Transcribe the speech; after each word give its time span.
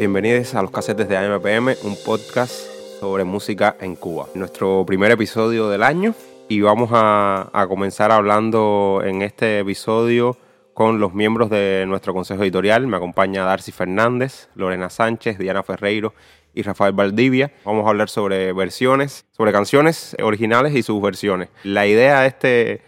Bienvenidos 0.00 0.54
a 0.54 0.62
los 0.62 0.70
casetes 0.70 1.10
de 1.10 1.16
AMPM, 1.18 1.76
un 1.82 1.94
podcast 2.06 2.52
sobre 3.00 3.24
música 3.24 3.76
en 3.82 3.96
Cuba. 3.96 4.28
Nuestro 4.34 4.82
primer 4.86 5.10
episodio 5.10 5.68
del 5.68 5.82
año 5.82 6.14
y 6.48 6.62
vamos 6.62 6.88
a, 6.94 7.66
comenzar 7.68 8.10
hablando 8.10 9.02
en 9.04 9.20
este 9.20 9.58
episodio 9.58 10.38
con 10.72 11.00
los 11.00 11.12
miembros 11.12 11.50
de 11.50 11.84
nuestro 11.86 12.14
consejo 12.14 12.42
editorial. 12.42 12.86
Me 12.86 12.96
acompaña 12.96 13.44
Darcy 13.44 13.72
Fernández, 13.72 14.48
Lorena 14.54 14.88
Sánchez, 14.88 15.36
Diana 15.36 15.62
Ferreiro 15.62 16.14
y 16.54 16.62
Rafael 16.62 16.94
Valdivia. 16.94 17.52
Vamos 17.66 17.84
a 17.84 17.90
hablar 17.90 18.08
sobre 18.08 18.54
versiones, 18.54 19.26
sobre 19.32 19.52
canciones 19.52 20.16
originales 20.22 20.74
y 20.74 20.82
sus 20.82 21.02
versiones. 21.02 21.50
La 21.62 21.86
idea 21.86 22.22
de 22.22 22.28
este, 22.28 22.82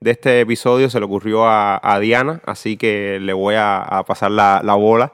de 0.00 0.10
este 0.12 0.40
episodio 0.40 0.88
se 0.88 0.98
le 0.98 1.04
ocurrió 1.04 1.46
a, 1.46 1.98
Diana, 2.00 2.40
así 2.46 2.78
que 2.78 3.18
le 3.20 3.34
voy 3.34 3.54
a, 3.58 4.02
pasar 4.06 4.30
la, 4.30 4.62
bola 4.76 5.12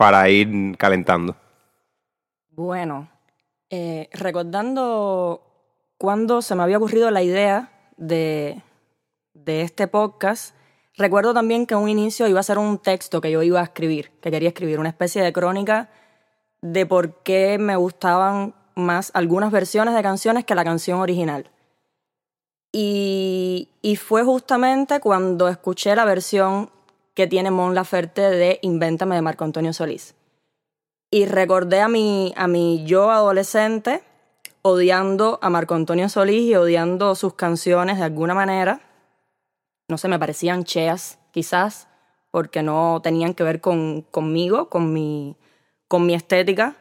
para 0.00 0.30
ir 0.30 0.78
calentando. 0.78 1.36
Bueno, 2.48 3.10
eh, 3.68 4.08
recordando 4.14 5.42
cuando 5.98 6.40
se 6.40 6.54
me 6.54 6.62
había 6.62 6.78
ocurrido 6.78 7.10
la 7.10 7.22
idea 7.22 7.70
de, 7.98 8.62
de 9.34 9.60
este 9.60 9.88
podcast, 9.88 10.54
recuerdo 10.96 11.34
también 11.34 11.66
que 11.66 11.74
un 11.74 11.90
inicio 11.90 12.26
iba 12.28 12.40
a 12.40 12.42
ser 12.42 12.56
un 12.56 12.78
texto 12.78 13.20
que 13.20 13.30
yo 13.30 13.42
iba 13.42 13.60
a 13.60 13.64
escribir, 13.64 14.10
que 14.22 14.30
quería 14.30 14.48
escribir, 14.48 14.80
una 14.80 14.88
especie 14.88 15.22
de 15.22 15.34
crónica 15.34 15.90
de 16.62 16.86
por 16.86 17.22
qué 17.22 17.58
me 17.58 17.76
gustaban 17.76 18.54
más 18.76 19.10
algunas 19.12 19.52
versiones 19.52 19.94
de 19.94 20.02
canciones 20.02 20.46
que 20.46 20.54
la 20.54 20.64
canción 20.64 21.00
original. 21.00 21.50
Y, 22.72 23.68
y 23.82 23.96
fue 23.96 24.24
justamente 24.24 25.00
cuando 25.00 25.48
escuché 25.48 25.94
la 25.94 26.06
versión 26.06 26.70
que 27.14 27.26
tiene 27.26 27.50
Mon 27.50 27.74
Laferte 27.74 28.22
de 28.22 28.58
Invéntame 28.62 29.14
de 29.14 29.22
Marco 29.22 29.44
Antonio 29.44 29.72
Solís. 29.72 30.14
Y 31.10 31.26
recordé 31.26 31.80
a 31.80 31.88
mi, 31.88 32.32
a 32.36 32.46
mi 32.46 32.84
yo 32.84 33.10
adolescente 33.10 34.02
odiando 34.62 35.38
a 35.42 35.50
Marco 35.50 35.74
Antonio 35.74 36.08
Solís 36.08 36.42
y 36.42 36.54
odiando 36.54 37.14
sus 37.14 37.34
canciones 37.34 37.98
de 37.98 38.04
alguna 38.04 38.34
manera. 38.34 38.80
No 39.88 39.98
sé, 39.98 40.08
me 40.08 40.18
parecían 40.18 40.64
cheas, 40.64 41.18
quizás, 41.32 41.88
porque 42.30 42.62
no 42.62 43.00
tenían 43.02 43.34
que 43.34 43.42
ver 43.42 43.60
con, 43.60 44.02
conmigo, 44.02 44.68
con 44.68 44.92
mi, 44.92 45.36
con 45.88 46.06
mi 46.06 46.14
estética, 46.14 46.76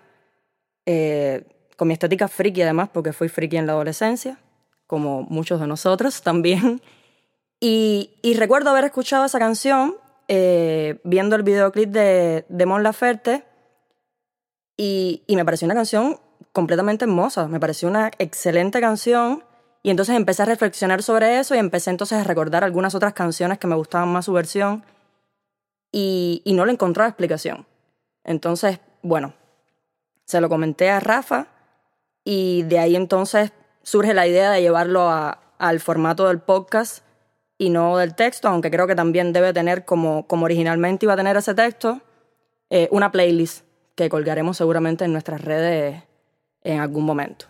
eh, 0.86 1.44
con 1.75 1.88
mi 1.88 1.94
estética 1.94 2.28
friki 2.28 2.62
además, 2.62 2.90
porque 2.94 3.14
fui 3.14 3.30
friki 3.30 3.58
en 3.58 3.66
la 3.66 3.73
adolescencia, 3.73 4.38
como 4.86 5.23
muchos 5.23 5.59
de 5.59 5.68
nosotros 5.68 6.22
también. 6.22 6.81
Y, 7.62 8.12
y 8.22 8.36
recuerdo 8.36 8.70
haber 8.70 8.86
escuchado 8.86 9.25
esa 9.25 9.38
canción 9.38 9.98
eh, 10.31 11.02
viendo 11.03 11.35
el 11.35 11.41
videoclip 11.41 11.89
de, 11.89 12.45
de 12.47 12.66
Mon 12.67 12.83
Laferte 12.83 13.44
y, 14.77 15.23
me 15.27 15.44
pareció 15.44 15.66
una 15.66 15.73
canción 15.73 16.19
completamente 16.53 17.05
hermosa, 17.05 17.47
me 17.47 17.59
pareció 17.59 17.89
una 17.89 18.11
excelente 18.19 18.80
canción 18.80 19.44
y 19.81 19.89
entonces 19.89 20.16
empecé 20.16 20.44
a 20.44 20.45
reflexionar 20.45 21.02
sobre 21.02 21.39
eso 21.39 21.55
y 21.55 21.57
empecé 21.57 21.89
entonces 21.89 22.19
a 22.19 22.23
recordar 22.23 22.63
algunas 22.63 22.94
otras 22.94 23.13
canciones 23.13 23.57
que 23.57 23.66
me 23.66 23.75
gustaban 23.75 24.09
más 24.09 24.25
su 24.25 24.33
versión 24.33 24.85
y, 25.91 26.44
no 26.45 26.66
le 26.67 26.73
encontraba 26.73 27.09
explicación. 27.09 27.66
Entonces 28.23 28.80
bueno, 29.02 29.33
se 30.25 30.39
lo 30.41 30.47
comenté 30.47 30.91
a 30.91 31.00
Rafa 31.00 31.47
y 32.23 32.61
de 32.63 32.77
ahí 32.77 32.95
entonces 32.95 33.52
surge 33.81 34.13
la 34.13 34.27
idea 34.27 34.52
de 34.52 34.61
llevarlo 34.61 35.09
al 35.09 35.80
formato 35.80 36.27
del 36.27 36.39
podcast 36.39 37.03
y 37.60 37.70
no 37.70 37.98
del 37.98 38.16
texto, 38.16 38.48
aunque 38.48 38.72
creo 38.72 38.88
que 38.88 38.96
también 38.96 39.34
debe 39.34 39.54
tener, 39.54 39.86
como, 39.86 40.26
como 40.26 40.46
originalmente 40.46 41.06
iba 41.06 41.14
a 41.14 41.18
tener 41.18 41.38
ese 41.38 41.54
texto, 41.54 42.02
eh, 42.70 42.88
una 42.90 43.12
playlist 43.12 43.66
que 43.96 44.10
colgaremos 44.10 44.58
seguramente 44.58 45.04
en 45.04 45.12
nuestras 45.12 45.42
redes 45.42 46.02
en 46.64 46.80
algún 46.80 47.03
momento. 47.03 47.48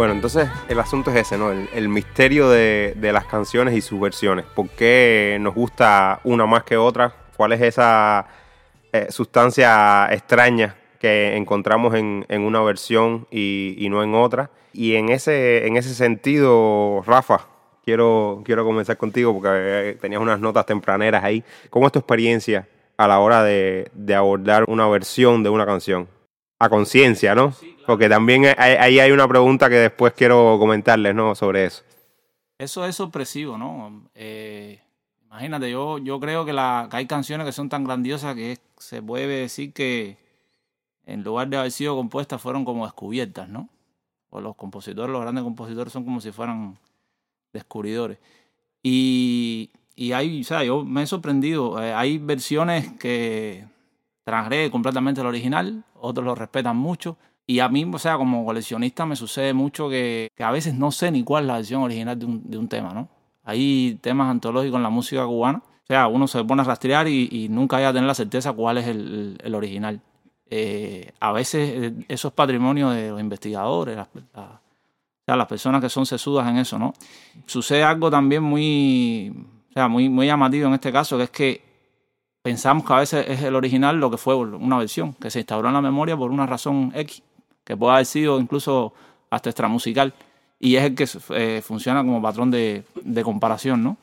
Bueno, 0.00 0.14
entonces 0.14 0.48
el 0.70 0.80
asunto 0.80 1.10
es 1.10 1.16
ese, 1.18 1.36
¿no? 1.36 1.52
El, 1.52 1.68
el 1.74 1.90
misterio 1.90 2.48
de, 2.48 2.94
de 2.96 3.12
las 3.12 3.26
canciones 3.26 3.74
y 3.74 3.82
sus 3.82 4.00
versiones. 4.00 4.46
¿Por 4.46 4.70
qué 4.70 5.36
nos 5.42 5.54
gusta 5.54 6.20
una 6.24 6.46
más 6.46 6.64
que 6.64 6.78
otra? 6.78 7.12
¿Cuál 7.36 7.52
es 7.52 7.60
esa 7.60 8.26
eh, 8.94 9.08
sustancia 9.10 10.08
extraña 10.10 10.74
que 10.98 11.36
encontramos 11.36 11.94
en, 11.94 12.24
en 12.30 12.40
una 12.40 12.62
versión 12.62 13.26
y, 13.30 13.74
y 13.76 13.90
no 13.90 14.02
en 14.02 14.14
otra? 14.14 14.48
Y 14.72 14.94
en 14.94 15.10
ese, 15.10 15.66
en 15.66 15.76
ese 15.76 15.92
sentido, 15.92 17.02
Rafa, 17.06 17.46
quiero, 17.84 18.40
quiero 18.42 18.64
comenzar 18.64 18.96
contigo 18.96 19.34
porque 19.34 19.50
eh, 19.52 19.98
tenías 20.00 20.22
unas 20.22 20.40
notas 20.40 20.64
tempraneras 20.64 21.22
ahí. 21.22 21.44
¿Cómo 21.68 21.84
es 21.84 21.92
tu 21.92 21.98
experiencia 21.98 22.66
a 22.96 23.06
la 23.06 23.18
hora 23.18 23.42
de, 23.42 23.90
de 23.92 24.14
abordar 24.14 24.64
una 24.66 24.88
versión 24.88 25.42
de 25.42 25.50
una 25.50 25.66
canción? 25.66 26.08
A 26.60 26.68
conciencia, 26.68 27.34
¿no? 27.34 27.52
Porque 27.86 28.08
también 28.08 28.44
hay- 28.44 28.76
ahí 28.78 29.00
hay 29.00 29.10
una 29.10 29.26
pregunta 29.26 29.68
que 29.68 29.76
después 29.76 30.12
quiero 30.12 30.56
comentarles, 30.58 31.14
¿no? 31.14 31.34
Sobre 31.34 31.64
eso. 31.64 31.82
Eso 32.58 32.84
es 32.84 32.94
sorpresivo, 32.94 33.56
¿no? 33.58 34.04
Eh, 34.14 34.78
imagínate, 35.24 35.70
yo, 35.70 35.96
yo 35.98 36.20
creo 36.20 36.44
que, 36.44 36.52
la, 36.52 36.86
que 36.90 36.98
hay 36.98 37.06
canciones 37.06 37.46
que 37.46 37.52
son 37.52 37.68
tan 37.70 37.82
grandiosas 37.84 38.34
que 38.34 38.52
es- 38.52 38.60
se 38.78 39.02
puede 39.02 39.26
decir 39.26 39.72
que 39.72 40.18
en 41.06 41.24
lugar 41.24 41.48
de 41.48 41.56
haber 41.56 41.72
sido 41.72 41.96
compuestas 41.96 42.40
fueron 42.40 42.64
como 42.64 42.84
descubiertas, 42.84 43.48
¿no? 43.48 43.68
O 44.28 44.40
los 44.40 44.54
compositores, 44.54 45.10
los 45.10 45.22
grandes 45.22 45.42
compositores 45.42 45.92
son 45.92 46.04
como 46.04 46.20
si 46.20 46.30
fueran 46.30 46.78
descubridores. 47.52 48.18
Y, 48.82 49.70
y 49.96 50.12
hay, 50.12 50.42
o 50.42 50.44
sea, 50.44 50.62
yo 50.62 50.84
me 50.84 51.02
he 51.02 51.06
sorprendido. 51.06 51.82
eh, 51.82 51.92
hay 51.94 52.18
versiones 52.18 52.92
que 52.98 53.64
transgreden 54.24 54.70
completamente 54.70 55.20
el 55.20 55.26
original, 55.26 55.84
otros 55.94 56.24
lo 56.24 56.34
respetan 56.34 56.76
mucho. 56.76 57.16
Y 57.46 57.58
a 57.60 57.68
mí, 57.68 57.88
o 57.92 57.98
sea, 57.98 58.16
como 58.16 58.44
coleccionista 58.44 59.06
me 59.06 59.16
sucede 59.16 59.52
mucho 59.54 59.88
que, 59.88 60.30
que 60.36 60.44
a 60.44 60.50
veces 60.52 60.74
no 60.74 60.92
sé 60.92 61.10
ni 61.10 61.24
cuál 61.24 61.44
es 61.44 61.48
la 61.48 61.54
versión 61.56 61.82
original 61.82 62.18
de 62.18 62.26
un, 62.26 62.48
de 62.48 62.58
un 62.58 62.68
tema, 62.68 62.92
¿no? 62.94 63.08
Hay 63.42 63.98
temas 64.00 64.30
antológicos 64.30 64.76
en 64.76 64.82
la 64.84 64.90
música 64.90 65.24
cubana. 65.26 65.58
O 65.64 65.86
sea, 65.86 66.06
uno 66.06 66.28
se 66.28 66.44
pone 66.44 66.62
a 66.62 66.64
rastrear 66.64 67.08
y, 67.08 67.28
y 67.32 67.48
nunca 67.48 67.78
hay 67.78 67.84
a 67.84 67.92
tener 67.92 68.06
la 68.06 68.14
certeza 68.14 68.52
cuál 68.52 68.78
es 68.78 68.86
el, 68.86 68.98
el- 69.00 69.38
el 69.42 69.54
original. 69.56 70.00
Eh, 70.48 71.12
a 71.18 71.32
veces 71.32 71.70
eh, 71.74 71.94
eso 72.08 72.28
es 72.28 72.34
patrimonio 72.34 72.90
de 72.90 73.10
los 73.10 73.20
investigadores, 73.20 73.96
las, 73.96 74.08
la- 74.34 74.42
o 74.42 75.24
sea, 75.26 75.36
las 75.36 75.46
personas 75.48 75.80
que 75.80 75.88
son 75.88 76.06
sesudas 76.06 76.48
en 76.48 76.58
eso, 76.58 76.78
¿no? 76.78 76.92
Sucede 77.46 77.82
algo 77.82 78.10
también 78.10 78.42
muy, 78.44 79.32
o 79.70 79.72
sea, 79.72 79.88
muy, 79.88 80.08
muy 80.08 80.26
llamativo 80.26 80.68
en 80.68 80.74
este 80.74 80.92
caso, 80.92 81.16
que 81.16 81.24
es 81.24 81.30
que 81.30 81.62
pensamos 82.42 82.84
que 82.84 82.92
a 82.92 82.98
veces 82.98 83.26
es 83.28 83.42
el 83.42 83.54
original 83.54 83.96
lo 83.96 84.10
que 84.10 84.16
fue 84.16 84.34
una 84.34 84.78
versión, 84.78 85.12
que 85.14 85.30
se 85.30 85.40
instauró 85.40 85.68
en 85.68 85.74
la 85.74 85.80
memoria 85.80 86.16
por 86.16 86.30
una 86.30 86.46
razón 86.46 86.92
X, 86.94 87.22
que 87.64 87.76
puede 87.76 87.94
haber 87.94 88.06
sido 88.06 88.40
incluso 88.40 88.92
hasta 89.30 89.50
extramusical, 89.50 90.12
y 90.58 90.76
es 90.76 90.84
el 90.84 90.94
que 90.94 91.08
eh, 91.30 91.62
funciona 91.62 92.00
como 92.00 92.20
patrón 92.20 92.50
de, 92.50 92.84
comparación, 93.24 93.82
¿no? 93.82 93.96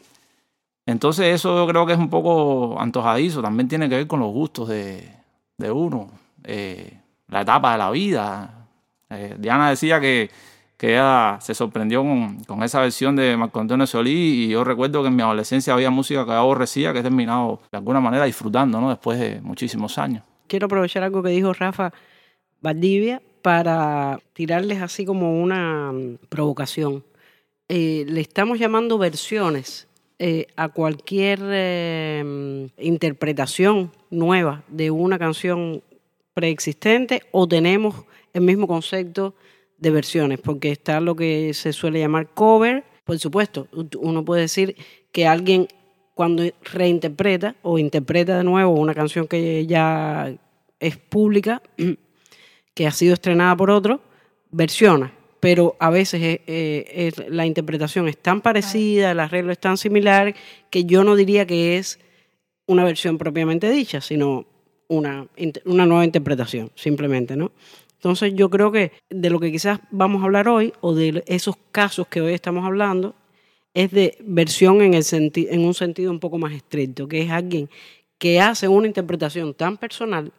Entonces 0.85 1.35
eso 1.35 1.55
yo 1.55 1.67
creo 1.67 1.85
que 1.85 1.93
es 1.93 1.99
un 1.99 2.09
poco 2.09 2.79
antojadizo, 2.79 3.41
también 3.41 3.67
tiene 3.67 3.89
que 3.89 3.95
ver 3.95 4.07
con 4.07 4.21
los 4.21 4.31
gustos 4.31 4.69
de, 4.69 5.11
de 5.57 5.71
uno, 5.71 6.09
eh, 6.43 6.99
la 7.27 7.41
etapa 7.41 7.73
de 7.73 7.77
la 7.77 7.91
vida. 7.91 8.67
Eh, 9.09 9.35
Diana 9.37 9.69
decía 9.69 9.99
que, 9.99 10.31
que 10.77 10.91
ella 10.91 11.39
se 11.41 11.55
sorprendió 11.55 12.03
con, 12.03 12.63
esa 12.63 12.81
versión 12.81 13.15
de 13.15 13.35
Marco 13.35 13.59
Antonio 13.59 13.87
Solís 13.87 14.47
y 14.47 14.49
yo 14.49 14.63
recuerdo 14.63 15.01
que 15.01 15.07
en 15.07 15.15
mi 15.15 15.23
adolescencia 15.23 15.73
había 15.73 15.89
música 15.89 16.25
que 16.25 16.31
aborrecía 16.31 16.93
que 16.93 16.99
he 16.99 17.03
terminado 17.03 17.61
de 17.71 17.77
alguna 17.77 17.99
manera 17.99 18.25
disfrutando, 18.25 18.79
¿no? 18.79 18.89
Después 18.89 19.19
de 19.19 19.41
muchísimos 19.41 19.97
años. 19.97 20.23
quiero 20.47 20.67
aprovechar 20.67 21.03
algo 21.03 21.23
que 21.23 21.29
dijo 21.29 21.51
Rafa 21.53 21.91
Valdivia 22.61 23.21
para 23.41 24.19
tirarles 24.33 24.81
así 24.81 25.05
como 25.05 25.41
una 25.41 25.91
mm, 25.91 26.17
provocación. 26.29 27.03
Eh, 27.69 28.05
le 28.07 28.21
estamos 28.21 28.59
llamando 28.59 28.97
versiones 28.97 29.87
eh, 30.19 30.47
a 30.55 30.69
cualquier 30.69 31.39
eh, 31.43 32.23
mm, 32.25 32.81
interpretación 32.81 33.91
nueva 34.09 34.63
de 34.67 34.91
una 34.91 35.17
canción 35.17 35.81
preexistente 36.33 37.23
o 37.31 37.47
tenemos 37.47 37.95
el 38.33 38.41
mismo 38.41 38.67
concepto 38.67 39.33
de 39.77 39.91
versiones, 39.91 40.39
porque 40.39 40.71
está 40.71 40.99
lo 40.99 41.15
que 41.15 41.53
se 41.53 41.73
suele 41.73 41.99
llamar 41.99 42.27
cover. 42.33 42.83
Por 43.03 43.17
supuesto, 43.19 43.67
uno 43.99 44.25
puede 44.25 44.41
decir 44.41 44.75
que 45.11 45.27
alguien 45.27 45.67
cuando 46.13 46.43
reinterpreta 46.73 47.55
o 47.61 47.77
interpreta 47.77 48.37
de 48.37 48.43
nuevo 48.43 48.71
una 48.71 48.93
canción 48.95 49.27
que 49.27 49.65
ya 49.67 50.33
es 50.79 50.97
pública, 50.97 51.61
que 52.73 52.87
ha 52.87 52.91
sido 52.91 53.13
estrenada 53.13 53.55
por 53.55 53.69
otro, 53.69 54.01
versiona, 54.51 55.13
pero 55.39 55.75
a 55.79 55.89
veces 55.89 56.21
es- 56.23 56.39
eh, 56.47 56.85
es- 57.15 57.29
la 57.29 57.45
interpretación 57.45 58.07
es 58.07 58.17
tan 58.17 58.41
parecida, 58.41 59.11
el 59.11 59.19
arreglo 59.19 59.51
es 59.51 59.59
tan 59.59 59.77
similar, 59.77 60.33
que 60.69 60.85
yo 60.85 61.03
no 61.03 61.15
diría 61.15 61.45
que 61.45 61.77
es 61.77 61.99
una 62.65 62.83
versión 62.83 63.17
propiamente 63.17 63.69
dicha, 63.69 64.01
sino 64.01 64.45
una, 64.87 65.27
una 65.65 65.85
nueva 65.85 66.03
interpretación, 66.05 66.71
simplemente, 66.75 67.35
¿no? 67.35 67.51
Entonces 68.07 68.33
yo 68.35 68.49
creo 68.49 68.71
que 68.71 68.93
de 69.09 69.29
lo 69.29 69.37
que 69.37 69.51
quizás 69.51 69.81
vamos 69.91 70.21
a 70.21 70.25
hablar 70.27 70.47
hoy, 70.47 70.71
o 70.79 70.95
de 70.95 71.25
esos 71.27 71.57
casos 71.73 72.07
que 72.07 72.21
hoy 72.21 72.31
estamos 72.33 72.65
hablando, 72.65 73.15
es 73.73 73.91
de 73.91 74.17
versión 74.21 74.81
en, 74.81 74.93
el 74.93 75.03
senti- 75.03 75.47
en 75.49 75.65
un 75.65 75.73
sentido 75.73 76.09
un 76.09 76.21
poco 76.21 76.37
más 76.37 76.53
estricto, 76.53 77.05
que 77.09 77.23
es 77.23 77.29
alguien 77.31 77.69
que 78.17 78.39
hace 78.39 78.69
una 78.69 78.87
interpretación 78.87 79.53
tan 79.53 79.75
personal 79.75 80.31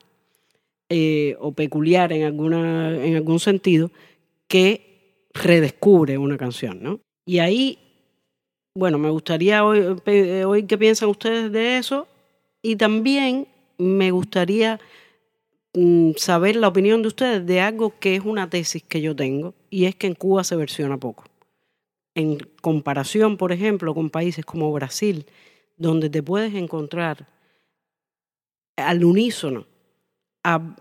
eh, 0.88 1.36
o 1.40 1.52
peculiar 1.52 2.10
en, 2.14 2.22
alguna, 2.24 3.04
en 3.04 3.16
algún 3.16 3.38
sentido 3.38 3.90
que 4.46 5.26
redescubre 5.34 6.16
una 6.16 6.38
canción, 6.38 6.82
¿no? 6.82 7.00
Y 7.26 7.40
ahí, 7.40 7.78
bueno, 8.74 8.96
me 8.96 9.10
gustaría 9.10 9.62
hoy, 9.62 9.94
pe- 10.02 10.46
oír 10.46 10.66
qué 10.66 10.78
piensan 10.78 11.10
ustedes 11.10 11.52
de 11.52 11.76
eso 11.76 12.08
y 12.62 12.76
también 12.76 13.46
me 13.76 14.10
gustaría 14.10 14.80
saber 16.16 16.56
la 16.56 16.68
opinión 16.68 17.02
de 17.02 17.08
ustedes 17.08 17.46
de 17.46 17.60
algo 17.60 17.98
que 17.98 18.16
es 18.16 18.24
una 18.24 18.48
tesis 18.50 18.82
que 18.82 19.00
yo 19.00 19.14
tengo 19.14 19.54
y 19.70 19.84
es 19.84 19.94
que 19.94 20.06
en 20.06 20.14
Cuba 20.14 20.44
se 20.44 20.56
versiona 20.56 20.96
poco. 20.96 21.24
En 22.14 22.38
comparación, 22.60 23.36
por 23.36 23.52
ejemplo, 23.52 23.94
con 23.94 24.10
países 24.10 24.44
como 24.44 24.72
Brasil, 24.72 25.26
donde 25.76 26.10
te 26.10 26.22
puedes 26.22 26.54
encontrar 26.54 27.26
al 28.76 29.04
unísono 29.04 29.66
a 30.42 30.76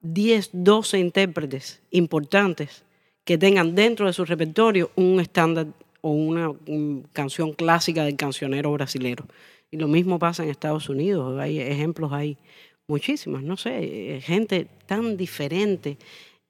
10, 0.00 0.50
12 0.52 0.98
intérpretes 0.98 1.82
importantes 1.90 2.84
que 3.24 3.36
tengan 3.36 3.74
dentro 3.74 4.06
de 4.06 4.12
su 4.12 4.24
repertorio 4.24 4.90
un 4.96 5.20
estándar 5.20 5.66
o 6.00 6.10
una 6.10 6.50
mm, 6.50 7.08
canción 7.12 7.52
clásica 7.52 8.04
del 8.04 8.16
cancionero 8.16 8.72
brasilero. 8.72 9.26
Y 9.70 9.76
lo 9.76 9.88
mismo 9.88 10.18
pasa 10.18 10.44
en 10.44 10.50
Estados 10.50 10.88
Unidos, 10.88 11.38
hay 11.38 11.60
ejemplos 11.60 12.12
ahí 12.12 12.38
muchísimos, 12.88 13.42
no 13.42 13.56
sé, 13.56 14.16
eh, 14.16 14.20
gente 14.20 14.66
tan 14.86 15.16
diferente 15.16 15.98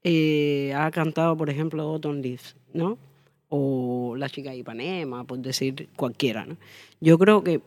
eh, 0.04 0.72
ha 0.74 0.90
cantado, 0.90 1.36
por 1.36 1.50
ejemplo, 1.50 1.82
Autumn 1.82 2.22
Leaves, 2.22 2.56
¿no? 2.72 2.96
O 3.48 4.14
La 4.16 4.28
chica 4.30 4.50
de 4.50 4.58
Ipanema, 4.58 5.24
por 5.24 5.38
decir 5.40 5.88
cualquiera, 5.96 6.46
¿no? 6.46 6.56
Yo 7.00 7.18
creo 7.18 7.42
que, 7.42 7.60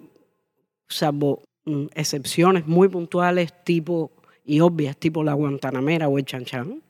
salvo 0.90 1.44
mm, 1.66 1.88
excepciones 1.96 2.66
muy 2.68 2.88
puntuales 2.88 3.54
tipo 3.64 4.12
y 4.46 4.62
obvias, 4.62 4.98
tipo 4.98 5.24
la 5.24 5.34
Guantanamera 5.34 6.08
o 6.08 6.18
el 6.18 6.26
Chan 6.26 6.46
Chan, 6.46 6.82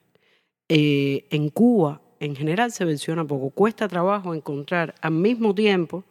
eh, 0.69 1.25
en 1.31 1.49
Cuba 1.49 2.01
en 2.19 2.35
general 2.35 2.71
se 2.71 2.85
versiona 2.85 3.25
poco. 3.25 3.49
Cuesta 3.49 3.87
trabajo 3.87 4.33
encontrar 4.35 4.93
al 5.01 5.11
mismo 5.13 5.55
tiempo 5.55 6.03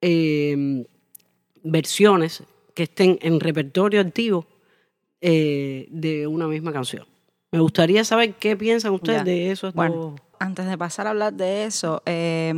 eh, 0.00 0.86
versiones 1.62 2.42
que 2.74 2.84
estén 2.84 3.18
en 3.20 3.38
repertorio 3.40 4.00
activo 4.00 4.46
eh, 5.26 5.88
de 5.90 6.26
una 6.26 6.46
misma 6.46 6.70
canción. 6.70 7.06
Me 7.50 7.58
gustaría 7.60 8.04
saber 8.04 8.34
qué 8.34 8.56
piensan 8.56 8.92
ustedes 8.92 9.20
Ya. 9.20 9.24
de 9.24 9.50
esos 9.50 9.72
Bueno, 9.72 10.16
antes 10.38 10.66
de 10.66 10.76
pasar 10.76 11.06
a 11.06 11.10
hablar 11.10 11.32
de 11.32 11.64
eso, 11.64 12.02
eh, 12.04 12.52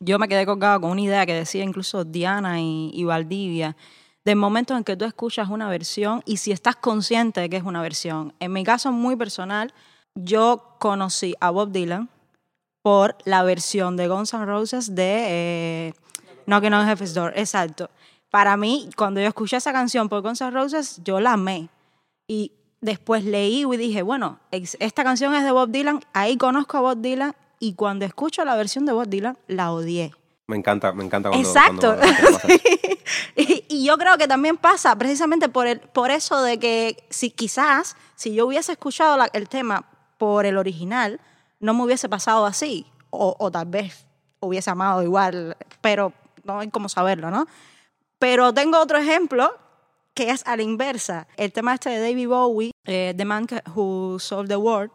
yo 0.00 0.18
me 0.18 0.26
quedé 0.26 0.44
colgada 0.44 0.80
con 0.80 0.90
una 0.90 1.00
idea 1.02 1.24
que 1.26 1.34
decía 1.34 1.62
incluso 1.62 2.04
Diana 2.04 2.60
y, 2.60 2.90
y 2.92 3.04
Valdivia, 3.04 3.76
del 4.24 4.34
momento 4.36 4.76
en 4.76 4.82
que 4.82 4.96
tú 4.96 5.04
escuchas 5.04 5.48
una 5.48 5.68
versión 5.68 6.22
y 6.26 6.38
si 6.38 6.50
estás 6.50 6.74
consciente 6.74 7.40
de 7.40 7.48
que 7.48 7.56
es 7.56 7.62
una 7.62 7.82
versión. 7.82 8.32
En 8.40 8.52
mi 8.52 8.64
caso 8.64 8.90
muy 8.90 9.14
personal, 9.14 9.72
yo 10.16 10.74
conocí 10.80 11.34
a 11.40 11.50
Bob 11.50 11.70
Dylan 11.70 12.08
por 12.82 13.16
la 13.24 13.44
versión 13.44 13.96
de 13.96 14.08
Guns 14.08 14.34
N' 14.34 14.44
Roses 14.44 14.94
de 14.94 15.24
eh, 15.28 15.92
Knocking 16.46 16.72
on 16.74 16.86
Heaven's 16.86 17.14
Door. 17.14 17.32
Exacto. 17.36 17.90
Para 18.30 18.56
mí, 18.56 18.90
cuando 18.96 19.20
yo 19.20 19.28
escuché 19.28 19.56
esa 19.58 19.72
canción 19.72 20.08
por 20.08 20.22
Guns 20.22 20.40
N' 20.40 20.50
Roses, 20.50 21.00
yo 21.04 21.20
la 21.20 21.34
amé. 21.34 21.68
Y 22.28 22.52
después 22.80 23.24
leí 23.24 23.64
y 23.64 23.76
dije, 23.76 24.02
bueno, 24.02 24.38
esta 24.52 25.02
canción 25.02 25.34
es 25.34 25.42
de 25.42 25.50
Bob 25.50 25.70
Dylan, 25.70 26.00
ahí 26.12 26.36
conozco 26.36 26.76
a 26.78 26.80
Bob 26.82 26.98
Dylan 27.00 27.34
y 27.58 27.74
cuando 27.74 28.04
escucho 28.04 28.44
la 28.44 28.54
versión 28.54 28.86
de 28.86 28.92
Bob 28.92 29.08
Dylan, 29.08 29.36
la 29.48 29.72
odié. 29.72 30.12
Me 30.46 30.56
encanta, 30.56 30.92
me 30.92 31.04
encanta 31.04 31.30
cuando, 31.30 31.48
Exacto. 31.48 31.96
cuando 31.96 32.54
y, 33.36 33.64
y 33.68 33.84
yo 33.84 33.98
creo 33.98 34.16
que 34.16 34.28
también 34.28 34.56
pasa 34.56 34.96
precisamente 34.96 35.48
por, 35.48 35.66
el, 35.66 35.80
por 35.80 36.10
eso 36.10 36.40
de 36.42 36.58
que 36.58 37.04
si 37.10 37.30
quizás, 37.30 37.96
si 38.14 38.34
yo 38.34 38.46
hubiese 38.46 38.72
escuchado 38.72 39.16
la- 39.16 39.30
el 39.32 39.48
tema 39.48 39.84
por 40.16 40.46
el 40.46 40.56
original, 40.56 41.20
no 41.60 41.74
me 41.74 41.82
hubiese 41.84 42.08
pasado 42.08 42.46
así. 42.46 42.86
O, 43.10 43.34
o 43.38 43.50
tal 43.50 43.66
vez 43.66 44.06
hubiese 44.40 44.70
amado 44.70 45.02
igual, 45.02 45.56
pero 45.80 46.12
no 46.44 46.60
hay 46.60 46.68
cómo 46.68 46.88
saberlo, 46.90 47.30
¿no? 47.30 47.46
Pero 48.18 48.52
tengo 48.52 48.78
otro 48.78 48.98
ejemplo 48.98 49.54
que 50.18 50.30
es 50.30 50.44
a 50.48 50.56
la 50.56 50.64
inversa. 50.64 51.28
El 51.36 51.52
tema 51.52 51.74
este 51.74 51.90
de 51.90 52.00
David 52.00 52.26
Bowie, 52.26 52.72
eh, 52.86 53.14
The 53.16 53.24
Man 53.24 53.46
Who 53.72 54.18
Solved 54.18 54.48
the 54.48 54.56
World, 54.56 54.90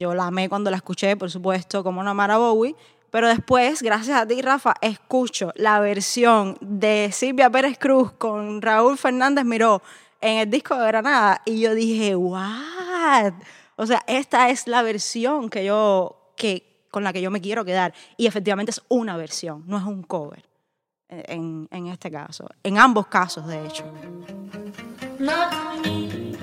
yo 0.00 0.14
la 0.14 0.28
amé 0.28 0.48
cuando 0.48 0.70
la 0.70 0.78
escuché, 0.78 1.18
por 1.18 1.30
supuesto, 1.30 1.84
como 1.84 2.02
no 2.02 2.08
amar 2.08 2.34
Bowie. 2.38 2.74
Pero 3.10 3.28
después, 3.28 3.82
gracias 3.82 4.18
a 4.18 4.26
ti, 4.26 4.40
Rafa, 4.40 4.72
escucho 4.80 5.52
la 5.54 5.80
versión 5.80 6.56
de 6.62 7.10
Silvia 7.12 7.50
Pérez 7.50 7.76
Cruz 7.76 8.12
con 8.12 8.62
Raúl 8.62 8.96
Fernández 8.96 9.44
Miró 9.44 9.82
en 10.22 10.38
el 10.38 10.50
disco 10.50 10.74
de 10.76 10.86
Granada 10.86 11.42
y 11.44 11.60
yo 11.60 11.74
dije, 11.74 12.16
¿what? 12.16 13.34
O 13.76 13.84
sea, 13.84 14.02
esta 14.06 14.48
es 14.48 14.66
la 14.66 14.80
versión 14.80 15.50
que 15.50 15.62
yo, 15.66 16.32
que, 16.38 16.86
con 16.90 17.04
la 17.04 17.12
que 17.12 17.20
yo 17.20 17.30
me 17.30 17.42
quiero 17.42 17.66
quedar. 17.66 17.92
Y 18.16 18.26
efectivamente 18.26 18.70
es 18.70 18.80
una 18.88 19.18
versión, 19.18 19.64
no 19.66 19.76
es 19.76 19.84
un 19.84 20.02
cover 20.02 20.55
en, 21.08 21.68
en 21.70 21.86
este 21.86 22.10
caso. 22.10 22.46
En 22.62 22.78
ambos 22.78 23.06
casos, 23.06 23.46
de 23.46 23.66
hecho. 23.66 23.84
Not 25.18 25.84
me. 25.84 26.34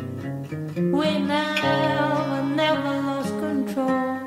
We 0.75 1.19
never, 1.19 2.44
never 2.56 3.01
lost 3.01 3.30
control. 3.39 4.19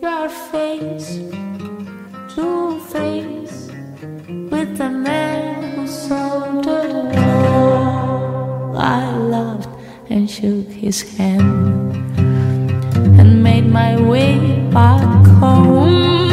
Your 0.00 0.28
face, 0.28 1.20
two 2.34 2.80
face, 2.88 3.70
with 4.50 4.76
the 4.78 4.88
man 4.88 5.74
who 5.74 5.86
sold 5.86 6.64
the 6.64 7.10
world. 7.14 8.76
I 8.76 9.10
loved 9.16 9.68
and 10.10 10.30
shook 10.30 10.68
his 10.68 11.02
hand 11.16 11.92
and 13.18 13.42
made 13.42 13.66
my 13.66 14.00
way 14.00 14.38
back 14.70 15.26
home. 15.40 16.25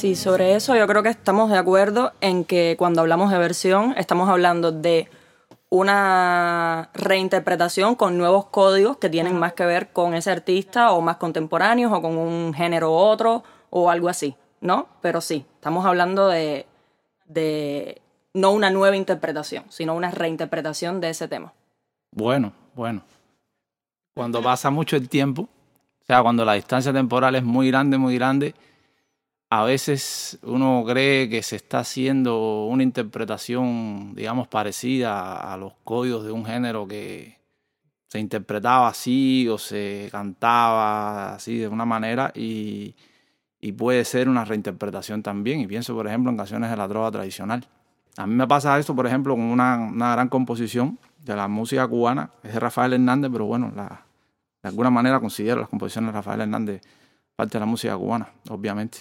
Sí, 0.00 0.16
sobre 0.16 0.54
eso 0.54 0.74
yo 0.74 0.86
creo 0.86 1.02
que 1.02 1.10
estamos 1.10 1.50
de 1.50 1.58
acuerdo 1.58 2.12
en 2.22 2.46
que 2.46 2.74
cuando 2.78 3.02
hablamos 3.02 3.30
de 3.30 3.36
versión 3.36 3.92
estamos 3.98 4.30
hablando 4.30 4.72
de 4.72 5.10
una 5.68 6.88
reinterpretación 6.94 7.96
con 7.96 8.16
nuevos 8.16 8.46
códigos 8.46 8.96
que 8.96 9.10
tienen 9.10 9.38
más 9.38 9.52
que 9.52 9.66
ver 9.66 9.92
con 9.92 10.14
ese 10.14 10.30
artista 10.30 10.92
o 10.92 11.02
más 11.02 11.18
contemporáneos 11.18 11.92
o 11.92 12.00
con 12.00 12.16
un 12.16 12.54
género 12.54 12.92
u 12.92 12.94
otro 12.94 13.44
o 13.68 13.90
algo 13.90 14.08
así, 14.08 14.34
¿no? 14.62 14.88
Pero 15.02 15.20
sí, 15.20 15.44
estamos 15.56 15.84
hablando 15.84 16.28
de, 16.28 16.64
de 17.26 18.00
no 18.32 18.52
una 18.52 18.70
nueva 18.70 18.96
interpretación, 18.96 19.64
sino 19.68 19.94
una 19.94 20.10
reinterpretación 20.10 21.02
de 21.02 21.10
ese 21.10 21.28
tema. 21.28 21.52
Bueno, 22.10 22.54
bueno. 22.74 23.02
Cuando 24.14 24.42
pasa 24.42 24.70
mucho 24.70 24.96
el 24.96 25.08
tiempo, 25.08 25.42
o 25.42 26.04
sea, 26.04 26.22
cuando 26.22 26.44
la 26.44 26.54
distancia 26.54 26.92
temporal 26.92 27.36
es 27.36 27.44
muy 27.44 27.68
grande, 27.68 27.98
muy 27.98 28.16
grande, 28.16 28.54
a 29.50 29.64
veces 29.64 30.38
uno 30.42 30.84
cree 30.86 31.28
que 31.28 31.42
se 31.42 31.56
está 31.56 31.80
haciendo 31.80 32.66
una 32.66 32.82
interpretación, 32.82 34.14
digamos, 34.14 34.48
parecida 34.48 35.52
a 35.52 35.56
los 35.56 35.74
códigos 35.84 36.24
de 36.24 36.32
un 36.32 36.44
género 36.44 36.86
que 36.86 37.38
se 38.06 38.18
interpretaba 38.18 38.88
así 38.88 39.48
o 39.48 39.58
se 39.58 40.08
cantaba 40.10 41.34
así 41.34 41.58
de 41.58 41.68
una 41.68 41.84
manera 41.84 42.32
y, 42.34 42.94
y 43.60 43.72
puede 43.72 44.04
ser 44.04 44.28
una 44.28 44.44
reinterpretación 44.44 45.22
también. 45.22 45.60
Y 45.60 45.66
pienso, 45.66 45.94
por 45.94 46.06
ejemplo, 46.06 46.30
en 46.30 46.36
canciones 46.36 46.70
de 46.70 46.76
la 46.76 46.88
trova 46.88 47.10
tradicional. 47.10 47.66
A 48.16 48.26
mí 48.26 48.34
me 48.34 48.46
pasa 48.46 48.78
esto, 48.78 48.94
por 48.94 49.06
ejemplo, 49.06 49.34
con 49.34 49.44
una, 49.44 49.78
una 49.78 50.12
gran 50.12 50.28
composición 50.28 50.98
de 51.24 51.36
la 51.36 51.48
música 51.48 51.86
cubana, 51.86 52.30
es 52.42 52.52
de 52.54 52.60
Rafael 52.60 52.94
Hernández, 52.94 53.30
pero 53.32 53.46
bueno, 53.46 53.72
de 53.74 54.68
alguna 54.68 54.90
manera 54.90 55.20
considero 55.20 55.60
las 55.60 55.68
composiciones 55.68 56.08
de 56.08 56.12
Rafael 56.12 56.40
Hernández 56.40 56.82
parte 57.40 57.56
de 57.56 57.60
la 57.60 57.66
música 57.66 57.96
cubana, 57.96 58.28
obviamente, 58.50 58.98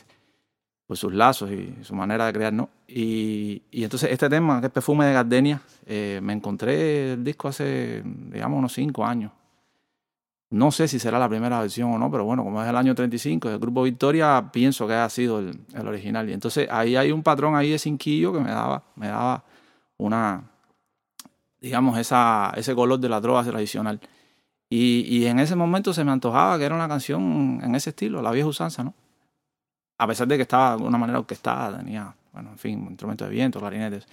por 0.87 0.95
sus 0.95 1.13
lazos 1.13 1.51
y 1.51 1.75
su 1.83 1.93
manera 1.93 2.25
de 2.25 2.31
crear, 2.31 2.53
¿no? 2.53 2.69
Y, 2.87 3.61
y 3.69 3.83
entonces 3.83 4.11
este 4.11 4.29
tema, 4.29 4.61
que 4.61 4.67
es 4.67 4.71
Perfume 4.71 5.05
de 5.05 5.13
Gardenia, 5.13 5.61
eh, 5.85 6.21
me 6.23 6.31
encontré 6.31 7.13
el 7.13 7.23
disco 7.23 7.49
hace, 7.49 8.01
digamos, 8.05 8.57
unos 8.57 8.71
cinco 8.71 9.05
años. 9.05 9.31
No 10.51 10.71
sé 10.71 10.87
si 10.87 10.99
será 10.99 11.19
la 11.19 11.27
primera 11.27 11.59
versión 11.59 11.91
o 11.91 11.99
no, 11.99 12.09
pero 12.09 12.23
bueno, 12.23 12.45
como 12.45 12.63
es 12.63 12.69
el 12.69 12.75
año 12.77 12.95
35 12.95 13.49
del 13.49 13.59
Grupo 13.59 13.83
Victoria, 13.83 14.49
pienso 14.53 14.87
que 14.87 14.93
ha 14.93 15.09
sido 15.09 15.39
el, 15.39 15.59
el 15.73 15.87
original. 15.87 16.27
Y 16.29 16.33
entonces 16.33 16.67
ahí 16.71 16.95
hay 16.95 17.11
un 17.11 17.21
patrón 17.21 17.55
ahí 17.55 17.69
de 17.69 17.77
cinquillo 17.77 18.31
que 18.31 18.39
me 18.39 18.49
daba, 18.49 18.81
me 18.95 19.09
daba 19.09 19.43
una, 19.97 20.43
digamos, 21.61 21.97
esa, 21.97 22.53
ese 22.55 22.75
color 22.75 22.99
de 22.99 23.09
la 23.09 23.21
trova 23.21 23.43
tradicional. 23.43 23.99
Y, 24.69 25.05
y 25.07 25.25
en 25.25 25.39
ese 25.39 25.55
momento 25.55 25.93
se 25.93 26.03
me 26.03 26.11
antojaba 26.11 26.57
que 26.57 26.65
era 26.65 26.75
una 26.75 26.87
canción 26.87 27.59
en 27.63 27.75
ese 27.75 27.89
estilo, 27.89 28.21
la 28.21 28.31
vieja 28.31 28.47
usanza, 28.47 28.83
¿no? 28.83 28.93
A 29.97 30.07
pesar 30.07 30.27
de 30.27 30.37
que 30.37 30.43
estaba 30.43 30.77
de 30.77 30.83
una 30.83 30.97
manera 30.97 31.19
orquestada, 31.19 31.77
tenía, 31.77 32.13
bueno, 32.31 32.51
en 32.51 32.57
fin, 32.57 32.87
instrumentos 32.89 33.27
de 33.27 33.33
viento, 33.33 33.59
clarinetes. 33.59 34.07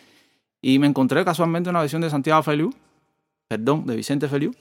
Y 0.60 0.78
me 0.78 0.86
encontré 0.86 1.24
casualmente 1.24 1.70
una 1.70 1.80
versión 1.80 2.02
de 2.02 2.10
Santiago 2.10 2.42
Feliu, 2.42 2.74
perdón, 3.46 3.86
de 3.86 3.94
Vicente 3.94 4.28
Feliu, 4.28 4.52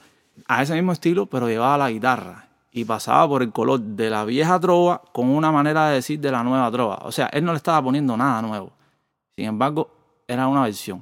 a 0.47 0.61
ese 0.61 0.75
mismo 0.75 0.91
estilo, 0.91 1.25
pero 1.25 1.47
llevaba 1.47 1.77
la 1.77 1.89
guitarra 1.89 2.47
y 2.71 2.83
pasaba 2.83 3.27
por 3.27 3.41
el 3.41 3.51
color 3.51 3.79
de 3.79 4.09
la 4.09 4.25
vieja 4.25 4.59
trova 4.59 5.01
con 5.13 5.29
una 5.29 5.51
manera 5.51 5.87
de 5.87 5.95
decir 5.95 6.19
de 6.19 6.29
la 6.29 6.43
nueva 6.43 6.69
trova. 6.69 6.99
O 7.03 7.11
sea, 7.11 7.27
él 7.27 7.45
no 7.45 7.53
le 7.53 7.57
estaba 7.57 7.81
poniendo 7.81 8.17
nada 8.17 8.41
nuevo. 8.41 8.73
Sin 9.35 9.45
embargo, 9.45 9.89
era 10.27 10.47
una 10.47 10.63
versión. 10.63 11.01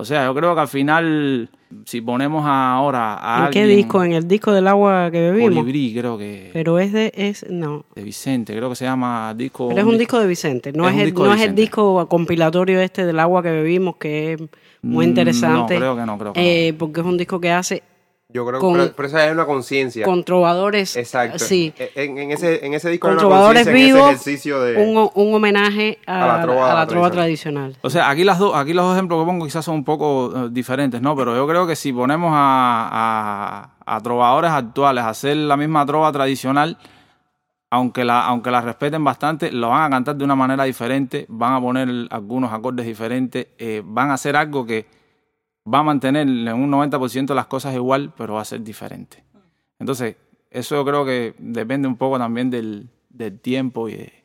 O 0.00 0.04
sea, 0.04 0.26
yo 0.26 0.34
creo 0.34 0.54
que 0.54 0.60
al 0.60 0.68
final, 0.68 1.50
si 1.84 2.00
ponemos 2.00 2.44
ahora 2.46 3.18
a 3.20 3.46
¿En 3.46 3.50
qué 3.50 3.66
disco? 3.66 4.04
En 4.04 4.12
el 4.12 4.28
disco 4.28 4.52
del 4.52 4.68
agua 4.68 5.10
que 5.10 5.20
bebimos. 5.20 5.56
Colibrí, 5.56 5.92
creo 5.92 6.16
que 6.16 6.50
Pero 6.52 6.78
es 6.78 6.92
de, 6.92 7.10
es, 7.16 7.44
no. 7.50 7.84
de 7.96 8.04
Vicente, 8.04 8.54
creo 8.54 8.68
que 8.68 8.76
se 8.76 8.84
llama 8.84 9.34
disco. 9.36 9.66
Pero 9.70 9.80
es 9.80 9.86
un 9.86 9.98
disco 9.98 10.20
de 10.20 10.28
Vicente, 10.28 10.72
no 10.72 10.88
Es 10.88 10.96
el, 10.96 11.06
disco 11.06 11.26
no 11.26 11.34
es 11.34 11.40
el 11.40 11.52
disco 11.56 12.06
compilatorio 12.08 12.80
este 12.80 13.04
del 13.06 13.18
agua 13.18 13.42
que 13.42 13.50
bebimos, 13.50 13.96
que 13.96 14.34
es 14.34 14.40
muy 14.82 15.04
Mm, 15.04 15.08
interesante. 15.08 15.74
No, 15.74 15.80
creo 15.80 15.96
que 15.96 16.06
no, 16.06 16.18
creo 16.18 16.32
que 16.32 16.68
eh, 16.68 16.74
porque 16.74 17.00
es 17.00 17.06
un 17.06 17.16
disco 17.18 17.40
que 17.40 17.50
hace 17.50 17.82
Yo 18.30 18.44
creo 18.46 18.60
Con- 18.60 18.74
que 18.74 18.80
pero, 18.80 18.92
pero 18.94 19.08
esa 19.08 19.26
es 19.26 19.32
una 19.32 19.46
conciencia. 19.46 20.04
con 20.04 20.22
trovadores. 20.22 20.96
Exacto. 20.96 21.38
Sí. 21.38 21.72
En, 21.94 22.18
en 22.18 22.30
ese, 22.30 22.64
en 22.66 22.74
ese 22.74 22.90
disco 22.90 23.08
Con 23.08 23.12
hay 23.12 23.14
una 23.14 23.20
trovadores 23.22 23.64
conciencia 23.64 23.72
en 23.72 23.86
ese 23.88 23.94
vivos, 23.94 24.08
ejercicio 24.10 24.60
de... 24.60 24.76
Un, 24.76 25.10
un 25.14 25.34
homenaje 25.34 25.98
a, 26.06 26.24
A 26.24 26.36
la 26.36 26.42
trova 26.42 26.70
a 26.70 26.74
la 26.74 26.86
trova 26.86 27.10
tradicional. 27.10 27.70
tradicional. 27.72 27.76
O 27.80 27.88
sea, 27.88 28.10
aquí, 28.10 28.24
las 28.24 28.38
dos, 28.38 28.54
aquí 28.54 28.74
los 28.74 28.84
dos 28.84 28.94
ejemplos 28.96 29.22
que 29.22 29.26
pongo 29.26 29.46
quizás 29.46 29.64
son 29.64 29.76
un 29.76 29.84
poco 29.84 30.30
eh, 30.36 30.48
diferentes, 30.50 31.00
¿no? 31.00 31.16
Pero 31.16 31.34
yo 31.34 31.46
creo 31.48 31.66
que 31.66 31.74
si 31.74 31.90
ponemos 31.90 32.30
a, 32.34 33.70
a, 33.86 33.94
a 33.96 34.00
trovadores 34.02 34.50
actuales 34.50 35.04
a 35.04 35.08
hacer 35.08 35.34
la 35.38 35.56
misma 35.56 35.86
trova 35.86 36.12
tradicional, 36.12 36.76
aunque 37.70 38.04
la, 38.04 38.26
aunque 38.26 38.50
la 38.50 38.60
respeten 38.60 39.02
bastante, 39.04 39.50
lo 39.52 39.70
van 39.70 39.84
a 39.84 39.88
cantar 39.90 40.16
de 40.16 40.24
una 40.26 40.36
manera 40.36 40.64
diferente, 40.64 41.24
van 41.30 41.54
a 41.54 41.60
poner 41.62 41.88
algunos 42.10 42.52
acordes 42.52 42.84
diferentes, 42.84 43.46
eh, 43.56 43.80
van 43.82 44.10
a 44.10 44.14
hacer 44.14 44.36
algo 44.36 44.66
que 44.66 44.97
va 45.72 45.78
a 45.80 45.82
mantener 45.82 46.22
en 46.28 46.48
un 46.52 46.70
90% 46.70 47.34
las 47.34 47.46
cosas 47.46 47.74
igual, 47.74 48.12
pero 48.16 48.34
va 48.34 48.42
a 48.42 48.44
ser 48.44 48.62
diferente. 48.62 49.22
Entonces, 49.78 50.16
eso 50.50 50.74
yo 50.76 50.84
creo 50.84 51.04
que 51.04 51.34
depende 51.38 51.86
un 51.88 51.96
poco 51.96 52.18
también 52.18 52.50
del, 52.50 52.88
del 53.10 53.38
tiempo 53.40 53.88
y 53.88 53.94
de, 53.96 54.24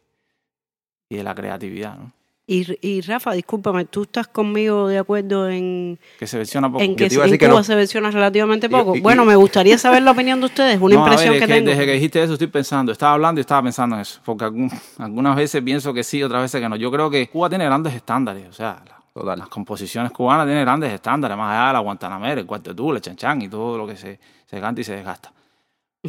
y 1.09 1.17
de 1.17 1.23
la 1.23 1.35
creatividad, 1.35 1.97
¿no? 1.97 2.11
Y, 2.45 2.65
y 2.85 2.99
Rafa, 2.99 3.31
discúlpame, 3.31 3.85
¿tú 3.85 4.01
estás 4.03 4.27
conmigo 4.27 4.89
de 4.89 4.97
acuerdo 4.97 5.49
en, 5.49 5.97
Que 6.19 6.27
se 6.27 6.35
versiona 6.37 6.69
poco. 6.69 6.83
en 6.83 6.93
que 6.97 7.07
te 7.07 7.13
iba 7.15 7.23
a 7.23 7.25
en 7.27 7.31
decir 7.31 7.39
que 7.39 7.45
Cuba 7.47 7.59
no. 7.59 7.63
se 7.63 7.73
versiona 7.73 8.11
relativamente 8.11 8.69
poco? 8.69 8.95
y- 8.95 8.97
y- 8.97 9.01
bueno, 9.01 9.23
me 9.23 9.37
gustaría 9.37 9.77
saber 9.77 10.03
la 10.03 10.11
opinión 10.11 10.41
de 10.41 10.47
ustedes, 10.47 10.77
una 10.81 10.93
No, 10.95 11.05
a 11.05 11.05
ver, 11.05 11.13
impresión 11.13 11.35
es 11.35 11.39
que, 11.39 11.47
que 11.47 11.53
tengo. 11.53 11.69
Desde 11.69 11.85
que 11.85 11.93
dijiste 11.93 12.21
eso 12.21 12.33
estoy 12.33 12.47
pensando, 12.47 12.91
estaba 12.91 13.13
hablando 13.13 13.39
y 13.39 13.43
estaba 13.43 13.63
pensando 13.63 13.95
en 13.95 14.01
eso, 14.01 14.19
porque 14.25 14.43
algún- 14.43 14.69
algunas 14.97 15.37
veces 15.37 15.61
pienso 15.63 15.93
que 15.93 16.03
sí, 16.03 16.21
otras 16.21 16.41
veces 16.41 16.59
que 16.59 16.67
no. 16.67 16.75
Yo 16.75 16.91
creo 16.91 17.09
que 17.09 17.29
Cuba 17.29 17.47
tiene 17.47 17.63
grandes 17.63 17.93
estándares, 17.93 18.49
o 18.49 18.51
sea, 18.53 18.83
la- 18.89 19.02
Total. 19.13 19.37
las 19.37 19.47
composiciones 19.47 20.11
cubanas 20.11 20.47
tienen 20.47 20.63
grandes 20.63 20.91
estándares, 20.91 21.37
más 21.37 21.51
allá 21.51 21.67
de 21.67 21.73
la 21.73 21.79
Guantanamera, 21.79 22.41
el 22.41 22.47
Cuarto 22.47 22.71
de 22.71 22.75
Tula, 22.75 22.97
el 22.97 23.01
Chanchan 23.01 23.43
y 23.43 23.47
todo 23.47 23.77
lo 23.77 23.85
que 23.85 23.95
se, 23.95 24.19
se 24.45 24.59
canta 24.59 24.81
y 24.81 24.83
se 24.83 24.95
desgasta. 24.95 25.31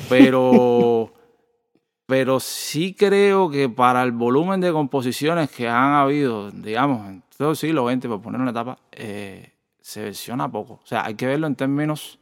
Pero, 0.09 1.13
pero 2.07 2.41
sí 2.41 2.95
creo 2.95 3.51
que 3.51 3.69
para 3.69 4.03
el 4.03 4.13
volumen 4.13 4.61
de 4.61 4.73
composiciones 4.73 5.51
que 5.51 5.69
han 5.69 5.93
habido, 5.93 6.51
digamos, 6.51 7.07
en 7.07 7.23
todo 7.37 7.51
el 7.51 7.57
siglo 7.57 7.89
XX, 7.91 8.07
por 8.07 8.23
poner 8.23 8.41
una 8.41 8.53
etapa, 8.53 8.79
eh, 8.93 9.53
se 9.81 10.03
versiona 10.03 10.51
poco. 10.51 10.81
O 10.83 10.87
sea, 10.87 11.05
hay 11.05 11.15
que 11.15 11.27
verlo 11.27 11.47
en 11.47 11.57
términos 11.57 12.19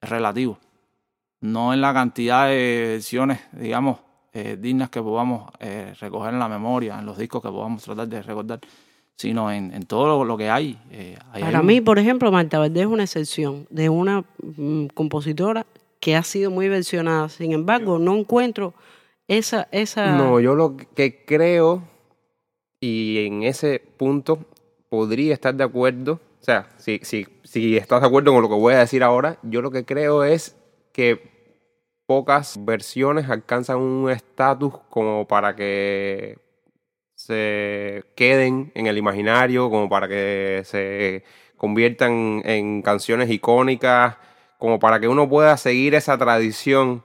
relativos, 0.00 0.58
no 1.40 1.74
en 1.74 1.80
la 1.80 1.92
cantidad 1.92 2.46
de 2.46 2.92
versiones, 2.92 3.40
digamos, 3.52 3.98
eh, 4.32 4.56
dignas 4.60 4.90
que 4.90 5.02
podamos 5.02 5.50
eh, 5.58 5.94
recoger 5.98 6.32
en 6.32 6.38
la 6.38 6.48
memoria, 6.48 6.98
en 6.98 7.06
los 7.06 7.18
discos 7.18 7.42
que 7.42 7.48
podamos 7.48 7.82
tratar 7.82 8.06
de 8.06 8.22
recordar, 8.22 8.60
sino 9.20 9.52
en, 9.52 9.72
en 9.74 9.82
todo 9.84 10.06
lo, 10.06 10.24
lo 10.24 10.38
que 10.38 10.48
hay. 10.48 10.78
eh, 10.90 11.18
hay 11.32 11.42
Para 11.42 11.60
un- 11.60 11.66
mí, 11.66 11.82
por 11.82 11.98
ejemplo, 11.98 12.32
Marta 12.32 12.58
Verde 12.58 12.80
es 12.80 12.86
una 12.86 13.02
excepción 13.04 13.66
de 13.68 13.90
una 13.90 14.24
mm, 14.56 14.86
compositora 14.94 15.66
que 16.00 16.16
ha 16.16 16.22
sido 16.22 16.50
muy 16.50 16.70
versionada. 16.70 17.28
Sin 17.28 17.52
embargo, 17.52 17.98
no 17.98 18.16
encuentro 18.16 18.72
esa... 19.28 19.68
esa 19.72 20.16
No, 20.16 20.40
yo 20.40 20.54
lo 20.54 20.74
que 20.94 21.22
creo, 21.26 21.82
y 22.80 23.26
en 23.26 23.42
ese 23.42 23.78
punto 23.98 24.38
podría 24.88 25.34
estar 25.34 25.54
de 25.54 25.64
acuerdo, 25.64 26.14
o 26.40 26.42
sea, 26.44 26.70
si, 26.78 27.00
si, 27.02 27.26
si 27.44 27.76
estás 27.76 28.00
de 28.00 28.06
acuerdo 28.06 28.32
con 28.32 28.40
lo 28.40 28.48
que 28.48 28.54
voy 28.54 28.72
a 28.72 28.78
decir 28.78 29.02
ahora, 29.02 29.38
yo 29.42 29.60
lo 29.60 29.70
que 29.70 29.84
creo 29.84 30.24
es 30.24 30.56
que 30.94 31.20
pocas 32.06 32.58
versiones 32.64 33.28
alcanzan 33.28 33.76
un 33.76 34.10
estatus 34.10 34.72
como 34.88 35.28
para 35.28 35.54
que 35.54 36.38
se 37.30 38.04
queden 38.16 38.72
en 38.74 38.86
el 38.86 38.98
imaginario, 38.98 39.70
como 39.70 39.88
para 39.88 40.08
que 40.08 40.62
se 40.64 41.24
conviertan 41.56 42.42
en 42.44 42.82
canciones 42.82 43.30
icónicas, 43.30 44.16
como 44.58 44.78
para 44.78 44.98
que 45.00 45.08
uno 45.08 45.28
pueda 45.28 45.56
seguir 45.56 45.94
esa 45.94 46.18
tradición 46.18 47.02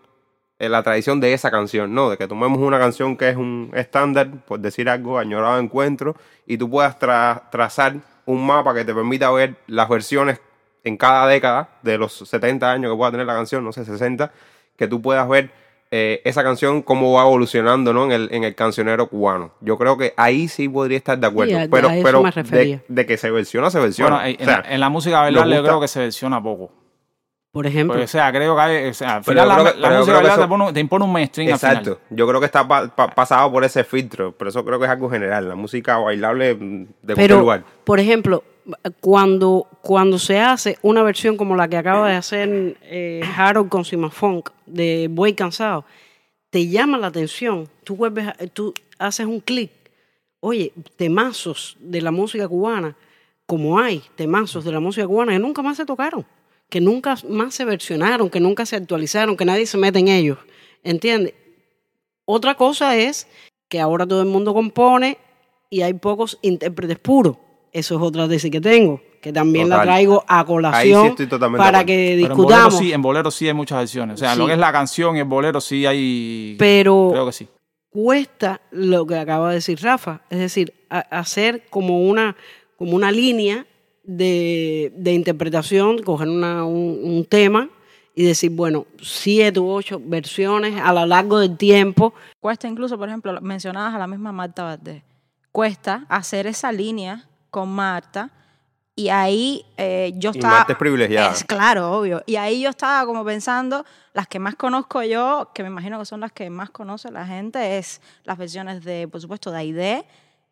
eh, 0.57 0.69
la 0.69 0.81
tradición 0.83 1.19
de 1.19 1.33
esa 1.33 1.51
canción, 1.51 1.93
¿no? 1.93 2.09
De 2.09 2.17
que 2.17 2.27
tomemos 2.29 2.59
una 2.59 2.79
canción 2.79 3.17
que 3.17 3.27
es 3.29 3.35
un 3.35 3.71
estándar, 3.75 4.45
por 4.45 4.59
decir 4.61 4.87
algo, 4.89 5.19
añorado 5.19 5.59
encuentro, 5.59 6.15
y 6.47 6.57
tú 6.57 6.69
puedas 6.69 6.97
tra- 6.97 7.49
trazar 7.51 7.95
un 8.25 8.45
mapa 8.45 8.73
que 8.73 8.85
te 8.85 8.93
permita 8.93 9.29
ver 9.31 9.55
las 9.67 9.89
versiones 9.89 10.39
en 10.85 10.95
cada 10.95 11.27
década 11.27 11.69
de 11.81 11.97
los 11.97 12.13
70 12.13 12.71
años 12.71 12.89
que 12.91 12.95
pueda 12.97 13.11
tener 13.11 13.25
la 13.25 13.33
canción, 13.35 13.65
no 13.65 13.73
sé, 13.73 13.83
60, 13.83 14.31
que 14.77 14.87
tú 14.87 15.01
puedas 15.01 15.27
ver 15.27 15.51
eh, 15.97 16.21
esa 16.25 16.43
canción 16.43 16.81
cómo 16.81 17.13
va 17.13 17.21
evolucionando, 17.23 17.93
¿no? 17.93 18.03
En 18.03 18.11
el, 18.11 18.27
en 18.33 18.43
el 18.43 18.53
cancionero 18.53 19.07
cubano. 19.07 19.51
Yo 19.61 19.77
creo 19.77 19.97
que 19.97 20.13
ahí 20.17 20.49
sí 20.49 20.67
podría 20.67 20.97
estar 20.97 21.17
de 21.17 21.25
acuerdo, 21.27 21.53
Sí, 21.57 21.63
a- 21.63 21.67
pero, 21.71 21.87
a 21.87 21.95
eso 21.95 22.03
pero 22.03 22.21
me 22.23 22.31
refería. 22.31 22.77
de, 22.77 22.83
de 22.87 23.05
que 23.05 23.15
se 23.17 23.31
versiona, 23.31 23.69
se 23.69 23.79
versiona. 23.79 24.17
Bueno, 24.17 24.27
en, 24.37 24.41
O 24.41 24.45
sea, 24.45 24.63
en 24.67 24.79
la 24.81 24.89
música 24.89 25.19
bailable 25.21 25.55
yo 25.55 25.63
creo 25.63 25.79
que 25.79 25.87
se 25.87 25.99
versiona 26.01 26.43
poco. 26.43 26.71
Por 27.51 27.65
ejemplo, 27.65 27.93
Porque, 27.93 28.03
o 28.03 28.07
sea, 28.09 28.33
creo 28.33 28.53
que 28.53 28.61
hay, 28.61 28.89
o 28.89 28.93
sea, 28.93 29.15
al 29.15 29.23
final 29.23 29.47
la, 29.47 29.55
que- 29.55 29.63
música 29.63 29.87
bailable 29.87 30.27
eso- 30.27 30.41
te, 30.41 30.47
pone, 30.49 30.73
te 30.73 30.79
impone 30.81 31.05
un 31.05 31.13
mainstream 31.13 31.47
al 31.47 31.53
Exacto. 31.53 31.83
final. 31.95 31.99
Yo 32.09 32.27
creo 32.27 32.39
que 32.41 32.45
está 32.47 32.67
pa- 32.67 32.87
pa- 32.93 33.07
pasado 33.07 33.49
por 33.49 33.63
ese 33.63 33.85
filtro, 33.85 34.33
pero 34.37 34.49
eso 34.49 34.65
creo 34.65 34.77
que 34.77 34.83
es 34.85 34.91
algo 34.91 35.09
general. 35.09 35.47
La 35.47 35.55
música 35.55 35.97
bailable 35.97 36.53
mm, 36.53 36.57
de 36.59 36.87
cualquier 37.05 37.15
pero, 37.15 37.39
lugar. 37.39 37.63
por 37.85 38.01
ejemplo, 38.01 38.43
cuando, 38.99 39.67
cuando 39.81 40.17
se 40.19 40.39
hace 40.39 40.77
una 40.81 41.03
versión 41.03 41.37
como 41.37 41.55
la 41.55 41.67
que 41.67 41.77
acaba 41.77 42.09
de 42.09 42.15
hacer 42.15 42.77
eh, 42.83 43.21
Harold 43.35 43.69
con 43.69 43.85
Sima 43.85 44.09
Funk 44.09 44.49
de 44.65 45.07
Buey 45.09 45.33
Cansado, 45.33 45.85
te 46.49 46.67
llama 46.67 46.97
la 46.97 47.07
atención. 47.07 47.69
Tú, 47.83 47.95
vuelves 47.95 48.27
tú 48.53 48.73
haces 48.97 49.25
un 49.25 49.39
clic. 49.39 49.71
Oye, 50.39 50.73
temazos 50.95 51.77
de 51.79 52.01
la 52.01 52.11
música 52.11 52.47
cubana, 52.47 52.95
como 53.45 53.79
hay 53.79 54.03
temazos 54.15 54.63
de 54.63 54.71
la 54.71 54.79
música 54.79 55.07
cubana 55.07 55.33
que 55.33 55.39
nunca 55.39 55.61
más 55.61 55.77
se 55.77 55.85
tocaron, 55.85 56.25
que 56.69 56.81
nunca 56.81 57.15
más 57.29 57.53
se 57.53 57.65
versionaron, 57.65 58.29
que 58.29 58.39
nunca 58.39 58.65
se 58.65 58.75
actualizaron, 58.75 59.37
que 59.37 59.45
nadie 59.45 59.65
se 59.65 59.77
mete 59.77 59.99
en 59.99 60.07
ellos. 60.07 60.37
¿Entiendes? 60.83 61.33
Otra 62.25 62.55
cosa 62.55 62.95
es 62.95 63.27
que 63.69 63.79
ahora 63.79 64.05
todo 64.05 64.21
el 64.21 64.27
mundo 64.27 64.53
compone 64.53 65.17
y 65.69 65.81
hay 65.81 65.93
pocos 65.93 66.39
intérpretes 66.41 66.99
puros. 66.99 67.37
Eso 67.77 67.95
es 67.95 68.01
otra 68.01 68.25
tesis 68.27 68.49
que 68.49 68.61
tengo, 68.61 69.01
que 69.21 69.33
también 69.33 69.67
la 69.67 69.81
traigo 69.81 70.23
a 70.27 70.39
Ahí 70.39 70.43
sí 70.45 70.47
colación 70.47 71.15
de 71.17 71.27
para 71.27 71.79
acuerdo. 71.79 71.85
que 71.85 71.95
Pero 71.95 72.11
en 72.13 72.19
bolero, 72.19 72.35
discutamos. 72.35 72.77
sí, 72.77 72.93
en 72.93 73.01
bolero 73.01 73.31
sí 73.31 73.47
hay 73.49 73.53
muchas 73.53 73.79
versiones. 73.79 74.13
O 74.15 74.17
sea, 74.17 74.33
Sí. 74.33 74.39
lo 74.39 74.47
que 74.47 74.53
es 74.53 74.59
la 74.59 74.71
canción 74.71 75.17
y 75.17 75.19
el 75.19 75.25
bolero 75.25 75.59
sí 75.59 75.85
hay. 75.85 76.55
Pero 76.57 77.09
Creo 77.11 77.25
que 77.25 77.31
sí. 77.33 77.47
cuesta 77.89 78.61
lo 78.71 79.05
que 79.05 79.17
acaba 79.17 79.49
de 79.49 79.55
decir 79.55 79.77
Rafa, 79.81 80.21
es 80.29 80.39
decir, 80.39 80.73
a- 80.89 80.99
hacer 80.99 81.63
como 81.69 82.01
una, 82.07 82.37
como 82.77 82.95
una 82.95 83.11
línea 83.11 83.65
de, 84.05 84.93
de 84.95 85.11
interpretación, 85.13 86.01
coger 86.01 86.29
una- 86.29 86.63
un, 86.63 86.99
un 87.03 87.25
tema 87.25 87.69
y 88.15 88.23
decir, 88.23 88.51
bueno, 88.51 88.85
siete 89.01 89.59
u 89.59 89.69
ocho 89.69 89.99
versiones 90.01 90.79
a 90.81 90.93
lo 90.93 91.05
largo 91.05 91.39
del 91.39 91.57
tiempo. 91.57 92.13
Cuesta 92.39 92.69
incluso, 92.69 92.97
por 92.97 93.09
ejemplo, 93.09 93.37
mencionabas 93.41 93.93
a 93.93 93.97
la 93.97 94.07
misma 94.07 94.31
Marta 94.31 94.63
Valdés. 94.63 95.03
Cuesta 95.51 96.05
hacer 96.07 96.47
esa 96.47 96.71
línea 96.71 97.27
con 97.55 97.69
Marta 97.69 98.29
y 98.97 99.07
ahí 99.07 99.65
eh, 99.77 100.11
yo 100.15 100.31
Y 100.33 100.37
estaba... 100.39 100.57
Marta 100.57 100.73
es 100.73 100.77
privilegiada. 100.79 101.31
Es 101.31 101.43
claro, 101.45 101.91
obvio. 101.97 102.21
Y 102.25 102.35
ahí 102.35 102.61
yo 102.61 102.69
estaba 102.69 103.05
como 103.05 103.23
pensando, 103.23 103.85
las 104.13 104.27
que 104.27 104.39
más 104.39 104.55
conozco 104.55 105.01
yo, 105.03 105.51
que 105.53 105.63
me 105.63 105.69
imagino 105.69 105.97
que 105.97 106.05
son 106.05 106.19
las 106.19 106.33
que 106.33 106.49
más 106.49 106.69
conoce 106.69 107.11
la 107.11 107.25
gente, 107.25 107.77
es 107.77 108.01
las 108.25 108.37
versiones 108.37 108.83
de, 108.83 109.07
por 109.07 109.21
supuesto, 109.21 109.51
de 109.51 109.57
Aide 109.59 110.03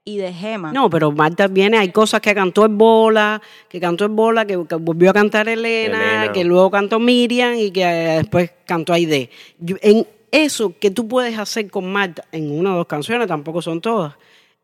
y 0.06 0.16
de 0.18 0.32
Gema. 0.34 0.72
No, 0.72 0.90
pero 0.90 1.12
Marta 1.12 1.48
viene, 1.48 1.78
hay 1.78 1.92
cosas 1.92 2.22
que 2.22 2.34
cantó 2.34 2.64
en 2.66 2.78
bola, 2.78 3.42
que 3.68 3.82
cantó 3.82 4.06
en 4.06 4.16
bola, 4.16 4.46
que, 4.46 4.66
que 4.66 4.76
volvió 4.76 5.10
a 5.10 5.14
cantar 5.14 5.50
Elena, 5.50 5.98
Elena. 6.20 6.32
que 6.34 6.44
luego 6.46 6.72
cantó 6.72 7.00
Miriam 7.00 7.54
y 7.56 7.70
que 7.72 7.84
eh, 7.84 8.18
después 8.20 8.50
cantó 8.66 8.94
Aide. 8.94 9.30
Yo- 9.60 9.76
En 9.82 10.08
eso 10.32 10.74
que 10.80 10.90
tú 10.90 11.08
puedes 11.10 11.38
hacer 11.38 11.70
con 11.70 11.92
Marta 11.92 12.24
en 12.32 12.52
una 12.58 12.74
o 12.74 12.78
dos 12.78 12.88
canciones, 12.88 13.28
tampoco 13.28 13.62
son 13.62 13.80
todas, 13.82 14.16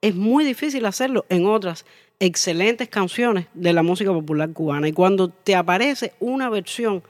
es 0.02 0.16
muy 0.16 0.44
difícil 0.46 0.86
hacerlo 0.86 1.26
en 1.30 1.46
otras 1.46 1.86
excelentes 2.20 2.90
canciones 2.90 3.48
de 3.54 3.74
la 3.74 3.84
música 3.84 4.12
popular 4.12 4.52
cubana. 4.52 4.88
Y 4.88 4.94
cuando 4.94 5.30
te 5.30 5.56
aparece 5.56 6.14
una 6.20 6.50
versión, 6.50 7.02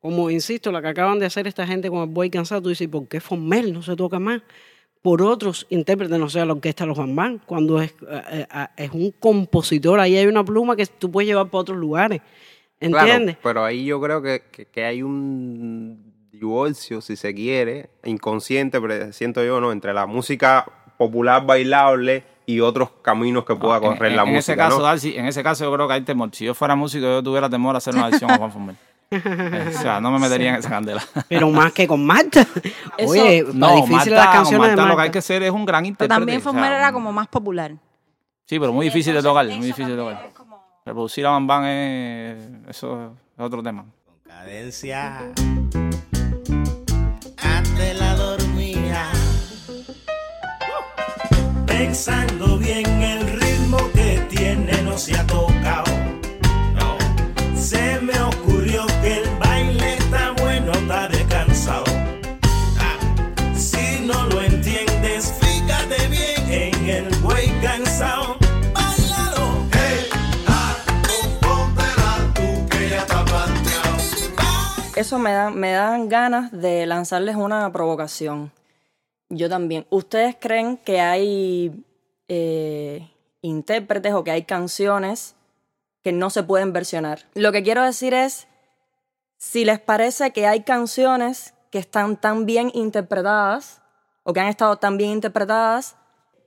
como 0.00 0.30
insisto, 0.30 0.72
la 0.72 0.82
que 0.82 0.88
acaban 0.88 1.18
de 1.18 1.26
hacer 1.26 1.46
esta 1.46 1.66
gente 1.66 1.88
con 1.90 2.00
el 2.00 2.08
Boy 2.08 2.30
Cansado, 2.30 2.62
tú 2.62 2.68
dices, 2.70 2.88
¿por 2.88 3.06
qué 3.08 3.20
Formel 3.20 3.72
no 3.72 3.82
se 3.82 3.96
toca 3.96 4.18
más? 4.18 4.42
por 5.00 5.22
otros 5.22 5.64
intérpretes, 5.70 6.18
no 6.18 6.28
sé, 6.28 6.44
la 6.44 6.52
orquesta 6.52 6.84
Los 6.84 6.98
Bambán, 6.98 7.40
cuando 7.46 7.80
es, 7.80 7.92
eh, 8.10 8.46
eh, 8.52 8.66
es 8.76 8.90
un 8.90 9.12
compositor, 9.12 10.00
ahí 10.00 10.16
hay 10.16 10.26
una 10.26 10.44
pluma 10.44 10.74
que 10.74 10.84
tú 10.86 11.08
puedes 11.10 11.28
llevar 11.28 11.46
para 11.48 11.60
otros 11.60 11.78
lugares. 11.78 12.20
¿Entiendes? 12.80 13.36
Claro, 13.36 13.40
pero 13.44 13.64
ahí 13.64 13.84
yo 13.86 14.00
creo 14.00 14.20
que, 14.20 14.42
que- 14.50 14.66
que 14.66 14.84
hay 14.84 15.02
un 15.04 16.12
divorcio, 16.32 17.00
si 17.00 17.14
se 17.14 17.32
quiere, 17.32 17.90
inconsciente, 18.04 18.80
pero 18.80 19.12
siento 19.12 19.42
yo, 19.44 19.60
¿no? 19.60 19.70
Entre 19.70 19.94
la 19.94 20.06
música 20.06 20.66
popular 20.98 21.46
bailable 21.46 22.24
y 22.50 22.60
otros 22.60 22.88
caminos 23.02 23.44
que 23.44 23.54
pueda 23.56 23.76
En- 23.76 23.82
correr 23.82 24.12
en, 24.12 24.16
la 24.16 24.22
en 24.22 24.28
música, 24.32 24.52
ese 24.52 24.56
caso, 24.56 24.78
¿no? 24.78 24.84
Darcy, 24.84 25.14
en 25.16 25.26
ese 25.26 25.42
caso 25.42 25.64
yo 25.64 25.72
creo 25.74 25.86
que 25.86 25.92
hay 25.94 26.00
temor. 26.00 26.30
Si 26.32 26.46
yo 26.46 26.54
fuera 26.54 26.74
músico, 26.74 27.04
yo 27.04 27.22
tuviera 27.22 27.48
temor 27.50 27.74
a 27.74 27.78
hacer 27.78 27.94
una 27.94 28.08
versión 28.08 28.30
a 28.30 28.38
Juan 28.38 28.50
Formel. 28.52 28.76
Eh, 29.10 29.72
o 29.74 29.78
sea, 29.80 30.00
no 30.02 30.10
me 30.10 30.18
metería 30.18 30.50
en 30.50 30.56
esa 30.56 30.68
candela. 30.68 31.02
Pero 31.30 31.48
más 31.50 31.72
que 31.72 31.86
con 31.88 32.04
Marta. 32.04 32.46
Eso- 32.98 33.10
Oye, 33.12 33.38
está 33.38 33.52
No, 33.54 33.74
difícil 33.76 33.96
Marta, 33.96 34.10
las 34.14 34.26
con 34.26 34.34
canciones 34.34 34.58
Marta 34.68 34.70
de 34.70 34.76
lo 34.76 34.82
que 34.82 34.88
Marta. 34.88 35.02
hay 35.02 35.10
que 35.10 35.22
ser 35.22 35.42
es 35.44 35.50
un 35.50 35.64
gran 35.64 35.80
Pero 35.82 35.88
intérprete. 35.88 36.14
también 36.20 36.38
o 36.38 36.42
sea, 36.42 36.52
Formel 36.52 36.72
era 36.74 36.92
como 36.92 37.10
más 37.12 37.26
popular. 37.28 37.72
Sí, 38.44 38.58
pero 38.60 38.70
muy 38.72 38.84
difícil 38.86 39.14
de 39.14 39.22
tocar, 39.22 39.46
muy 39.46 39.66
difícil 39.66 39.88
de 39.88 39.96
tocar. 39.96 40.28
Reproducir 40.84 41.24
a 41.26 41.30
Bam 41.30 41.46
Bam 41.46 41.64
es, 41.64 42.48
eso 42.68 43.12
es 43.38 43.44
otro 43.44 43.62
tema. 43.62 43.84
Cadencia 44.26 45.32
Pensando 51.78 52.58
bien 52.58 52.84
el 53.02 53.24
ritmo 53.38 53.78
que 53.94 54.18
tiene 54.28 54.82
no 54.82 54.98
se 54.98 55.16
ha 55.16 55.24
tocado. 55.24 55.84
Se 57.54 58.00
me 58.00 58.20
ocurrió 58.20 58.84
que 59.00 59.18
el 59.22 59.30
baile 59.38 59.94
está 59.94 60.32
bueno, 60.42 60.72
está 60.72 61.06
descansado. 61.06 61.84
Si 63.54 64.00
no 64.04 64.26
lo 64.26 64.42
entiendes, 64.42 65.32
fíjate 65.40 66.08
bien 66.08 66.74
en 66.84 66.88
el 66.88 67.14
buey 67.20 67.48
cansado. 67.62 68.36
Ah, 68.74 68.92
está 72.90 73.24
planteado. 73.24 73.96
Eso 74.96 75.18
me, 75.20 75.30
da, 75.30 75.50
me 75.50 75.70
dan 75.70 76.08
ganas 76.08 76.50
de 76.50 76.86
lanzarles 76.86 77.36
una 77.36 77.70
provocación. 77.70 78.50
Yo 79.30 79.48
también. 79.48 79.86
¿Ustedes 79.90 80.36
creen 80.38 80.78
que 80.78 81.00
hay 81.00 81.84
eh, 82.28 83.10
intérpretes 83.42 84.14
o 84.14 84.24
que 84.24 84.30
hay 84.30 84.44
canciones 84.44 85.34
que 86.02 86.12
no 86.12 86.30
se 86.30 86.42
pueden 86.42 86.72
versionar? 86.72 87.26
Lo 87.34 87.52
que 87.52 87.62
quiero 87.62 87.84
decir 87.84 88.14
es, 88.14 88.48
si 89.36 89.64
les 89.64 89.78
parece 89.78 90.32
que 90.32 90.46
hay 90.46 90.62
canciones 90.62 91.54
que 91.70 91.78
están 91.78 92.16
tan 92.16 92.46
bien 92.46 92.70
interpretadas 92.74 93.82
o 94.22 94.32
que 94.32 94.40
han 94.40 94.48
estado 94.48 94.76
tan 94.76 94.96
bien 94.96 95.10
interpretadas 95.10 95.96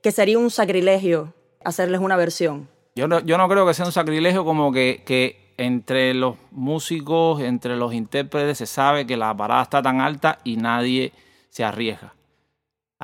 que 0.02 0.10
sería 0.10 0.38
un 0.38 0.50
sacrilegio 0.50 1.32
hacerles 1.64 2.00
una 2.00 2.16
versión. 2.16 2.68
Yo 2.94 3.08
no, 3.08 3.20
yo 3.20 3.38
no 3.38 3.48
creo 3.48 3.66
que 3.66 3.74
sea 3.74 3.86
un 3.86 3.92
sacrilegio 3.92 4.44
como 4.44 4.72
que, 4.72 5.02
que 5.06 5.54
entre 5.56 6.12
los 6.12 6.36
músicos, 6.50 7.40
entre 7.40 7.76
los 7.76 7.94
intérpretes, 7.94 8.58
se 8.58 8.66
sabe 8.66 9.06
que 9.06 9.16
la 9.16 9.34
parada 9.36 9.62
está 9.62 9.80
tan 9.80 10.00
alta 10.00 10.38
y 10.44 10.56
nadie 10.56 11.12
se 11.48 11.64
arriesga. 11.64 12.14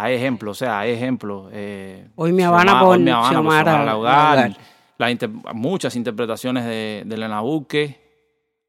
Hay 0.00 0.14
ejemplos, 0.14 0.56
o 0.56 0.58
sea, 0.64 0.78
hay 0.78 0.92
ejemplos. 0.92 1.48
eh, 1.52 2.06
Hoy 2.14 2.32
Mi 2.32 2.44
Habana 2.44 2.78
por 2.78 2.96
Hoy 2.96 3.02
Mi 3.02 3.10
Habana 3.10 3.26
por 3.28 3.32
Xiomara 3.32 3.62
Xiomara 3.72 3.84
Laugar, 3.84 4.36
Laugar. 4.36 4.56
la 4.98 5.10
inter- 5.10 5.30
muchas 5.54 5.96
interpretaciones 5.96 6.64
de, 6.64 7.02
de 7.04 7.14
Elena 7.16 7.40
Buque, 7.40 7.98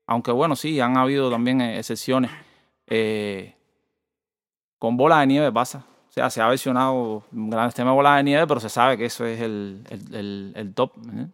aunque 0.08 0.32
bueno, 0.32 0.56
sí, 0.56 0.80
han 0.80 0.98
habido 0.98 1.30
también 1.30 1.62
eh, 1.62 1.78
excepciones. 1.78 2.32
Eh, 2.88 3.54
con 4.80 4.98
Bola 4.98 5.20
de 5.20 5.28
Nieve 5.28 5.52
pasa. 5.52 5.86
O 6.10 6.12
sea, 6.12 6.30
se 6.32 6.42
ha 6.42 6.48
versionado 6.48 7.24
grandes 7.32 7.76
temas 7.76 7.92
de 7.92 7.96
Bola 7.96 8.16
de 8.18 8.24
Nieve, 8.24 8.48
pero 8.48 8.60
se 8.60 8.70
sabe 8.70 8.98
que 8.98 9.06
eso 9.06 9.24
es 9.26 9.40
el, 9.40 9.84
el- 9.92 10.16
el- 10.16 10.54
el 10.56 10.74
top. 10.74 10.94
¿eh? 11.16 11.28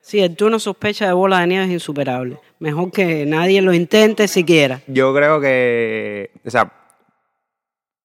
Sí, 0.00 0.20
el 0.20 0.34
turno 0.36 0.58
sospecha 0.58 1.06
de 1.06 1.12
bola 1.12 1.40
de 1.40 1.48
nieve 1.48 1.64
es 1.66 1.70
insuperable. 1.70 2.38
Mejor 2.60 2.90
que 2.90 3.26
nadie 3.26 3.60
lo 3.60 3.74
intente 3.74 4.26
siquiera. 4.26 4.80
Yo 4.86 5.14
creo 5.14 5.38
que, 5.38 6.30
o 6.46 6.50
sea, 6.50 6.72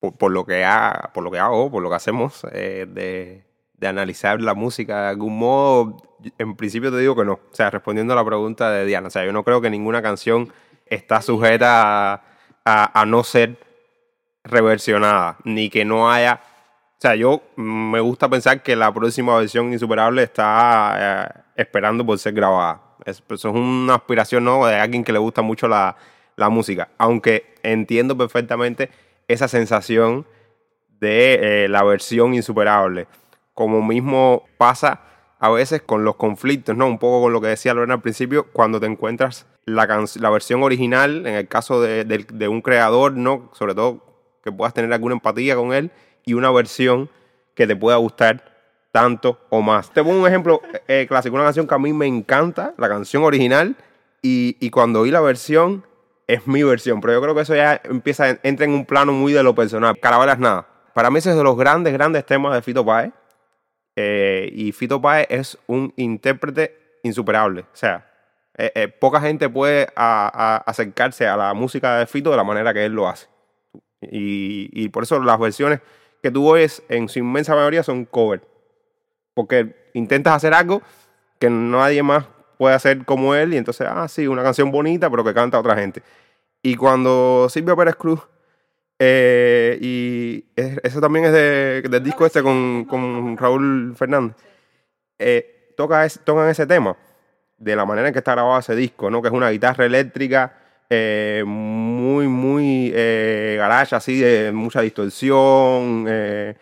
por, 0.03 0.17
por 0.17 0.31
lo 0.31 0.45
que 0.45 0.65
ha, 0.65 1.11
por 1.13 1.23
lo 1.23 1.31
que 1.31 1.39
hago, 1.39 1.71
por 1.71 1.81
lo 1.81 1.89
que 1.89 1.95
hacemos, 1.95 2.45
eh, 2.51 2.85
de, 2.89 3.45
de 3.75 3.87
analizar 3.87 4.41
la 4.41 4.53
música 4.53 5.03
de 5.03 5.07
algún 5.09 5.37
modo, 5.37 5.97
en 6.37 6.55
principio 6.57 6.91
te 6.91 6.97
digo 6.97 7.15
que 7.15 7.23
no. 7.23 7.33
O 7.33 7.53
sea, 7.55 7.69
respondiendo 7.69 8.11
a 8.11 8.15
la 8.17 8.25
pregunta 8.25 8.69
de 8.71 8.85
Diana, 8.85 9.07
o 9.07 9.11
sea, 9.11 9.23
yo 9.25 9.31
no 9.31 9.43
creo 9.45 9.61
que 9.61 9.69
ninguna 9.69 10.01
canción 10.01 10.51
está 10.87 11.21
sujeta 11.21 12.13
a, 12.15 12.21
a- 12.65 13.01
a 13.01 13.05
no 13.05 13.23
ser 13.23 13.57
reversionada, 14.43 15.37
ni 15.45 15.69
que 15.69 15.85
no 15.85 16.11
haya. 16.11 16.41
O 16.97 17.01
sea, 17.03 17.15
yo 17.15 17.41
mm, 17.55 17.91
me 17.91 17.99
gusta 17.99 18.29
pensar 18.29 18.61
que 18.63 18.75
la 18.75 18.93
próxima 18.93 19.37
versión 19.37 19.71
insuperable 19.73 20.23
está 20.23 21.33
eh, 21.37 21.41
esperando 21.55 22.05
por 22.05 22.17
ser 22.19 22.33
grabada. 22.33 22.81
Es- 23.05 23.23
Eso 23.29 23.49
es 23.49 23.55
una 23.55 23.95
aspiración 23.95 24.43
¿no? 24.43 24.65
de 24.65 24.75
alguien 24.75 25.03
que 25.03 25.13
le 25.13 25.19
gusta 25.19 25.41
mucho 25.41 25.67
la, 25.67 25.95
la 26.35 26.49
música. 26.49 26.89
Aunque 26.97 27.55
entiendo 27.63 28.17
perfectamente 28.17 28.89
esa 29.27 29.47
sensación 29.47 30.25
de 30.99 31.65
eh, 31.65 31.67
la 31.69 31.83
versión 31.83 32.33
insuperable. 32.33 33.07
Como 33.53 33.81
mismo 33.81 34.43
pasa 34.57 35.01
a 35.39 35.49
veces 35.49 35.81
con 35.81 36.05
los 36.05 36.15
conflictos, 36.15 36.75
¿no? 36.75 36.87
Un 36.87 36.97
poco 36.99 37.23
con 37.23 37.33
lo 37.33 37.41
que 37.41 37.47
decía 37.47 37.73
Lorena 37.73 37.95
al 37.95 38.01
principio, 38.01 38.47
cuando 38.53 38.79
te 38.79 38.85
encuentras 38.85 39.45
la, 39.65 39.85
la 40.15 40.29
versión 40.29 40.63
original, 40.63 41.27
en 41.27 41.35
el 41.35 41.47
caso 41.47 41.81
de, 41.81 42.05
del- 42.05 42.27
de 42.31 42.47
un 42.47 42.61
creador, 42.61 43.13
¿no? 43.13 43.49
Sobre 43.53 43.75
todo 43.75 44.05
que 44.43 44.51
puedas 44.51 44.73
tener 44.73 44.91
alguna 44.93 45.15
empatía 45.15 45.55
con 45.55 45.73
él, 45.73 45.91
y 46.25 46.33
una 46.33 46.51
versión 46.51 47.09
que 47.55 47.67
te 47.67 47.75
pueda 47.75 47.97
gustar 47.97 48.53
tanto 48.91 49.39
o 49.49 49.61
más. 49.61 49.91
Te 49.91 50.03
pongo 50.03 50.21
un 50.21 50.27
ejemplo 50.27 50.61
eh, 50.87 51.05
clásico, 51.07 51.35
una 51.35 51.43
canción 51.45 51.67
que 51.67 51.75
a 51.75 51.79
mí 51.79 51.91
me 51.93 52.07
encanta, 52.07 52.73
la 52.77 52.87
canción 52.87 53.23
original, 53.23 53.75
y, 54.21 54.55
y 54.59 54.69
cuando 54.69 55.01
oí 55.01 55.11
la 55.11 55.19
versión, 55.21 55.85
es 56.33 56.47
mi 56.47 56.63
versión, 56.63 57.01
pero 57.01 57.13
yo 57.13 57.21
creo 57.21 57.35
que 57.35 57.41
eso 57.41 57.55
ya 57.55 57.81
empieza, 57.83 58.37
entra 58.43 58.65
en 58.65 58.71
un 58.71 58.85
plano 58.85 59.11
muy 59.13 59.33
de 59.33 59.43
lo 59.43 59.53
personal. 59.53 59.99
Carabelas 59.99 60.39
nada. 60.39 60.67
Para 60.93 61.09
mí 61.09 61.19
ese 61.19 61.31
es 61.31 61.35
de 61.35 61.43
los 61.43 61.57
grandes, 61.57 61.93
grandes 61.93 62.25
temas 62.25 62.53
de 62.53 62.61
Fito 62.61 62.85
Páez. 62.85 63.11
Eh, 63.95 64.49
y 64.53 64.71
Fito 64.71 65.01
Páez 65.01 65.27
es 65.29 65.57
un 65.67 65.93
intérprete 65.97 66.99
insuperable. 67.03 67.61
O 67.61 67.75
sea, 67.75 68.09
eh, 68.57 68.71
eh, 68.75 68.87
poca 68.87 69.19
gente 69.21 69.49
puede 69.49 69.87
acercarse 69.95 71.27
a 71.27 71.37
la 71.37 71.53
música 71.53 71.97
de 71.97 72.07
Fito 72.07 72.31
de 72.31 72.37
la 72.37 72.43
manera 72.43 72.73
que 72.73 72.85
él 72.85 72.93
lo 72.93 73.07
hace. 73.07 73.27
Y, 74.01 74.69
y 74.73 74.89
por 74.89 75.03
eso 75.03 75.19
las 75.19 75.39
versiones 75.39 75.79
que 76.21 76.31
tú 76.31 76.47
oyes 76.47 76.83
en 76.89 77.09
su 77.09 77.19
inmensa 77.19 77.55
mayoría 77.55 77.83
son 77.83 78.05
cover. 78.05 78.41
Porque 79.33 79.89
intentas 79.93 80.35
hacer 80.35 80.53
algo 80.53 80.81
que 81.39 81.49
nadie 81.49 82.03
más 82.03 82.25
puede 82.57 82.75
hacer 82.75 83.03
como 83.05 83.35
él 83.35 83.53
y 83.53 83.57
entonces, 83.57 83.87
ah, 83.89 84.07
sí, 84.07 84.27
una 84.27 84.43
canción 84.43 84.71
bonita 84.71 85.09
pero 85.09 85.23
que 85.23 85.33
canta 85.33 85.59
otra 85.59 85.75
gente. 85.75 86.01
Y 86.63 86.75
cuando 86.75 87.47
Silvia 87.49 87.75
Pérez 87.75 87.95
Cruz, 87.95 88.21
eh, 88.99 89.77
y 89.81 90.45
es- 90.55 90.79
eso 90.83 91.01
también 91.01 91.25
es 91.25 91.33
de- 91.33 91.81
del 91.83 92.03
disco 92.03 92.25
este 92.25 92.41
con, 92.41 92.85
con 92.85 93.37
Raúl 93.37 93.93
Fernández, 93.97 94.35
eh, 95.19 95.73
toca 95.77 96.07
tocan 96.23 96.49
ese 96.49 96.65
tema 96.65 96.95
de 97.57 97.75
la 97.75 97.85
manera 97.85 98.07
en 98.07 98.13
que 98.13 98.19
está 98.19 98.33
grabado 98.33 98.59
ese 98.59 98.75
disco, 98.75 99.09
¿no? 99.09 99.21
Que 99.21 99.27
es 99.29 99.33
una 99.33 99.49
guitarra 99.49 99.85
eléctrica 99.85 100.53
eh, 100.89 101.43
muy, 101.45 102.27
muy 102.27 102.91
eh, 102.93 103.55
garage, 103.57 103.95
así, 103.95 104.19
de 104.19 104.51
mucha 104.51 104.81
distorsión, 104.81 106.05
eh, 106.07 106.55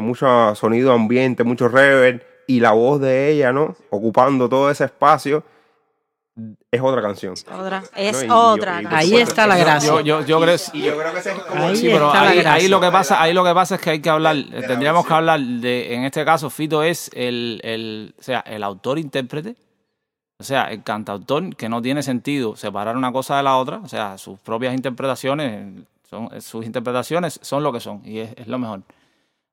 mucho 0.00 0.54
sonido 0.54 0.92
ambiente, 0.92 1.44
mucho 1.44 1.68
reverb, 1.68 2.22
y 2.46 2.60
la 2.60 2.72
voz 2.72 3.00
de 3.00 3.30
ella, 3.30 3.52
¿no? 3.52 3.74
Ocupando 3.90 4.48
todo 4.48 4.70
ese 4.70 4.84
espacio, 4.84 5.42
es 6.70 6.80
otra 6.80 7.00
canción. 7.00 7.34
Otra. 7.52 7.82
Es 7.94 8.16
¿no? 8.16 8.22
Y- 8.22 8.26
y- 8.26 8.30
otra. 8.30 8.82
Ahí 8.90 9.14
está 9.16 9.46
la 9.46 9.56
gracia. 9.56 9.88
Yo, 9.88 10.00
yo, 10.00 10.24
yo 10.24 10.40
creo, 10.40 10.56
Y 10.72 10.82
yo 10.82 10.96
creo 10.98 11.12
que 11.12 11.18
es 11.20 11.28
como 11.48 11.64
Ahí 11.66 11.76
Sí, 11.76 11.88
pero 11.92 12.06
está 12.08 12.24
la 12.24 12.30
ahí, 12.30 12.38
gracia. 12.38 12.52
ahí 12.54 12.68
lo 12.68 12.80
que 12.80 12.90
pasa, 12.90 13.22
ahí 13.22 13.32
lo 13.32 13.44
que 13.44 13.54
pasa 13.54 13.74
es 13.76 13.80
que 13.80 13.90
hay 13.90 14.00
que 14.00 14.10
hablar, 14.10 14.36
tendríamos 14.66 15.06
que 15.06 15.14
hablar 15.14 15.40
de, 15.40 15.94
en 15.94 16.04
este 16.04 16.24
caso, 16.24 16.50
Fito 16.50 16.82
es 16.82 17.10
el, 17.14 17.60
el, 17.62 18.14
o 18.18 18.22
sea, 18.22 18.40
el 18.40 18.64
autor 18.64 18.98
intérprete, 18.98 19.54
o 20.40 20.44
sea, 20.44 20.64
el 20.64 20.82
cantautor, 20.82 21.54
que 21.54 21.68
no 21.68 21.80
tiene 21.80 22.02
sentido 22.02 22.56
separar 22.56 22.96
una 22.96 23.12
cosa 23.12 23.36
de 23.36 23.44
la 23.44 23.56
otra, 23.56 23.78
o 23.78 23.88
sea, 23.88 24.18
sus 24.18 24.38
propias 24.40 24.74
interpretaciones, 24.74 25.84
son, 26.10 26.28
sus 26.40 26.66
interpretaciones 26.66 27.38
son 27.42 27.62
lo 27.62 27.72
que 27.72 27.78
son, 27.78 28.02
y 28.04 28.18
es, 28.18 28.30
es 28.36 28.48
lo 28.48 28.58
mejor. 28.58 28.82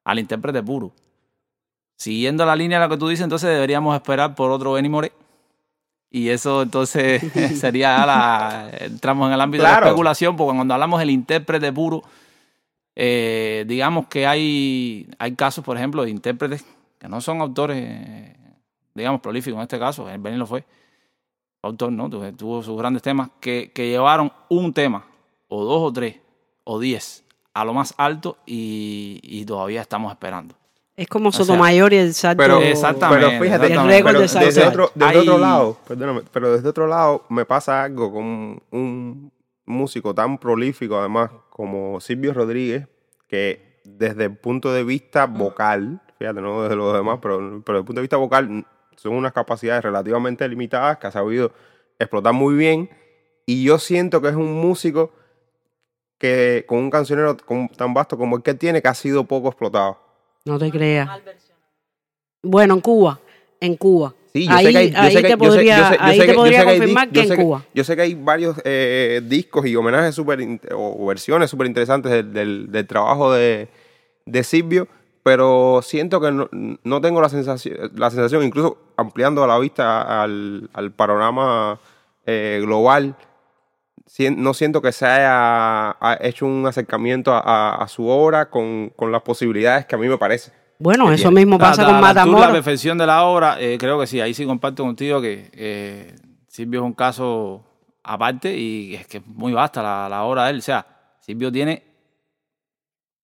Al 0.04 0.18
intérprete 0.18 0.64
puro. 0.64 0.92
Siguiendo 2.00 2.44
la 2.48 2.56
línea 2.56 2.80
de 2.80 2.86
lo 2.88 2.90
que 2.90 2.98
tú 2.98 3.08
dices, 3.08 3.24
entonces 3.24 3.50
deberíamos 3.52 3.94
esperar 3.96 4.34
por 4.34 4.50
otro 4.50 4.74
Benny 4.74 4.90
Moré. 4.90 5.12
Y 6.12 6.30
eso 6.30 6.62
entonces 6.62 7.24
sería 7.60 8.06
la, 8.06 8.70
entramos 8.82 9.28
en 9.28 9.34
el 9.34 9.42
ámbito 9.42 9.64
de 9.64 9.70
la 9.70 9.80
especulación, 9.80 10.36
porque 10.36 10.56
cuando 10.56 10.74
hablamos 10.74 11.00
del 11.00 11.10
intérprete 11.10 11.72
puro, 11.72 12.04
eh, 12.96 13.64
digamos 13.68 14.08
que 14.08 14.28
hay, 14.28 15.08
hay 15.18 15.36
casos, 15.36 15.64
por 15.64 15.78
ejemplo, 15.78 16.04
de 16.04 16.12
intérpretes 16.12 16.66
que 17.00 17.08
no 17.08 17.22
son 17.22 17.42
autores, 17.42 18.38
digamos, 18.94 19.22
prolíficos 19.22 19.58
en 19.58 19.64
este 19.64 19.80
caso, 19.80 20.08
el 20.08 20.20
Benny 20.20 20.38
lo 20.38 20.46
fue, 20.46 20.64
autor, 21.64 21.92
¿no? 21.92 22.10
Tuvo, 22.10 22.32
tuvo 22.34 22.62
sus 22.62 22.78
grandes 22.78 23.02
temas, 23.02 23.30
que, 23.40 23.72
que 23.74 23.90
llevaron 23.90 24.32
un 24.50 24.74
tema, 24.74 25.06
o 25.48 25.64
dos 25.64 25.82
o 25.82 25.94
tres, 25.94 26.18
o 26.64 26.80
diez, 26.80 27.24
a 27.54 27.66
lo 27.66 27.74
más 27.74 27.94
alto 27.98 28.38
y, 28.46 29.20
y 29.24 29.46
todavía 29.46 29.82
estamos 29.82 30.12
esperando. 30.12 30.56
Es 30.96 31.08
como 31.08 31.32
sea, 31.32 31.46
Sotomayor 31.46 31.94
y 31.94 31.98
el 31.98 32.14
salto. 32.14 32.44
Pero, 32.44 32.62
Exactamente, 32.62 33.26
pero 33.26 33.44
fíjate, 33.44 33.68
exactamente. 33.68 34.04
Pero 34.04 34.20
de 34.20 34.28
salsa. 34.28 34.46
desde, 34.46 34.68
otro, 34.68 34.92
desde 34.94 35.12
Hay- 35.12 35.18
otro 35.20 35.38
lado, 35.38 35.78
perdóname, 35.88 36.22
pero 36.32 36.54
desde 36.54 36.70
otro 36.70 36.88
lado 36.88 37.26
me 37.30 37.46
pasa 37.46 37.84
algo 37.84 38.12
con 38.12 38.62
un 38.72 39.32
músico 39.66 40.14
tan 40.14 40.38
prolífico 40.38 41.00
además 41.00 41.32
como 41.50 42.00
Silvio 42.02 42.34
Rodríguez, 42.34 42.88
que 43.28 43.80
desde 43.86 44.26
el 44.26 44.36
punto 44.38 44.74
de 44.74 44.84
vista 44.84 45.26
vocal, 45.26 46.02
fíjate, 46.20 46.42
no 46.42 46.64
desde 46.64 46.76
los 46.76 46.94
demás, 46.94 47.20
pero, 47.22 47.62
pero 47.66 47.78
desde 47.78 47.80
el 47.80 47.86
punto 47.86 48.00
de 48.00 48.02
vista 48.02 48.18
vocal 48.18 48.66
son 48.98 49.14
unas 49.14 49.32
capacidades 49.34 49.84
relativamente 49.84 50.48
limitadas 50.48 50.98
que 50.98 51.08
ha 51.08 51.12
sabido 51.12 51.52
explotar 51.98 52.34
muy 52.34 52.56
bien 52.56 52.90
y 53.46 53.64
yo 53.64 53.80
siento 53.80 54.22
que 54.22 54.28
es 54.30 54.36
un 54.36 54.54
músico 54.54 55.12
que 56.18 56.66
con 56.68 56.78
un 56.80 56.92
cancionero 56.92 57.36
tan 57.76 57.94
vasto 57.94 58.18
como 58.18 58.36
el 58.38 58.44
que 58.44 58.54
tiene 58.54 58.82
que 58.82 58.88
ha 58.88 58.94
sido 58.94 59.24
poco 59.24 59.48
explotado. 59.48 59.98
No 60.46 60.58
te 60.58 60.72
creas. 60.72 61.10
Bueno, 62.44 62.74
en 62.76 62.82
Cuba. 62.82 63.20
En 63.60 63.76
Cuba. 63.76 64.14
Sí, 64.34 64.46
yo 64.48 64.52
ahí 64.54 64.66
sé 64.66 64.72
que 64.72 64.78
hay, 64.78 64.92
yo 64.92 65.00
ahí 65.00 65.12
sé 65.14 65.22
que- 65.22 65.28
te 65.28 65.38
podría, 65.38 65.90
ahí 66.00 66.20
te 66.20 66.34
confirmar 66.34 67.10
que 67.10 67.22
en 67.22 67.36
Cuba. 67.36 67.66
Yo 67.74 67.84
sé 67.84 67.96
que 67.96 68.02
hay 68.02 68.14
varios 68.16 68.56
eh, 68.64 69.22
discos 69.26 69.66
y 69.66 69.76
homenajes 69.76 70.16
super 70.16 70.40
o 70.74 71.06
versiones 71.06 71.50
súper 71.50 71.68
interesantes 71.68 72.12
del, 72.12 72.34
del- 72.34 72.72
del 72.72 72.88
trabajo 72.88 73.32
de, 73.34 73.68
de 74.26 74.44
Silvio, 74.44 74.88
pero 75.22 75.82
siento 75.84 76.20
que 76.22 76.32
no, 76.32 76.50
no 76.52 77.02
tengo 77.02 77.22
la 77.22 77.30
sensación, 77.30 77.92
la 77.96 78.10
sensación, 78.10 78.44
incluso 78.44 78.78
ampliando 78.96 79.46
la 79.46 79.60
vista 79.60 80.24
al, 80.24 80.70
al 80.74 80.92
panorama 80.92 81.80
eh, 82.26 82.60
global, 82.64 83.16
no 84.32 84.54
siento 84.54 84.82
que 84.82 84.92
se 84.92 85.06
haya 85.06 85.92
ha 85.92 86.18
hecho 86.22 86.46
un 86.46 86.66
acercamiento 86.68 87.34
a, 87.34 87.40
a- 87.40 87.84
a 87.84 87.88
su 87.88 88.08
obra 88.08 88.50
con, 88.50 88.90
con 88.96 89.12
las 89.12 89.22
posibilidades 89.22 89.86
que 89.86 89.96
a 89.96 89.98
mí 89.98 90.08
me 90.08 90.18
parece. 90.18 90.52
Bueno, 90.80 91.12
eso 91.12 91.30
tiene. 91.30 91.42
mismo 91.42 91.58
pasa 91.60 91.84
La- 91.84 91.88
con 91.90 91.96
la- 91.96 92.02
la 92.02 92.08
altura, 92.10 92.24
La 92.26 92.26
Matamoros. 92.32 92.52
perfección 92.64 92.98
de 92.98 93.06
la 93.08 93.24
obra, 93.24 93.58
eh, 93.60 93.78
creo 93.80 94.00
que 94.00 94.08
sí, 94.08 94.20
ahí 94.20 94.34
sí 94.34 94.46
comparto 94.46 94.84
contigo 94.84 95.22
que 95.22 95.50
eh, 95.54 96.16
Silvio 96.48 96.82
es 96.82 96.86
un 96.86 96.94
caso 96.94 97.64
aparte 98.04 98.56
y 98.58 98.96
es 98.96 99.06
que 99.08 99.18
es 99.20 99.28
muy 99.28 99.54
vasta 99.54 99.82
la, 99.84 100.10
la 100.10 100.24
obra 100.24 100.46
de 100.46 100.52
él. 100.52 100.58
O 100.58 100.62
sea, 100.62 100.86
Silvio 101.22 101.52
tiene 101.52 101.84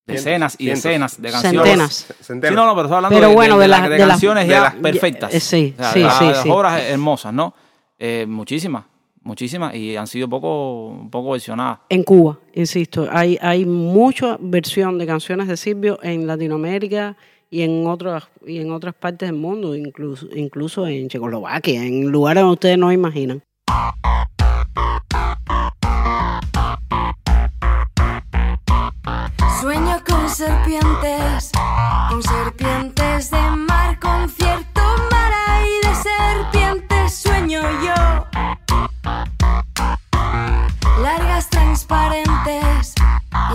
decenas 0.06 0.54
y 0.58 0.64
cientos. 0.64 0.82
decenas 0.84 1.20
de 1.22 1.30
canciones. 1.30 1.62
Centenas. 1.64 2.06
Centenas. 2.22 2.50
Sí, 2.50 2.56
no, 2.56 2.64
no, 2.66 2.74
pero 2.74 2.84
estoy 2.86 2.96
hablando 2.96 3.16
Pero 3.16 3.28
de, 3.28 3.34
bueno, 3.34 3.54
de- 3.58 3.58
de 3.58 3.62
de 3.64 3.68
las- 3.68 3.80
las- 3.80 3.88
de 3.90 3.94
de 3.94 3.98
las- 3.98 4.08
canciones 4.08 4.44
de 4.46 4.50
ya 4.54 4.60
las- 4.62 4.74
perfectas. 4.76 5.34
eh, 5.34 5.40
sí, 5.40 5.74
O 5.78 5.82
sea, 5.82 5.92
sí, 5.92 6.00
las- 6.00 6.18
sí, 6.18 6.24
de 6.26 6.30
las 6.32 6.42
sí. 6.44 6.48
obras 6.50 6.80
hermosas, 6.82 7.34
¿no? 7.34 7.54
Eh, 7.98 8.24
muchísimas, 8.28 8.84
muchísimas 9.28 9.74
y 9.74 9.94
han 9.94 10.06
sido 10.06 10.26
poco, 10.26 11.06
poco 11.10 11.32
versionadas. 11.32 11.80
En 11.90 12.02
Cuba, 12.02 12.38
insisto, 12.54 13.06
hay, 13.10 13.38
hay 13.40 13.66
mucha 13.66 14.38
versión 14.40 14.98
de 14.98 15.06
canciones 15.06 15.46
de 15.46 15.56
Silvio 15.56 15.98
en 16.02 16.26
Latinoamérica 16.26 17.16
y 17.50 17.62
en 17.62 17.86
otras 17.86 18.28
y 18.46 18.58
en 18.58 18.72
otras 18.72 18.94
partes 18.94 19.28
del 19.28 19.38
mundo, 19.38 19.76
incluso 19.76 20.26
incluso 20.34 20.86
en 20.86 21.08
Checoslovaquia, 21.08 21.84
en 21.84 22.08
lugares 22.08 22.42
donde 22.42 22.54
ustedes 22.54 22.78
no 22.78 22.90
imaginan. 22.90 23.42
Sueño 29.60 29.96
con 30.08 30.28
serpientes, 30.30 31.52
con 32.08 32.22
serpientes 32.22 33.30
de 33.30 33.50
mar, 33.68 33.98
con 34.00 34.28
cierto 34.28 34.80
mar 35.10 35.32
ahí 35.48 35.70
de 35.82 35.94
serpientes 35.94 37.14
sueño 37.14 37.60
yo. 37.84 38.17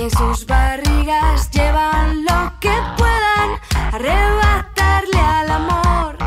En 0.04 0.10
sus 0.10 0.46
barrigas 0.46 1.50
llevan 1.52 2.26
lo 2.26 2.52
que 2.60 2.72
puedan 2.98 3.52
arrebatarle 3.94 5.18
al 5.18 5.50
amor. 5.50 6.18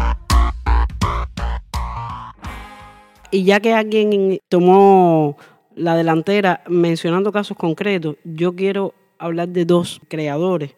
Y 3.31 3.45
ya 3.45 3.61
que 3.61 3.75
alguien 3.75 4.39
tomó 4.49 5.37
la 5.75 5.95
delantera 5.95 6.63
mencionando 6.69 7.33
casos 7.33 7.59
concretos, 7.59 8.17
yo 8.25 8.57
quiero 8.57 8.95
hablar 9.19 9.49
de 9.51 9.67
dos 9.67 10.01
creadores 10.09 10.75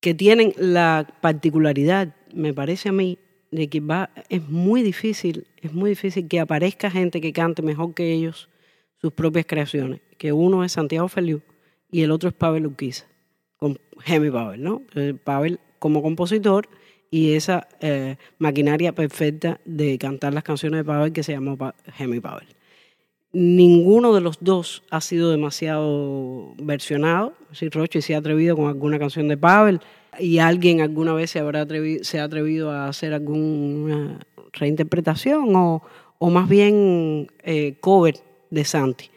que 0.00 0.14
tienen 0.14 0.52
la 0.56 1.08
particularidad, 1.20 2.14
me 2.32 2.54
parece 2.54 2.90
a 2.90 2.92
mí, 2.92 3.18
de 3.50 3.68
que 3.68 3.80
va, 3.80 4.10
es 4.28 4.48
muy 4.48 4.82
difícil, 4.82 5.48
es 5.60 5.72
muy 5.72 5.90
difícil 5.90 6.28
que 6.28 6.38
aparezca 6.38 6.92
gente 6.92 7.20
que 7.20 7.32
cante 7.32 7.60
mejor 7.62 7.92
que 7.92 8.12
ellos 8.12 8.48
sus 9.00 9.12
propias 9.12 9.46
creaciones, 9.46 10.00
que 10.16 10.32
uno 10.32 10.62
es 10.62 10.72
Santiago 10.72 11.08
Feliu 11.08 11.42
y 11.90 12.02
el 12.02 12.10
otro 12.10 12.28
es 12.28 12.34
Pavel 12.34 12.66
Urquiza, 12.66 13.06
con 13.56 13.78
Hemi 14.06 14.30
Pavel, 14.30 14.62
¿no? 14.62 14.82
Eh, 14.94 15.14
Pavel 15.22 15.58
como 15.78 16.02
compositor 16.02 16.68
y 17.10 17.32
esa 17.32 17.66
eh, 17.80 18.16
maquinaria 18.38 18.92
perfecta 18.92 19.60
de 19.64 19.98
cantar 19.98 20.32
las 20.34 20.44
canciones 20.44 20.78
de 20.78 20.84
Pavel 20.84 21.12
que 21.12 21.22
se 21.22 21.32
llamó 21.32 21.56
Pa- 21.56 21.74
Pavel. 22.22 22.48
Ninguno 23.32 24.12
de 24.12 24.20
los 24.20 24.38
dos 24.40 24.82
ha 24.90 25.00
sido 25.00 25.30
demasiado 25.30 26.52
versionado. 26.58 27.34
Si 27.52 27.68
Roche 27.68 28.02
se 28.02 28.14
ha 28.14 28.18
atrevido 28.18 28.56
con 28.56 28.66
alguna 28.66 28.98
canción 28.98 29.28
de 29.28 29.36
Pavel 29.36 29.80
y 30.18 30.38
alguien 30.38 30.80
alguna 30.80 31.14
vez 31.14 31.30
se 31.30 31.38
habrá 31.38 31.64
se 32.02 32.18
ha 32.18 32.24
atrevido 32.24 32.72
a 32.72 32.88
hacer 32.88 33.14
alguna 33.14 34.18
reinterpretación 34.52 35.54
o, 35.54 35.82
o 36.18 36.30
más 36.30 36.48
bien 36.48 37.28
eh, 37.44 37.76
cover 37.80 38.16
de 38.50 38.64
Santi. 38.64 39.10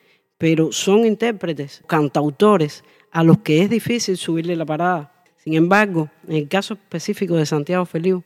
Pero 0.43 0.73
son 0.73 1.05
intérpretes, 1.05 1.81
cantautores 1.87 2.83
a 3.11 3.23
los 3.23 3.37
que 3.37 3.61
es 3.61 3.69
difícil 3.69 4.17
subirle 4.17 4.57
la 4.57 4.65
parada. 4.65 5.23
Sin 5.37 5.53
embargo, 5.53 6.09
en 6.27 6.35
el 6.35 6.49
caso 6.49 6.73
específico 6.73 7.37
de 7.37 7.45
Santiago 7.45 7.85
Feliu, 7.85 8.25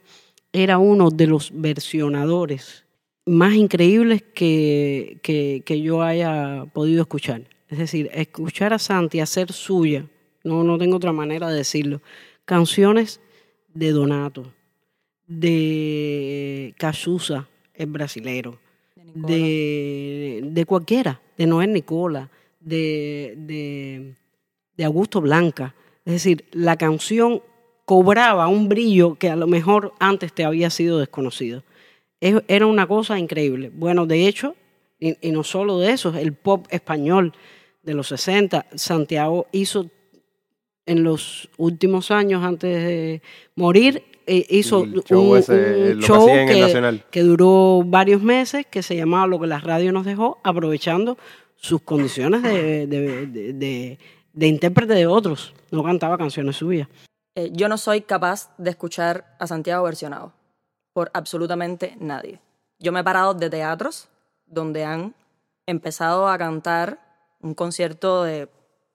era 0.51 0.79
uno 0.79 1.11
de 1.11 1.27
los 1.27 1.51
versionadores 1.53 2.85
más 3.27 3.53
increíbles 3.53 4.23
que, 4.33 5.19
que, 5.21 5.61
que 5.63 5.79
yo 5.83 6.01
haya 6.01 6.65
podido 6.73 7.03
escuchar. 7.03 7.43
Es 7.69 7.77
decir, 7.77 8.09
escuchar 8.11 8.73
a 8.73 8.79
Santi 8.79 9.19
hacer 9.19 9.53
suya, 9.53 10.03
no, 10.43 10.63
no 10.63 10.79
tengo 10.79 10.97
otra 10.97 11.13
manera 11.13 11.51
de 11.51 11.57
decirlo, 11.57 12.01
canciones 12.45 13.21
de 13.75 13.91
Donato, 13.91 14.51
de 15.27 16.73
Cachuza, 16.79 17.47
el 17.75 17.91
brasilero, 17.91 18.57
de, 19.13 20.41
de 20.43 20.65
cualquiera, 20.65 21.21
de 21.37 21.45
Noel 21.47 21.73
Nicola, 21.73 22.29
de, 22.59 23.33
de, 23.37 24.13
de 24.75 24.83
Augusto 24.83 25.21
Blanca. 25.21 25.75
Es 26.05 26.13
decir, 26.13 26.45
la 26.51 26.75
canción 26.77 27.41
cobraba 27.85 28.47
un 28.47 28.67
brillo 28.67 29.15
que 29.15 29.29
a 29.29 29.35
lo 29.35 29.47
mejor 29.47 29.93
antes 29.99 30.33
te 30.33 30.43
había 30.43 30.69
sido 30.69 30.99
desconocido. 30.99 31.63
Es- 32.19 32.41
Era 32.47 32.65
una 32.65 32.87
cosa 32.87 33.17
increíble. 33.19 33.71
Bueno, 33.73 34.05
de 34.05 34.27
hecho, 34.27 34.55
y, 34.99 35.15
y 35.21 35.31
no 35.31 35.43
solo 35.43 35.79
de 35.79 35.91
eso, 35.91 36.13
el 36.17 36.33
pop 36.33 36.65
español 36.69 37.33
de 37.83 37.93
los 37.93 38.07
60, 38.07 38.65
Santiago 38.75 39.47
hizo 39.51 39.89
en 40.85 41.03
los 41.03 41.49
últimos 41.57 42.11
años 42.11 42.43
antes 42.43 42.83
de 42.83 43.21
morir, 43.55 44.03
eh, 44.27 44.45
hizo 44.49 44.83
El 44.83 45.03
show 45.03 45.31
un, 45.31 45.37
ese, 45.37 45.53
un 45.53 45.95
lo 45.95 45.99
que 46.01 46.05
show 46.07 46.27
que, 46.27 46.59
Nacional. 46.61 47.03
que 47.09 47.21
duró 47.23 47.81
varios 47.85 48.21
meses, 48.21 48.65
que 48.67 48.83
se 48.83 48.95
llamaba 48.95 49.25
Lo 49.27 49.39
que 49.39 49.47
la 49.47 49.59
radio 49.59 49.91
nos 49.91 50.05
dejó, 50.05 50.39
aprovechando 50.43 51.17
sus 51.55 51.81
condiciones 51.81 52.43
de, 52.43 52.85
de, 52.87 53.25
de- 53.27 53.53
de- 53.53 53.99
de 54.33 54.47
intérprete 54.47 54.93
de 54.93 55.07
otros. 55.07 55.53
No 55.71 55.81
cantaba 55.83 56.17
canciones 56.17 56.57
suyas. 56.57 56.87
Eh, 57.35 57.49
yo 57.53 57.67
no 57.69 57.77
soy 57.79 58.01
capaz 58.01 58.51
de 58.59 58.69
escuchar 58.69 59.35
a 59.39 59.47
Santiago 59.47 59.83
versionado 59.83 60.33
por 60.93 61.09
absolutamente 61.13 61.95
nadie. 61.99 62.39
Yo 62.79 62.91
me 62.91 62.99
he 62.99 63.03
parado 63.03 63.33
de 63.33 63.49
teatros 63.49 64.07
donde 64.45 64.85
han 64.85 65.15
empezado 65.65 66.27
a 66.27 66.37
cantar 66.37 66.99
un 67.41 67.53
concierto 67.55 68.23
de 68.23 68.47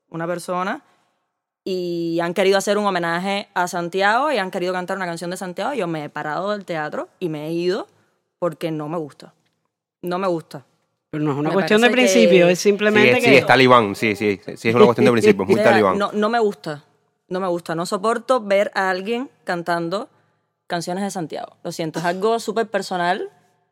una 0.08 0.26
persona 0.26 0.82
y 1.64 2.18
han 2.20 2.34
querido 2.34 2.58
hacer 2.58 2.76
un 2.78 2.86
homenaje 2.86 3.48
a 3.54 3.68
Santiago 3.68 4.32
y 4.32 4.38
han 4.38 4.50
querido 4.50 4.72
cantar 4.72 4.96
una 4.96 5.06
canción 5.06 5.30
de 5.30 5.36
Santiago. 5.36 5.74
Yo 5.74 5.86
me 5.86 6.04
he 6.04 6.08
parado 6.08 6.50
del 6.50 6.64
teatro 6.64 7.08
y 7.20 7.28
me 7.28 7.46
he 7.46 7.52
ido 7.52 7.86
porque 8.38 8.70
no 8.70 8.88
me 8.88 8.98
gusta. 8.98 9.32
No 10.02 10.18
me 10.18 10.26
gusta. 10.26 10.64
Pero 11.10 11.22
no 11.24 11.32
es 11.32 11.36
una 11.38 11.48
Me 11.50 11.54
cuestión 11.54 11.80
de 11.82 11.90
principio, 11.90 12.46
que- 12.46 12.52
es 12.52 12.58
Sí, 12.58 12.70
simplemente 12.70 13.10
es, 13.18 13.24
que... 13.24 13.30
sí, 13.30 13.36
es 13.36 13.46
talibán, 13.46 13.94
sí, 13.94 14.16
sí, 14.16 14.40
sí, 14.44 14.56
sí, 14.56 14.68
es 14.70 14.74
una 14.74 14.86
cuestión 14.86 15.04
de 15.04 15.12
principio, 15.12 15.42
es 15.44 15.48
muy 15.50 15.62
talibán. 15.62 15.98
No, 15.98 16.10
no 16.12 16.28
me 16.28 16.38
gusta. 16.40 16.84
No 17.28 17.38
me 17.38 17.46
gusta. 17.48 17.74
No 17.74 17.86
soporto 17.86 18.40
ver 18.40 18.70
a 18.74 18.90
alguien 18.90 19.30
cantando 19.44 20.08
canciones 20.66 21.04
de 21.04 21.10
Santiago. 21.10 21.56
Lo 21.62 21.70
siento, 21.70 21.98
es 22.00 22.04
algo 22.06 22.40
súper 22.40 22.68
personal 22.68 23.30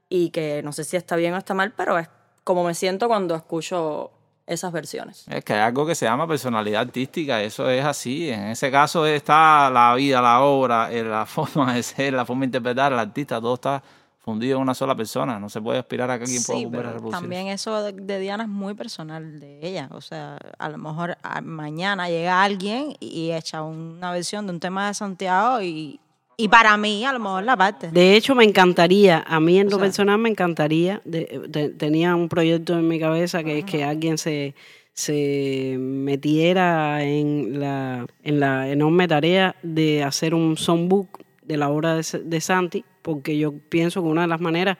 y 0.08 0.30
que 0.30 0.62
no 0.62 0.72
sé 0.72 0.84
si 0.84 0.96
está 0.96 1.16
bien 1.16 1.34
o 1.34 1.38
está 1.38 1.54
mal, 1.54 1.72
pero 1.76 1.98
es 1.98 2.08
como 2.44 2.62
me 2.62 2.74
siento 2.74 3.08
cuando 3.08 3.34
escucho 3.34 4.10
esas 4.52 4.72
versiones. 4.72 5.24
Es 5.28 5.44
que 5.44 5.52
hay 5.54 5.60
algo 5.60 5.86
que 5.86 5.94
se 5.94 6.04
llama 6.06 6.26
personalidad 6.26 6.80
artística, 6.82 7.42
eso 7.42 7.68
es 7.70 7.84
así. 7.84 8.30
En 8.30 8.48
ese 8.48 8.70
caso 8.70 9.06
está 9.06 9.70
la 9.70 9.94
vida, 9.94 10.20
la 10.20 10.40
obra, 10.42 10.92
eh, 10.92 11.02
la 11.04 11.24
forma 11.26 11.74
de 11.74 11.82
ser, 11.82 12.12
la 12.14 12.24
forma 12.26 12.40
de 12.40 12.46
interpretar, 12.46 12.92
el 12.92 12.98
artista, 12.98 13.40
todo 13.40 13.54
está 13.54 13.82
fundido 14.22 14.56
en 14.58 14.62
una 14.62 14.74
sola 14.74 14.94
persona. 14.94 15.38
No 15.38 15.48
se 15.48 15.60
puede 15.62 15.78
aspirar 15.78 16.10
a 16.10 16.18
que 16.18 16.24
alguien 16.24 16.42
pueda 16.44 16.58
Sí, 16.58 16.64
volver 16.66 16.86
a 16.86 16.92
reproducir. 16.92 17.20
también 17.20 17.46
eso 17.48 17.82
de, 17.82 17.92
de 17.92 18.18
Diana 18.18 18.42
es 18.44 18.48
muy 18.50 18.74
personal 18.74 19.40
de 19.40 19.60
ella. 19.66 19.88
O 19.92 20.00
sea, 20.00 20.36
a 20.58 20.68
lo 20.68 20.76
mejor 20.78 21.16
a- 21.22 21.40
mañana 21.40 22.08
llega 22.08 22.42
alguien 22.42 22.94
y 23.00 23.30
echa 23.32 23.62
una 23.62 24.12
versión 24.12 24.46
de 24.46 24.52
un 24.52 24.60
tema 24.60 24.88
de 24.88 24.94
Santiago 24.94 25.62
y, 25.62 26.00
y 26.40 26.48
para 26.48 26.76
mí 26.76 27.04
a 27.04 27.12
lo 27.12 27.18
mejor 27.18 27.44
la 27.44 27.56
parte. 27.56 27.90
De 27.90 28.16
hecho, 28.16 28.34
me 28.34 28.44
encantaría, 28.44 29.24
a 29.26 29.40
mí 29.40 29.58
en 29.58 29.66
lo 29.66 29.72
sea- 29.76 29.80
personal 29.80 30.18
me 30.18 30.28
encantaría, 30.28 31.00
de- 31.04 31.42
de- 31.48 31.68
tenía 31.70 32.14
un 32.16 32.28
proyecto 32.28 32.78
en 32.78 32.88
mi 32.88 32.98
cabeza 32.98 33.42
que 33.44 33.58
es 33.60 33.64
que 33.64 33.84
alguien 33.84 34.18
se, 34.18 34.54
se 34.92 35.76
metiera 35.78 37.02
en 37.04 37.60
la, 37.60 38.06
en 38.22 38.40
la 38.40 38.68
enorme 38.70 39.06
tarea 39.08 39.56
de 39.62 40.02
hacer 40.02 40.34
un 40.34 40.56
songbook 40.56 41.20
de 41.42 41.56
la 41.56 41.68
obra 41.68 41.94
de, 41.96 42.04
de 42.24 42.40
Santi, 42.40 42.84
porque 43.02 43.36
yo 43.38 43.52
pienso 43.52 44.02
que 44.02 44.08
una 44.08 44.22
de 44.22 44.28
las 44.28 44.40
maneras 44.40 44.78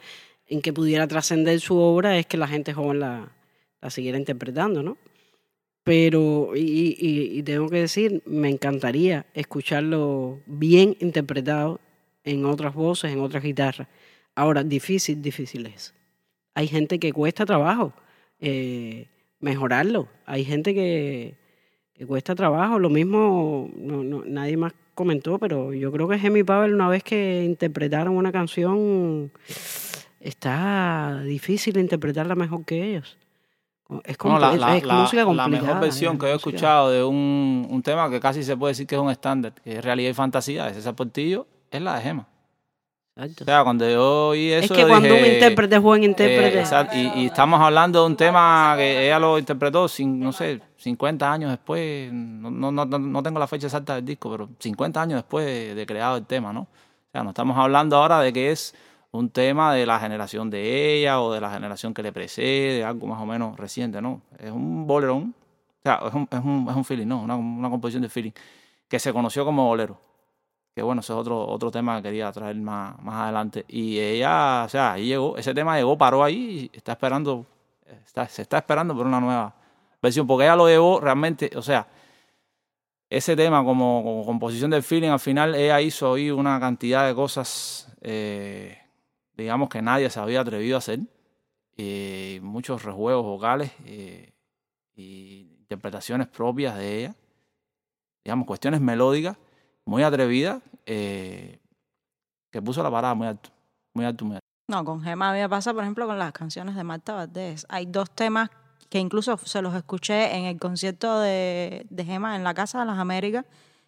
en 0.48 0.60
que 0.60 0.72
pudiera 0.72 1.06
trascender 1.06 1.60
su 1.60 1.76
obra 1.78 2.18
es 2.18 2.26
que 2.26 2.36
la 2.36 2.48
gente 2.48 2.72
joven 2.74 3.00
la, 3.00 3.28
la 3.80 3.90
siguiera 3.90 4.18
interpretando, 4.18 4.82
¿no? 4.82 4.96
Pero, 5.90 6.53
y, 6.55 7.42
tengo 7.42 7.68
que 7.68 7.79
decir, 7.79 8.22
me 8.24 8.48
encantaría 8.48 9.26
escucharlo 9.35 10.38
bien 10.46 10.96
interpretado 11.00 11.81
en 12.22 12.44
otras 12.44 12.74
voces, 12.74 13.11
en 13.11 13.18
otras 13.18 13.42
guitarras. 13.42 13.88
Ahora, 14.37 14.62
difícil, 14.62 15.20
difícil 15.20 15.66
es. 15.66 15.92
Hay 16.55 16.68
gente 16.68 17.00
que 17.00 17.12
cuesta 17.12 17.44
trabajo 17.44 17.92
eh, 18.38 19.09
mejorarlo. 19.40 20.07
Hay 20.26 20.44
gente 20.44 20.74
que, 20.74 21.35
que 21.92 22.07
cuesta 22.07 22.37
trabajo. 22.37 22.79
Lo 22.79 22.88
mismo, 22.88 23.68
no, 23.76 24.05
no- 24.05 24.22
nadie 24.24 24.57
más 24.57 24.72
comentó, 24.94 25.40
pero 25.40 25.74
yo 25.74 25.90
creo 25.90 26.07
que 26.07 26.20
Jimmy 26.20 26.44
Pavel, 26.44 26.72
una 26.72 26.88
vez 26.88 27.03
que 27.03 27.42
interpretaron 27.44 28.16
una 28.16 28.31
canción, 28.31 29.33
está 30.20 31.20
difícil 31.24 31.79
interpretarla 31.79 32.37
mejor 32.37 32.64
que 32.64 32.90
ellos. 32.90 33.18
Es, 34.05 34.16
No, 34.22 34.31
compli- 34.31 34.40
la, 34.40 34.53
es- 34.55 34.61
la- 34.61 34.76
es 34.76 34.85
la- 34.85 34.94
música 34.94 35.16
la 35.22 35.24
complicada. 35.26 35.48
mejor 35.62 35.81
versión 35.81 36.14
es 36.14 36.20
que 36.20 36.26
he 36.26 36.35
escuchado 36.35 36.90
de 36.90 37.03
un, 37.05 37.66
un 37.70 37.83
tema 37.83 38.09
que 38.11 38.20
casi 38.20 38.42
se 38.42 38.57
puede 38.57 38.70
decir 38.72 38.87
que 38.87 38.94
es 38.94 39.00
un 39.00 39.11
estándar, 39.11 39.53
que 39.64 39.79
es 39.79 39.85
realidad 39.85 40.11
y 40.11 40.14
fantasía, 40.14 40.66
de 40.66 40.74
César 40.74 40.94
Portillo, 40.94 41.46
es 41.70 41.81
la 41.83 41.96
de 41.96 42.03
Gema. 42.03 42.26
Exacto. 43.16 43.44
O 43.44 43.46
sea, 43.46 43.64
cuando 43.64 43.88
yo 43.90 44.29
oí 44.29 44.50
eso. 44.53 44.72
Es 44.72 44.81
que 44.81 44.87
cuando 44.88 45.14
un 45.14 45.24
intérprete 45.26 45.76
es 45.76 45.83
buen 45.83 46.03
eh, 46.03 46.07
intérprete. 46.07 46.61
exacto, 46.61 46.96
y, 46.96 47.11
y 47.22 47.26
estamos 47.26 47.61
hablando 47.61 48.00
de 48.00 48.07
un 48.07 48.16
tema 48.16 48.74
que 48.79 49.07
ella 49.07 49.18
lo 49.18 49.38
interpretó, 49.38 49.88
sin, 49.88 50.20
no 50.20 50.33
sé, 50.33 50.61
50 50.76 51.31
años 51.31 51.50
después, 51.50 52.11
no, 52.12 52.50
no, 52.50 52.70
no, 52.72 52.87
no 52.98 53.22
tengo 53.22 53.38
la 53.38 53.46
fecha 53.46 53.66
exacta 53.66 53.96
del 53.96 54.05
disco, 54.07 54.31
pero 54.31 54.48
50 54.59 55.03
años 55.03 55.16
después 55.18 55.44
de, 55.44 55.74
de 55.74 55.87
creado 55.87 56.16
el 56.16 56.24
tema, 56.24 56.53
¿no? 56.53 56.61
O 56.62 56.68
sea, 57.12 57.22
no 57.24 57.31
estamos 57.31 57.59
hablando 57.59 57.96
ahora 57.96 58.20
de 58.20 58.33
que 58.33 58.53
es 58.53 58.74
un 59.12 59.30
tema 59.30 59.74
de 59.74 59.86
la 59.86 59.98
generación 59.98 60.50
de 60.50 60.94
ella 60.94 61.20
o 61.20 61.32
de 61.32 61.40
la 61.40 61.50
generación 61.50 61.94
que 61.94 62.02
le 62.02 62.12
precede, 62.12 62.84
algo 62.84 63.06
más 63.06 63.20
o 63.20 63.26
menos 63.26 63.56
reciente, 63.56 64.00
¿no? 64.00 64.22
Es 64.38 64.50
un 64.50 64.86
bolerón, 64.86 65.34
o 65.80 65.82
sea, 65.82 66.00
es 66.06 66.14
un, 66.14 66.28
es 66.30 66.38
un, 66.38 66.66
es 66.70 66.76
un 66.76 66.84
feeling, 66.84 67.06
¿no? 67.06 67.22
Una, 67.22 67.36
una 67.36 67.70
composición 67.70 68.02
de 68.02 68.08
feeling 68.08 68.32
que 68.88 68.98
se 68.98 69.12
conoció 69.12 69.44
como 69.44 69.66
bolero. 69.66 69.98
Que 70.74 70.82
bueno, 70.82 71.00
ese 71.00 71.12
es 71.12 71.18
otro, 71.18 71.46
otro 71.46 71.70
tema 71.70 71.96
que 71.96 72.04
quería 72.04 72.30
traer 72.32 72.56
más, 72.56 72.98
más 73.02 73.16
adelante. 73.16 73.64
Y 73.68 73.98
ella, 73.98 74.64
o 74.66 74.68
sea, 74.68 74.92
ahí 74.92 75.06
llegó, 75.06 75.36
ese 75.36 75.52
tema 75.54 75.76
llegó, 75.76 75.98
paró 75.98 76.22
ahí 76.22 76.70
y 76.72 76.76
está 76.76 76.92
esperando, 76.92 77.46
está, 78.04 78.28
se 78.28 78.42
está 78.42 78.58
esperando 78.58 78.94
por 78.94 79.06
una 79.06 79.20
nueva 79.20 79.54
versión, 80.00 80.26
porque 80.26 80.44
ella 80.44 80.56
lo 80.56 80.68
llevó 80.68 81.00
realmente, 81.00 81.50
o 81.56 81.62
sea, 81.62 81.86
ese 83.08 83.34
tema 83.34 83.64
como, 83.64 84.22
composición 84.24 84.70
del 84.70 84.82
feeling, 84.82 85.10
al 85.10 85.20
final 85.20 85.54
ella 85.54 85.80
hizo 85.80 86.14
ahí 86.14 86.30
una 86.30 86.60
cantidad 86.60 87.06
de 87.06 87.14
cosas, 87.14 87.92
eh, 88.00 88.78
digamos, 89.36 89.68
que 89.68 89.82
nadie 89.82 90.10
se 90.10 90.20
había 90.20 90.40
atrevido 90.40 90.76
a 90.76 90.78
hacer. 90.78 91.00
Eh, 91.76 92.40
muchos 92.42 92.82
rejuegos 92.82 93.24
vocales 93.24 93.72
eh, 93.86 94.32
y 94.94 95.56
interpretaciones 95.60 96.26
propias 96.26 96.76
de 96.76 96.98
ella, 96.98 97.14
digamos, 98.24 98.46
cuestiones 98.46 98.80
melódicas 98.80 99.36
muy 99.84 100.02
atrevida, 100.02 100.60
eh, 100.84 101.58
que 102.50 102.60
puso 102.60 102.82
la 102.82 102.90
parada 102.90 103.14
muy 103.14 103.28
alto, 103.28 103.50
muy 103.94 104.04
alto, 104.04 104.24
muy 104.24 104.34
alto. 104.34 104.46
No, 104.68 104.84
con 104.84 105.02
Gema 105.02 105.30
a 105.30 105.32
mí 105.32 105.40
me 105.40 105.48
pasa, 105.48 105.72
por 105.72 105.82
ejemplo, 105.82 106.06
con 106.06 106.18
las 106.18 106.32
canciones 106.32 106.76
de 106.76 106.84
Marta 106.84 107.14
Valdés. 107.14 107.66
Hay 107.68 107.86
dos 107.86 108.10
temas 108.10 108.50
que 108.88 108.98
incluso 108.98 109.36
se 109.38 109.62
los 109.62 109.74
escuché 109.74 110.36
en 110.36 110.44
el 110.44 110.58
concierto 110.58 111.18
de, 111.18 111.86
de 111.90 112.04
Gema 112.04 112.36
en 112.36 112.44
la 112.44 112.54
Casa 112.54 112.80
de 112.80 112.86
las 112.86 112.98
Américas, 112.98 113.46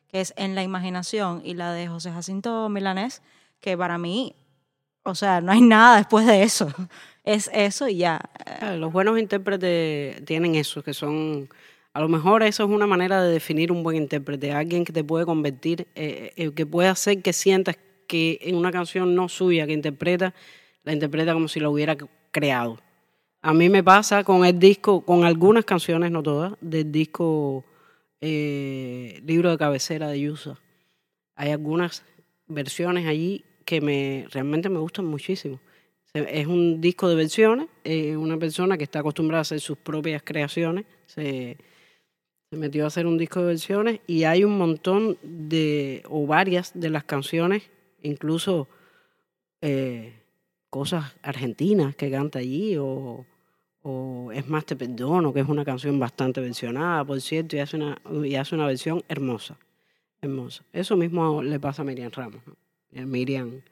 que 0.09 0.21
es 0.21 0.33
En 0.37 0.55
la 0.55 0.63
Imaginación, 0.63 1.41
y 1.45 1.55
la 1.55 1.73
de 1.73 1.89
José 1.89 2.13
Jacinto 2.13 2.69
Milanés, 2.69 3.23
que 3.61 3.77
para 3.77 3.99
mí, 3.99 4.35
o 5.05 5.15
sea, 5.15 5.41
no 5.41 5.53
hay 5.53 5.61
nada 5.61 5.97
después 5.97 6.27
de 6.27 6.43
eso. 6.43 6.73
Es 7.25 7.49
eso 7.55 7.87
y 7.89 7.99
ya. 7.99 8.21
Los 8.77 8.93
buenos 8.93 9.17
intérpretes 9.17 10.25
tienen 10.25 10.57
eso, 10.57 10.83
que 10.83 10.93
son, 10.93 11.49
a 11.93 12.01
lo 12.01 12.09
mejor 12.09 12.43
eso 12.43 12.65
es 12.65 12.69
una 12.69 12.89
manera 12.89 13.23
de 13.23 13.33
definir 13.33 13.71
un 13.71 13.85
buen 13.85 13.97
intérprete, 13.97 14.51
alguien 14.51 14.85
que 14.85 14.93
te 14.93 15.05
puede 15.05 15.25
convertir, 15.25 15.87
eh, 15.95 16.33
eh, 16.35 16.51
que 16.51 16.67
puede 16.67 16.89
hacer 16.89 17.23
que 17.23 17.33
sientas 17.33 17.77
que 18.09 18.41
en 18.43 18.57
una 18.57 18.73
canción 18.73 19.15
no 19.15 19.29
suya 19.29 19.69
que 19.69 19.73
interpreta, 19.73 20.35
la 20.83 20.93
interpreta 20.93 21.33
como 21.33 21.47
si 21.47 21.61
la 21.61 21.69
hubiera 21.69 21.97
creado. 22.33 22.81
A 23.41 23.55
mí 23.55 23.69
me 23.69 23.85
pasa 23.85 24.25
con 24.25 24.45
el 24.45 24.59
disco, 24.59 25.05
con 25.05 25.25
algunas 25.25 25.65
canciones, 25.65 26.11
no 26.11 26.25
todas, 26.25 26.55
del 26.61 26.91
disco 26.91 27.65
eh, 28.21 29.21
Libro 29.25 29.51
de 29.51 29.59
Cabecera 29.59 30.09
de 30.09 30.21
Yusa. 30.21 30.59
Hay 31.37 31.51
algunas 31.51 32.05
versiones 32.49 33.07
allí 33.07 33.45
que 33.65 33.81
me 33.81 34.27
realmente 34.31 34.69
me 34.69 34.79
gustan 34.79 35.07
muchísimo. 35.07 35.61
Es 36.15 36.47
un 36.47 36.81
disco 36.81 37.09
de 37.09 37.15
versiones, 37.15 37.69
eh, 37.85 38.17
una 38.17 38.37
persona 38.37 38.77
que 38.77 38.85
está 38.85 38.99
acostumbrada 38.99 39.39
a 39.39 39.43
hacer 39.43 39.61
sus 39.61 39.79
propias 39.79 40.23
creaciones, 40.23 40.85
se, 41.07 41.57
metió 42.51 42.85
a 42.85 42.89
hacer 42.89 43.07
un 43.07 43.17
disco 43.17 43.41
de 43.41 43.47
versiones 43.47 44.01
y 44.07 44.25
hay 44.25 44.45
un 44.45 44.59
montón 44.59 45.17
de, 45.23 46.03
o 46.11 46.27
varias 46.27 46.73
de 46.79 46.91
las 46.91 47.05
canciones, 47.05 47.63
incluso 48.03 48.69
eh, 49.63 50.13
cosas 50.69 51.17
argentinas 51.23 51.97
que 51.97 52.11
canta 52.11 52.41
allí, 52.41 52.77
o, 52.77 53.25
o 53.83 54.31
Es 54.33 54.49
más 54.49 54.65
te 54.65 54.77
perdono, 54.77 55.33
que 55.33 55.41
es 55.41 55.49
una 55.49 55.65
canción 55.65 55.99
bastante 55.99 56.41
versionada, 56.41 57.05
por 57.05 57.21
cierto, 57.21 57.57
y 57.57 57.61
hace 57.61 57.77
una, 57.77 58.01
y 58.25 58.35
hace 58.35 58.55
una 58.55 58.67
versión 58.67 59.03
hermosa, 59.09 59.59
hermosa. 60.21 60.65
Eso 60.73 60.97
mismo 60.97 61.43
le 61.43 61.59
pasa 61.59 61.83
a 61.83 61.85
Miriam 61.85 62.11
Ramos. 62.13 62.43
Miriam 62.93 63.63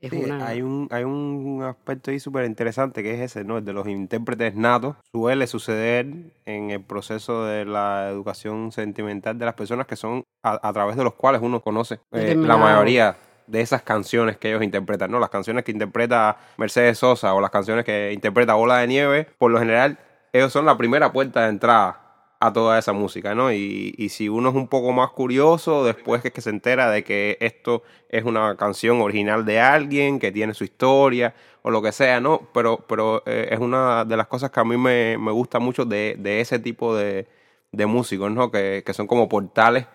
es 0.00 0.10
Sí, 0.10 0.16
una... 0.24 0.46
hay, 0.46 0.62
un, 0.62 0.88
hay 0.90 1.04
un 1.04 1.62
aspecto 1.64 2.10
ahí 2.10 2.20
súper 2.20 2.44
interesante 2.44 3.02
que 3.02 3.14
es 3.14 3.20
ese, 3.20 3.44
¿no? 3.44 3.58
El 3.58 3.64
de 3.64 3.72
los 3.72 3.88
intérpretes 3.88 4.54
natos. 4.54 4.96
Suele 5.10 5.46
suceder 5.46 6.06
en 6.44 6.70
el 6.70 6.82
proceso 6.82 7.44
de 7.44 7.64
la 7.64 8.08
educación 8.08 8.70
sentimental 8.72 9.38
de 9.38 9.44
las 9.44 9.54
personas 9.54 9.86
que 9.86 9.96
son 9.96 10.24
a, 10.42 10.68
a 10.68 10.72
través 10.72 10.96
de 10.96 11.04
los 11.04 11.14
cuales 11.14 11.42
uno 11.42 11.60
conoce 11.60 11.98
eh, 12.12 12.34
la 12.36 12.56
mayoría 12.56 13.16
de 13.48 13.60
esas 13.60 13.82
canciones 13.82 14.36
que 14.36 14.50
ellos 14.50 14.62
interpretan, 14.62 15.10
¿no? 15.10 15.18
Las 15.18 15.30
canciones 15.30 15.64
que 15.64 15.72
interpreta 15.72 16.36
Mercedes 16.58 16.98
Sosa 16.98 17.34
o 17.34 17.40
las 17.40 17.50
canciones 17.50 17.84
que 17.84 18.12
interpreta 18.12 18.54
Bola 18.54 18.78
de 18.78 18.86
Nieve, 18.86 19.26
por 19.38 19.50
lo 19.50 19.58
general, 19.58 19.98
ellos 20.32 20.52
son 20.52 20.66
la 20.66 20.76
primera 20.76 21.12
puerta 21.12 21.42
de 21.44 21.48
entrada 21.48 22.07
a 22.40 22.52
toda 22.52 22.78
esa 22.78 22.92
música, 22.92 23.34
¿no? 23.34 23.52
Y, 23.52 23.94
y 23.98 24.10
si 24.10 24.28
uno 24.28 24.50
es 24.50 24.54
un 24.54 24.68
poco 24.68 24.92
más 24.92 25.10
curioso, 25.10 25.84
después 25.84 26.22
que, 26.22 26.40
se 26.40 26.50
entera 26.50 26.90
de 26.90 27.02
que 27.02 27.36
esto 27.40 27.82
es 28.08 28.24
una 28.24 28.56
canción 28.56 29.00
original 29.00 29.44
de 29.44 29.60
alguien, 29.60 30.20
que 30.20 30.30
tiene 30.30 30.54
su 30.54 30.64
historia 30.64 31.34
o 31.62 31.70
lo 31.70 31.82
que 31.82 31.90
sea, 31.92 32.20
¿no? 32.20 32.48
Pero, 32.54 32.84
pero 32.88 33.22
eh, 33.26 33.48
es 33.50 33.58
una 33.58 34.04
de 34.04 34.16
las 34.16 34.28
cosas 34.28 34.50
que 34.50 34.60
a 34.60 34.64
mí 34.64 34.76
me, 34.76 35.18
me 35.18 35.32
gusta 35.32 35.58
mucho 35.58 35.84
de, 35.84 36.16
de 36.18 36.40
ese 36.40 36.58
tipo 36.60 36.94
de, 36.94 37.26
de 37.72 37.86
músicos, 37.86 38.30
¿no? 38.30 38.50
Que, 38.50 38.82
que 38.86 38.94
son 38.94 39.06
como 39.08 39.28
portales 39.28 39.86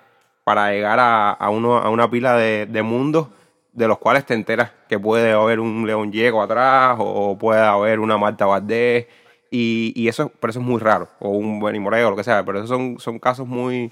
para 0.44 0.72
llegar 0.72 1.00
a, 1.00 1.32
a, 1.32 1.50
uno, 1.50 1.78
a 1.78 1.90
una 1.90 2.10
pila 2.10 2.36
de, 2.36 2.66
de 2.66 2.84
mundos 2.84 3.30
de 3.72 3.88
los 3.88 3.98
cuales 3.98 4.26
te 4.26 4.34
enteras 4.34 4.72
que 4.88 5.00
puede 5.00 5.32
haber 5.32 5.60
un 5.60 5.88
León 5.88 6.12
Diego 6.12 6.42
atrás 6.42 6.98
o 7.00 7.38
puede 7.38 7.62
haber 7.62 8.00
una 8.00 8.18
Marta 8.18 8.46
Valdés 8.46 9.08
y, 9.56 9.94
y 9.96 10.08
eso, 10.08 10.32
pero 10.40 10.50
eso 10.50 10.60
es 10.60 10.66
muy 10.66 10.80
raro, 10.80 11.08
o 11.20 11.30
un 11.30 11.60
Benny 11.62 11.80
Moreno 11.80 12.08
o 12.08 12.12
lo 12.12 12.18
que 12.18 12.24
sea, 12.24 12.44
pero 12.44 12.58
esos 12.58 12.70
son, 12.70 12.98
son 13.00 13.20
casos 13.20 13.48
muy, 13.48 13.92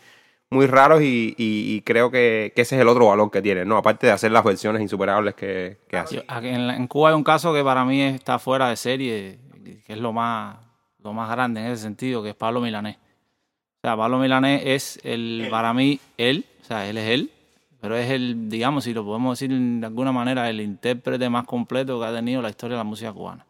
muy 0.50 0.66
raros 0.66 1.02
y, 1.04 1.36
y- 1.38 1.76
y 1.76 1.82
creo 1.82 2.10
que, 2.10 2.52
que 2.56 2.64
ese 2.64 2.76
es 2.76 2.82
el 2.82 2.88
otro 2.88 3.08
valor 3.08 3.30
que 3.30 3.42
tiene, 3.44 3.64
¿no? 3.64 3.78
Aparte 3.78 4.08
de 4.08 4.14
hacer 4.14 4.32
las 4.32 4.44
versiones 4.44 4.82
insuperables 4.82 5.36
que, 5.36 5.78
que 5.88 5.98
hace. 5.98 6.26
En, 6.42 6.68
la- 6.68 6.76
en 6.76 6.88
Cuba 6.88 7.10
hay 7.10 7.16
un 7.16 7.24
caso 7.24 7.54
que 7.54 7.64
para 7.64 7.86
mí 7.86 8.02
está 8.02 8.40
fuera 8.40 8.70
de 8.70 8.76
serie, 8.76 9.38
que 9.86 9.94
es 9.94 10.00
lo 10.00 10.12
más, 10.14 10.58
lo 11.04 11.14
más 11.14 11.30
grande 11.30 11.62
en 11.62 11.68
ese 11.68 11.84
sentido, 11.84 12.24
que 12.24 12.30
es 12.30 12.36
Pablo 12.36 12.60
Milanés. 12.60 12.98
O 12.98 13.88
sea, 13.88 13.96
Pablo 13.96 14.18
Milanés 14.20 14.64
es 14.66 15.00
el, 15.04 15.48
para 15.50 15.74
mí, 15.74 16.00
él, 16.18 16.46
o 16.62 16.66
sea, 16.66 16.88
él 16.90 16.98
es 16.98 17.10
él, 17.10 17.32
pero 17.80 17.96
es 17.98 18.10
el, 18.12 18.50
digamos, 18.50 18.84
si 18.84 18.94
lo 18.94 19.04
podemos 19.06 19.40
decir 19.40 19.56
de 19.58 19.86
alguna 19.86 20.12
manera, 20.12 20.50
el 20.50 20.60
intérprete 20.62 21.30
más 21.30 21.46
completo 21.46 22.00
que 22.00 22.06
ha 22.08 22.14
tenido 22.14 22.42
la 22.42 22.50
historia 22.50 22.78
de 22.78 22.80
la 22.80 22.84
música 22.84 23.12
cubana. 23.14 23.46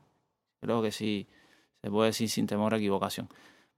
Creo 0.61 0.81
que 0.81 0.91
sí 0.91 1.25
se 1.81 1.89
puede 1.89 2.07
decir 2.09 2.29
sin 2.29 2.47
temor 2.47 2.73
a 2.73 2.77
equivocación, 2.77 3.27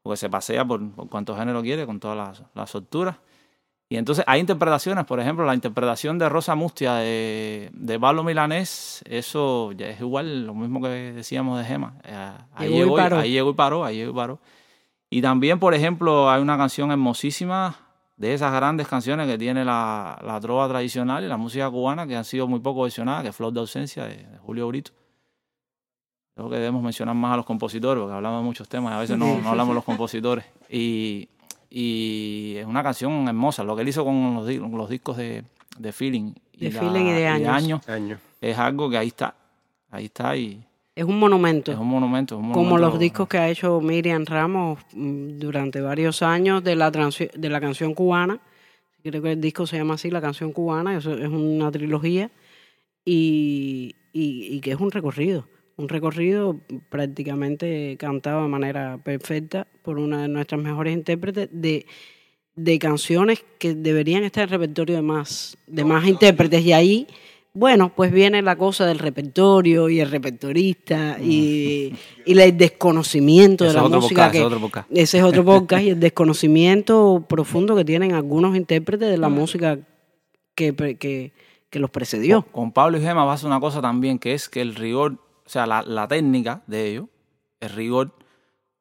porque 0.02 0.18
se 0.18 0.30
pasea 0.30 0.66
por, 0.66 0.92
por 0.92 1.10
cuanto 1.10 1.36
género 1.36 1.62
quiere, 1.62 1.86
con 1.86 2.00
todas 2.00 2.18
las, 2.18 2.44
las 2.54 2.70
solturas. 2.70 3.16
Y 3.89 3.98
entonces 3.98 4.24
hay 4.28 4.39
interpretaciones, 4.39 5.06
por 5.06 5.20
ejemplo, 5.20 5.46
la 5.46 5.54
interpretación 5.54 6.18
de 6.18 6.28
Rosa 6.28 6.56
Mustia 6.56 6.96
de, 6.96 7.70
de 7.74 8.00
Pablo 8.00 8.24
Milanés, 8.24 9.04
eso 9.08 9.72
ya 9.74 9.88
es 9.88 10.00
igual, 10.02 10.48
lo 10.48 10.56
mismo 10.56 10.82
que 10.82 10.88
decíamos 10.89 11.60
de 11.60 11.66
Gema. 11.66 11.94
Eh, 12.04 12.32
ahí, 12.56 12.70
Llegó 12.70 12.76
y 12.76 12.80
llegó, 12.80 12.98
y- 12.98 13.02
paró. 13.02 13.20
ahí 13.20 13.32
llegó 13.32 13.50
y 13.52 13.54
paró, 13.54 13.86
ahí 13.86 13.96
llegó 13.98 14.12
y 14.12 14.16
paró. 14.16 14.39
Y 15.12 15.22
también, 15.22 15.60
por 15.60 15.76
ejemplo, 15.76 16.30
hay 16.32 16.42
una 16.42 16.58
canción 16.58 16.89
hermosísima 16.92 17.76
de 18.18 18.34
esas 18.34 18.52
grandes 18.52 18.88
canciones 18.88 19.28
que 19.28 19.38
tiene 19.38 19.63
la, 19.63 20.20
la 20.26 20.39
trova 20.39 20.68
tradicional 20.68 21.24
y 21.24 21.28
la 21.28 21.38
música 21.38 21.70
cubana 21.70 22.08
que 22.08 22.16
han 22.16 22.26
sido 22.26 22.48
muy 22.48 22.62
poco 22.62 22.82
versionadas, 22.84 23.22
que 23.24 23.30
es 23.30 23.36
Flor 23.36 23.54
de 23.54 23.60
Ausencia 23.60 24.06
de, 24.06 24.16
de 24.18 24.38
Julio 24.39 24.68
Brito. 24.70 24.92
Creo 26.36 26.50
que 26.50 26.56
debemos 26.56 26.82
mencionar 26.82 27.13
más 27.15 27.34
a 27.34 27.38
los 27.38 27.46
compositores, 27.46 28.02
porque 28.02 28.15
hablamos 28.15 28.41
de 28.41 28.46
muchos 28.46 28.67
temas 28.67 28.91
y 28.91 28.96
a 28.96 29.00
veces 29.00 29.17
no, 29.17 29.39
no 29.39 29.50
hablamos 29.50 29.69
de 29.74 29.76
los 29.76 29.84
compositores. 29.84 30.43
Y, 30.69 31.30
y 31.69 32.56
es 32.58 32.65
una 32.65 32.82
canción 32.82 33.28
hermosa. 33.28 33.63
Lo 33.63 33.76
que 33.76 33.84
él 33.84 33.88
hizo 33.89 34.04
con 34.04 34.34
los, 34.36 34.48
los 34.48 34.89
discos 34.89 35.17
de, 35.17 35.43
de 35.78 35.91
Feeling 35.91 36.34
De 36.58 36.72
Feeling 36.72 37.06
y 37.06 37.12
de 37.12 37.28
Años. 37.28 37.88
Años. 37.88 38.19
es 38.41 38.58
algo 38.58 38.89
que 38.89 38.98
ahí 38.98 39.08
está. 39.08 39.36
Ahí 39.91 40.06
está 40.06 40.36
y 40.36 40.63
Es 40.96 41.04
un 41.04 41.19
monumento. 41.19 41.72
es 41.72 41.78
un 41.78 41.88
monumento. 41.88 42.36
es 42.36 42.41
un 42.41 42.52
como 42.52 42.80
los 42.80 42.98
discos 42.98 43.28
que 43.28 43.38
ha 43.38 43.48
hecho 43.50 43.80
Miriam 43.80 44.26
Ramos 44.26 44.80
mm, 44.93 45.38
durante 45.38 45.82
varios 45.82 46.24
años 46.24 46.63
de 46.63 46.76
la, 46.76 46.91
transi- 46.91 47.32
de 47.32 47.50
la 47.50 47.62
canción 47.62 47.93
cubana. 47.93 48.39
Creo 49.04 49.22
que 49.22 49.34
el 49.34 49.41
disco 49.41 49.67
se 49.67 49.78
llama 49.78 49.96
así, 49.96 50.10
La 50.10 50.22
canción 50.22 50.52
cubana, 50.52 50.98
eso 50.98 51.13
es 51.13 51.28
una 51.28 51.69
trilogía 51.72 52.32
y, 53.06 53.96
y- 54.13 54.56
y 54.56 54.62
que 54.62 54.72
es 54.72 54.80
un 54.80 54.89
recorrido. 54.91 55.46
Un 55.84 55.89
recorrido 55.89 56.62
prácticamente 56.89 57.98
cantado 58.00 58.43
de 58.43 58.48
manera 58.48 59.00
perfecta 59.04 59.67
por 59.82 60.00
una 60.00 60.22
de 60.22 60.30
nuestras 60.30 60.62
mejores 60.62 60.93
intérpretes 60.93 61.50
de, 61.52 61.86
de 62.56 62.80
canciones 62.80 63.43
que 63.60 63.74
deberían 63.74 64.24
estar 64.24 64.43
en 64.43 64.46
el 64.46 64.52
repertorio 64.52 64.96
de 64.96 65.02
más, 65.02 65.58
de 65.67 65.84
más 65.84 66.08
intérpretes. 66.08 66.63
Y 66.63 66.72
ahí, 66.72 67.08
bueno, 67.54 67.91
pues 67.93 68.13
viene 68.13 68.41
la 68.41 68.56
cosa 68.56 68.86
del 68.86 68.98
repertorio 68.98 69.89
y 69.89 70.00
el 70.00 70.10
repertorista 70.10 71.17
y, 71.22 71.93
y 72.26 72.39
el 72.39 72.58
desconocimiento 72.58 73.65
de 73.65 73.74
la 73.74 73.84
música. 73.84 74.32
podcast, 74.32 74.32
que, 74.32 74.38
ese 74.38 74.39
es 74.39 74.46
otro 74.46 74.62
podcast. 74.62 74.88
ese 74.89 75.17
es 75.17 75.24
otro 75.26 75.43
podcast 75.43 75.84
y 75.84 75.89
el 75.89 76.00
desconocimiento 76.00 77.26
profundo 77.28 77.76
que 77.76 77.84
tienen 77.84 78.13
algunos 78.13 78.56
intérpretes 78.56 79.10
de 79.10 79.17
la 79.17 79.28
música 79.28 79.80
que, 80.56 80.74
que, 80.98 81.34
que 81.69 81.80
los 81.80 81.89
precedió. 81.89 82.43
Con 82.43 82.72
Pablo 82.72 83.00
y 83.00 83.02
Gema 83.02 83.26
pasa 83.26 83.48
una 83.48 83.60
cosa 83.60 83.82
también, 83.82 84.17
que 84.17 84.34
es 84.34 84.48
que 84.48 84.62
el 84.62 84.76
rigor, 84.76 85.17
o 85.45 85.49
sea, 85.49 85.65
la, 85.65 86.08
técnica 86.08 86.63
de 86.67 86.88
ellos, 86.88 87.06
el 87.60 87.69
rigor, 87.69 88.13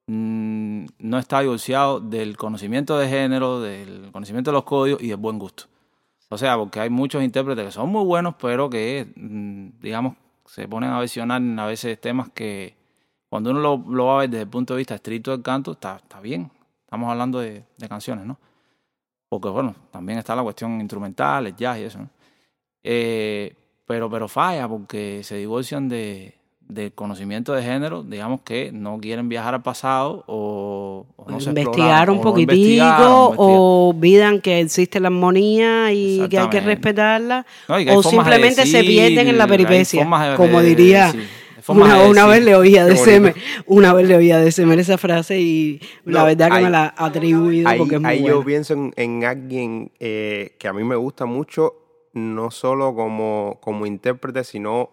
mm, 0.07 0.87
no 0.99 1.19
está 1.19 1.41
divorciado 1.41 2.01
del 2.01 2.37
conocimiento 2.37 2.99
de 2.99 3.09
género, 3.09 3.61
del 3.61 4.11
conocimiento 4.13 4.51
de 4.51 4.55
los 4.55 4.65
códigos 4.65 5.03
y 5.03 5.09
del 5.09 5.17
buen 5.17 5.39
gusto. 5.39 5.65
O 6.29 6.39
sea, 6.39 6.57
porque 6.57 6.81
hay 6.81 6.91
muchos 6.91 7.23
intérpretes 7.23 7.67
que 7.67 7.73
son 7.73 7.91
muy 7.91 8.05
buenos, 8.05 8.35
pero 8.41 8.71
que, 8.71 9.13
mm, 9.17 9.81
digamos, 9.81 10.17
se 10.47 10.69
ponen 10.69 10.91
a 10.91 10.99
versionar 10.99 11.43
a 11.59 11.67
veces 11.67 12.01
temas 12.01 12.31
que 12.31 12.77
cuando 13.29 13.51
uno 13.51 13.61
lo, 13.61 13.77
lo 13.89 14.07
va 14.07 14.17
a 14.17 14.19
ver 14.21 14.31
desde 14.31 14.43
el 14.43 14.49
punto 14.49 14.75
de 14.75 14.79
vista 14.79 14.95
estricto 14.95 15.31
del 15.31 15.43
canto, 15.43 15.73
está, 15.73 15.97
está 15.97 16.21
bien. 16.21 16.51
Estamos 16.85 17.11
hablando 17.11 17.41
de, 17.41 17.65
de 17.79 17.89
canciones, 17.89 18.27
¿no? 18.27 18.39
Porque, 19.29 19.49
bueno, 19.49 19.75
también 19.91 20.19
está 20.19 20.37
la 20.37 20.43
cuestión 20.43 20.81
instrumental, 20.81 21.47
el 21.47 21.57
jazz 21.57 21.79
y 21.79 21.85
eso, 21.85 21.99
¿no? 22.01 22.11
Eh, 22.83 23.55
pero, 23.87 24.11
pero 24.11 24.29
falla 24.29 24.69
porque 24.69 25.23
se 25.23 25.37
divorcian 25.37 25.89
de, 25.89 26.35
del 26.75 26.93
conocimiento 26.93 27.53
de 27.53 27.63
género, 27.63 28.03
digamos 28.03 28.41
que 28.43 28.71
no 28.73 28.99
quieren 28.99 29.29
viajar 29.29 29.55
al 29.55 29.63
pasado 29.63 30.25
o, 30.27 31.07
o 31.17 31.31
no 31.31 31.41
se 31.41 31.51
investigar 31.51 31.77
exploraron, 31.79 32.15
un 32.17 32.21
o 32.21 32.23
poquitico 32.23 32.53
no 32.55 32.63
investigaron. 32.63 33.35
o 33.39 33.89
olvidan 33.95 34.41
que 34.41 34.61
existe 34.61 35.01
la 35.01 35.09
armonía 35.09 35.93
y 35.93 36.29
que 36.29 36.39
hay 36.39 36.49
que 36.49 36.61
respetarla 36.61 37.45
No, 37.69 37.79
y 37.81 37.85
que 37.85 37.91
hay 37.91 37.97
o 37.97 38.03
simplemente 38.03 38.67
se 38.67 38.83
pierden 38.85 39.29
en 39.29 39.39
la 39.39 39.47
peripecia 39.47 40.05
de- 40.05 40.37
como 40.37 40.61
de 40.61 40.67
diría 40.69 41.13
una, 41.69 42.03
de 42.03 42.11
una 42.11 42.27
vez 42.27 42.45
le 42.45 42.57
oía 42.57 42.85
de 42.85 42.97
Semer 42.97 43.35
una 43.67 43.93
vez 43.93 44.09
le 44.09 44.17
oía 44.17 44.39
de 44.39 44.51
Semer 44.51 44.81
esa 44.81 44.99
frase 44.99 45.41
y 45.41 45.81
la 46.05 46.25
verdad 46.25 46.51
que 46.51 46.61
me 46.65 46.71
la 46.71 46.93
ha 46.97 47.07
atribuido 47.07 47.71
porque 47.79 47.95
es 47.97 48.01
muy 48.01 48.11
ahí 48.11 48.21
buena. 48.23 48.35
yo 48.37 48.45
pienso 48.45 48.75
en, 48.75 48.93
en 48.97 49.25
alguien 49.25 49.93
eh, 50.01 50.57
que 50.59 50.67
a 50.67 50.73
mí 50.73 50.83
me 50.83 50.97
gusta 50.97 51.25
mucho, 51.25 51.75
no 52.15 52.51
solo 52.51 52.95
como, 52.97 53.59
como 53.63 53.87
intérprete, 53.87 54.43
sino 54.43 54.91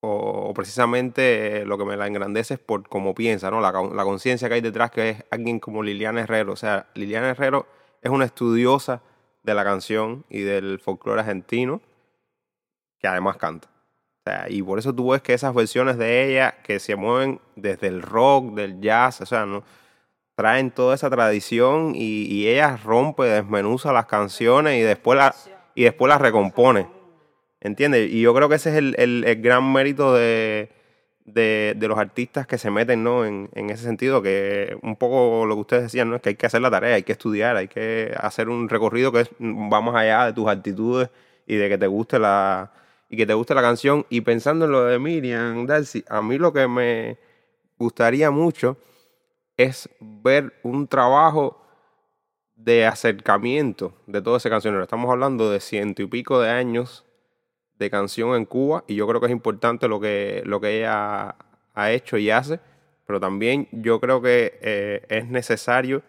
o, 0.00 0.52
precisamente 0.54 1.64
lo 1.64 1.76
que 1.76 1.84
me 1.84 1.96
la 1.96 2.06
engrandece 2.06 2.54
es 2.54 2.60
por 2.60 2.88
cómo 2.88 3.14
piensa, 3.14 3.50
¿no? 3.50 3.60
La 3.60 4.04
conciencia 4.04 4.48
que 4.48 4.54
hay 4.54 4.60
detrás, 4.60 4.90
que 4.90 5.10
es 5.10 5.24
alguien 5.30 5.58
como 5.60 5.82
Liliana 5.82 6.20
Herrero. 6.20 6.52
O 6.52 6.56
sea, 6.56 6.86
Liliana 6.94 7.30
Herrero 7.30 7.66
es 8.02 8.10
una 8.10 8.24
estudiosa 8.24 9.02
de 9.42 9.54
la 9.54 9.64
canción 9.64 10.24
y 10.28 10.40
del 10.40 10.78
folclore 10.78 11.20
argentino, 11.20 11.80
que 12.98 13.08
además 13.08 13.36
canta. 13.36 13.68
O 13.68 14.30
sea, 14.30 14.46
y 14.48 14.62
por 14.62 14.78
eso 14.78 14.94
tú 14.94 15.10
ves 15.10 15.22
que 15.22 15.34
esas 15.34 15.54
versiones 15.54 15.98
de 15.98 16.30
ella 16.30 16.62
que 16.62 16.78
se 16.78 16.96
mueven 16.96 17.40
desde 17.56 17.88
el 17.88 18.02
rock, 18.02 18.54
del 18.54 18.80
jazz, 18.80 19.20
o 19.20 19.26
sea, 19.26 19.46
¿no? 19.46 19.64
traen 20.38 20.70
toda 20.70 20.94
esa 20.94 21.10
tradición 21.10 21.94
y, 21.96 22.22
y 22.32 22.46
ella 22.46 22.76
rompe, 22.76 23.24
desmenuza 23.24 23.92
las 23.92 24.06
canciones 24.06 24.78
y 24.78 24.82
después, 24.82 25.18
la, 25.18 25.34
y 25.74 25.82
después 25.82 26.08
las 26.08 26.20
recompone. 26.20 26.86
¿Entiendes? 27.60 28.10
Y 28.12 28.20
yo 28.20 28.34
creo 28.34 28.48
que 28.48 28.54
ese 28.56 28.70
es 28.70 28.76
el, 28.76 28.94
el- 28.98 29.24
el 29.26 29.42
gran 29.42 29.72
mérito 29.72 30.14
de, 30.14 30.70
de, 31.24 31.74
de 31.76 31.88
los 31.88 31.98
artistas 31.98 32.46
que 32.46 32.56
se 32.58 32.70
meten 32.70 33.02
¿no? 33.04 33.24
en, 33.24 33.50
en 33.54 33.70
ese 33.70 33.82
sentido, 33.84 34.22
que 34.22 34.76
un 34.82 34.96
poco 34.96 35.44
lo 35.46 35.54
que 35.56 35.60
ustedes 35.62 35.82
decían, 35.84 36.08
¿no? 36.10 36.16
es 36.16 36.22
que 36.22 36.30
hay 36.30 36.34
que 36.36 36.46
hacer 36.46 36.60
la 36.62 36.70
tarea, 36.70 36.94
hay 36.94 37.02
que 37.02 37.12
estudiar, 37.12 37.56
hay 37.56 37.68
que 37.68 38.14
hacer 38.18 38.48
un 38.48 38.68
recorrido 38.68 39.10
que 39.12 39.20
es, 39.22 39.30
va 39.40 39.80
más 39.80 39.94
allá 39.96 40.26
de 40.26 40.32
tus 40.34 40.48
actitudes 40.48 41.10
y 41.46 41.56
de 41.56 41.68
que 41.68 41.78
te 41.78 41.86
guste 41.86 42.18
la 42.18 42.72
y 43.10 43.16
que 43.16 43.26
te 43.26 43.34
guste 43.34 43.54
la 43.54 43.62
canción. 43.62 44.04
Y 44.10 44.20
pensando 44.20 44.66
en 44.66 44.72
lo 44.72 44.84
de 44.84 44.98
Miriam, 44.98 45.66
Darcy, 45.66 46.04
a 46.08 46.20
mí 46.22 46.38
lo 46.38 46.52
que 46.52 46.68
me 46.68 47.18
gustaría 47.78 48.30
mucho 48.30 48.76
es 49.56 49.88
ver 50.00 50.54
un 50.62 50.86
trabajo 50.88 51.60
de 52.56 52.86
acercamiento 52.86 53.94
de 54.06 54.20
todo 54.22 54.36
ese 54.36 54.50
cancionero. 54.50 54.82
Estamos 54.82 55.10
hablando 55.10 55.50
de 55.50 55.60
ciento 55.60 56.02
y 56.02 56.06
pico 56.06 56.40
de 56.40 56.50
años 56.50 57.04
de 57.78 57.90
canción 57.90 58.34
en 58.34 58.44
Cuba 58.44 58.84
y 58.86 58.96
yo 58.96 59.06
creo 59.06 59.20
que 59.20 59.26
es 59.26 59.32
importante 59.32 59.88
lo 59.88 60.00
que, 60.00 60.42
lo 60.44 60.60
que 60.60 60.78
ella 60.78 61.36
ha 61.74 61.92
hecho 61.92 62.18
y 62.18 62.30
hace, 62.30 62.60
pero 63.06 63.20
también 63.20 63.68
yo 63.72 64.00
creo 64.00 64.20
que 64.20 64.58
eh, 64.60 65.02
es 65.08 65.28
necesario 65.28 66.02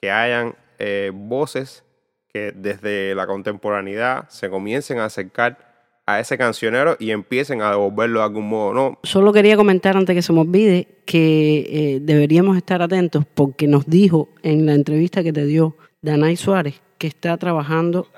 que 0.00 0.10
hayan 0.10 0.54
eh, 0.78 1.10
voces 1.14 1.84
que 2.32 2.52
desde 2.52 3.14
la 3.14 3.26
contemporaneidad 3.26 4.28
se 4.28 4.48
comiencen 4.48 4.98
a 4.98 5.06
acercar 5.06 5.70
a 6.06 6.20
ese 6.20 6.38
cancionero 6.38 6.96
y 6.98 7.10
empiecen 7.10 7.62
a 7.62 7.70
devolverlo 7.70 8.20
de 8.20 8.24
algún 8.24 8.48
modo, 8.48 8.72
¿no? 8.72 8.98
Solo 9.02 9.32
quería 9.32 9.56
comentar 9.56 9.96
antes 9.96 10.14
que 10.14 10.22
se 10.22 10.32
me 10.32 10.40
olvide 10.40 10.88
que 11.04 11.66
eh, 11.68 11.98
deberíamos 12.00 12.56
estar 12.56 12.82
atentos 12.82 13.24
porque 13.34 13.66
nos 13.66 13.86
dijo 13.86 14.28
en 14.42 14.66
la 14.66 14.74
entrevista 14.74 15.22
que 15.22 15.32
te 15.32 15.44
dio 15.44 15.76
Danay 16.02 16.36
Suárez 16.36 16.80
que 16.98 17.06
está 17.06 17.36
trabajando 17.36 18.08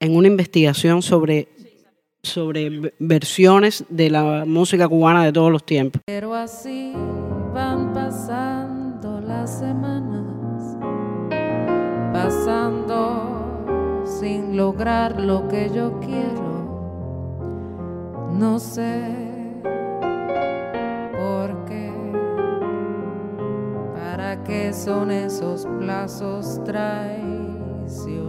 en 0.00 0.16
una 0.16 0.28
investigación 0.28 1.02
sobre, 1.02 1.48
sobre 2.24 2.92
versiones 2.98 3.84
de 3.88 4.10
la 4.10 4.44
música 4.46 4.88
cubana 4.88 5.24
de 5.24 5.32
todos 5.32 5.52
los 5.52 5.64
tiempos. 5.64 6.02
Pero 6.06 6.34
así 6.34 6.92
van 7.52 7.92
pasando 7.92 9.20
las 9.20 9.58
semanas, 9.58 10.76
pasando 12.12 14.02
sin 14.04 14.56
lograr 14.56 15.20
lo 15.20 15.46
que 15.48 15.70
yo 15.74 16.00
quiero. 16.00 16.54
No 18.32 18.58
sé 18.58 19.12
por 21.12 21.64
qué, 21.66 21.92
para 23.94 24.42
qué 24.42 24.72
son 24.72 25.10
esos 25.10 25.66
plazos 25.78 26.62
traicioneros. 26.64 28.23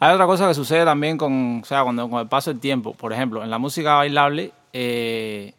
Hay 0.00 0.14
otra 0.14 0.26
cosa 0.26 0.46
que 0.46 0.54
sucede 0.54 0.84
también 0.84 1.18
con, 1.18 1.60
o 1.62 1.64
sea, 1.64 1.82
cuando 1.82 2.08
con 2.08 2.20
el 2.20 2.28
paso 2.28 2.52
del 2.52 2.60
tiempo. 2.60 2.94
Por 2.94 3.12
ejemplo, 3.12 3.42
en 3.42 3.50
la 3.50 3.58
música 3.58 3.94
bailable 3.94 4.52
eh, 4.72 5.54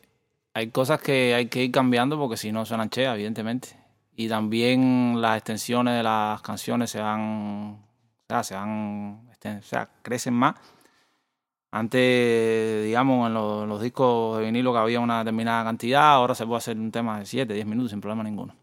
hay 0.54 0.70
cosas 0.70 1.02
que 1.02 1.36
hay 1.36 1.48
que 1.48 1.64
ir 1.64 1.72
cambiando 1.72 2.18
porque 2.18 2.38
si 2.38 2.52
no 2.52 2.66
suenan 2.66 2.90
che, 2.90 3.06
evidentemente. 3.06 3.70
Y 4.16 4.28
también 4.30 5.22
las 5.22 5.38
extensiones 5.38 5.96
de 5.96 6.04
las 6.04 6.42
canciones 6.42 6.90
se 6.90 7.00
van, 7.02 7.80
o 7.80 8.26
sea, 8.28 8.44
se 8.44 8.56
van, 8.56 9.28
este, 9.32 9.58
o 9.58 9.62
sea, 9.64 9.90
crecen 10.02 10.34
más. 10.34 10.56
Antes, 11.72 12.84
digamos, 12.86 13.28
en 13.28 13.34
los, 13.34 13.68
los 13.68 13.82
discos 13.82 14.40
de 14.40 14.46
vinilo 14.46 14.74
que 14.74 14.80
había 14.80 15.00
una 15.00 15.20
determinada 15.20 15.64
cantidad, 15.64 16.12
ahora 16.12 16.34
se 16.34 16.46
puede 16.46 16.58
hacer 16.58 16.78
un 16.78 16.92
tema 16.92 17.20
de 17.20 17.26
7, 17.26 17.54
10 17.54 17.66
minutos 17.66 17.92
sin 17.92 18.02
problema 18.02 18.24
ninguno. 18.24 18.56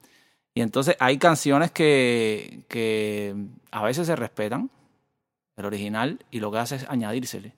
Y 0.55 0.63
entonces 0.63 0.97
hay 0.99 1.19
canciones 1.19 1.71
que, 1.71 2.65
que 2.69 3.35
a 3.71 3.83
veces 3.85 4.07
se 4.07 4.17
respetan, 4.17 4.71
el 5.57 5.65
original 5.65 6.25
y 6.31 6.41
lo 6.41 6.51
que 6.51 6.59
hace 6.59 6.77
es 6.77 6.89
añadírsele 6.89 7.55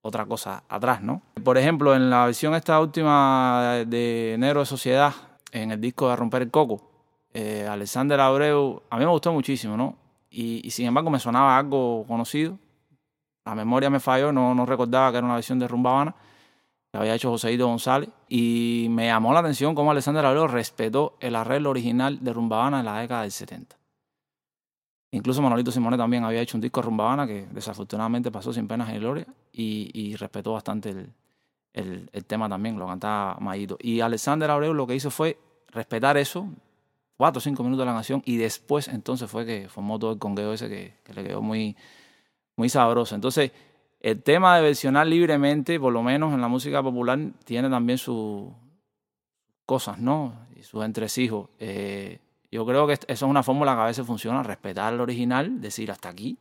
otra 0.00 0.26
cosa 0.26 0.64
atrás, 0.68 1.02
¿no? 1.02 1.22
Por 1.42 1.58
ejemplo, 1.58 1.94
en 1.94 2.10
la 2.10 2.26
versión 2.26 2.54
esta 2.54 2.80
última 2.80 3.84
de 3.86 4.36
Negro 4.38 4.60
de 4.60 4.66
Sociedad, 4.66 5.12
en 5.52 5.70
el 5.72 5.80
disco 5.80 6.08
de 6.08 6.16
Romper 6.16 6.42
el 6.42 6.50
Coco, 6.50 6.90
eh, 7.34 7.66
Alexander 7.68 8.18
Abreu, 8.20 8.82
a 8.90 8.98
mí 8.98 9.04
me 9.04 9.10
gustó 9.10 9.32
muchísimo, 9.32 9.76
¿no? 9.76 9.96
Y, 10.30 10.70
sin 10.70 10.86
embargo 10.86 11.10
me 11.10 11.18
sonaba 11.18 11.58
algo 11.58 12.04
conocido. 12.06 12.58
La 13.44 13.54
memoria 13.54 13.90
me 13.90 14.00
falló, 14.00 14.32
no, 14.32 14.54
no 14.54 14.66
recordaba 14.66 15.10
que 15.10 15.18
era 15.18 15.24
una 15.24 15.34
versión 15.34 15.58
de 15.58 15.66
Rumba 15.66 15.90
Habana 15.90 16.14
que 16.92 16.98
había 16.98 17.14
hecho 17.14 17.30
Joséito 17.30 17.66
González. 17.66 18.10
Y 18.28 18.88
me 18.90 19.06
llamó 19.06 19.32
la 19.32 19.40
atención 19.40 19.74
cómo 19.74 19.90
Alexander 19.90 20.24
Abreu 20.24 20.46
respetó 20.46 21.16
el 21.20 21.34
arreglo 21.34 21.70
original 21.70 22.22
de 22.22 22.32
Rumba 22.32 22.58
Habana 22.58 22.80
en 22.80 22.86
la 22.86 23.00
década 23.00 23.22
del 23.22 23.32
70. 23.32 23.77
Incluso 25.10 25.40
Manolito 25.40 25.70
Simone 25.70 25.96
también 25.96 26.24
había 26.24 26.42
hecho 26.42 26.56
un 26.56 26.60
disco 26.60 26.80
de 26.80 26.86
Rumba 26.86 27.04
Habana 27.04 27.26
que 27.26 27.46
desafortunadamente 27.50 28.30
pasó 28.30 28.52
sin 28.52 28.68
penas 28.68 28.88
ni 28.88 28.98
gloria 28.98 29.26
y, 29.52 29.90
y 29.94 30.16
respetó 30.16 30.52
bastante 30.52 31.08
el, 31.72 32.24
tema 32.26 32.48
también, 32.48 32.78
lo 32.78 32.86
cantaba 32.86 33.38
Mayito. 33.40 33.78
Y 33.80 34.00
Alexander 34.00 34.50
Abreu 34.50 34.74
lo 34.74 34.86
que 34.86 34.94
hizo 34.94 35.10
fue 35.10 35.38
respetar 35.68 36.16
eso, 36.16 36.48
cuatro 37.16 37.38
o 37.38 37.40
cinco 37.40 37.62
minutos 37.62 37.82
de 37.82 37.86
la 37.86 37.94
canción, 37.94 38.22
y 38.24 38.36
después 38.36 38.88
entonces 38.88 39.30
fue 39.30 39.46
que 39.46 39.68
formó 39.68 39.98
todo 39.98 40.12
el 40.12 40.18
congueo 40.18 40.52
ese 40.52 40.68
que, 40.68 40.94
que 41.04 41.14
le 41.14 41.24
quedó 41.24 41.42
muy, 41.42 41.76
muy 42.56 42.68
sabroso. 42.68 43.14
Entonces, 43.14 43.52
el 44.00 44.22
tema 44.22 44.56
de 44.56 44.62
versionar 44.62 45.06
libremente, 45.06 45.78
por 45.80 45.92
lo 45.92 46.02
menos 46.02 46.32
en 46.32 46.40
la 46.40 46.48
música 46.48 46.82
popular, 46.82 47.18
tiene 47.44 47.68
también 47.68 47.98
sus 47.98 48.48
cosas, 49.66 49.98
¿no? 49.98 50.46
Y 50.56 50.62
sus 50.62 50.84
entresijos. 50.84 51.50
Eh, 51.58 52.20
yo 52.50 52.64
creo 52.64 52.86
que 52.86 52.94
eso 52.94 53.04
es 53.06 53.22
una 53.22 53.42
fórmula 53.42 53.74
que 53.74 53.80
a 53.80 53.86
veces 53.86 54.06
funciona, 54.06 54.42
respetar 54.42 54.94
el 54.94 55.00
original, 55.00 55.60
decir 55.60 55.90
hasta 55.90 56.08
aquí. 56.08 56.38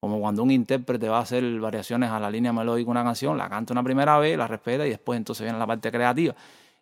Como 0.00 0.20
cuando 0.20 0.42
un 0.42 0.50
intérprete 0.50 1.08
va 1.08 1.18
a 1.18 1.22
hacer 1.22 1.44
variaciones 1.60 2.10
a 2.10 2.18
la 2.18 2.30
línea 2.30 2.52
melódica 2.52 2.86
de 2.86 2.90
una 2.90 3.04
canción, 3.04 3.38
la 3.38 3.48
canta 3.48 3.72
una 3.72 3.84
primera 3.84 4.18
vez, 4.18 4.36
la 4.36 4.48
respeta 4.48 4.86
y 4.86 4.90
después 4.90 5.16
entonces 5.16 5.44
viene 5.44 5.58
la 5.58 5.66
parte 5.66 5.90
creativa. 5.92 6.34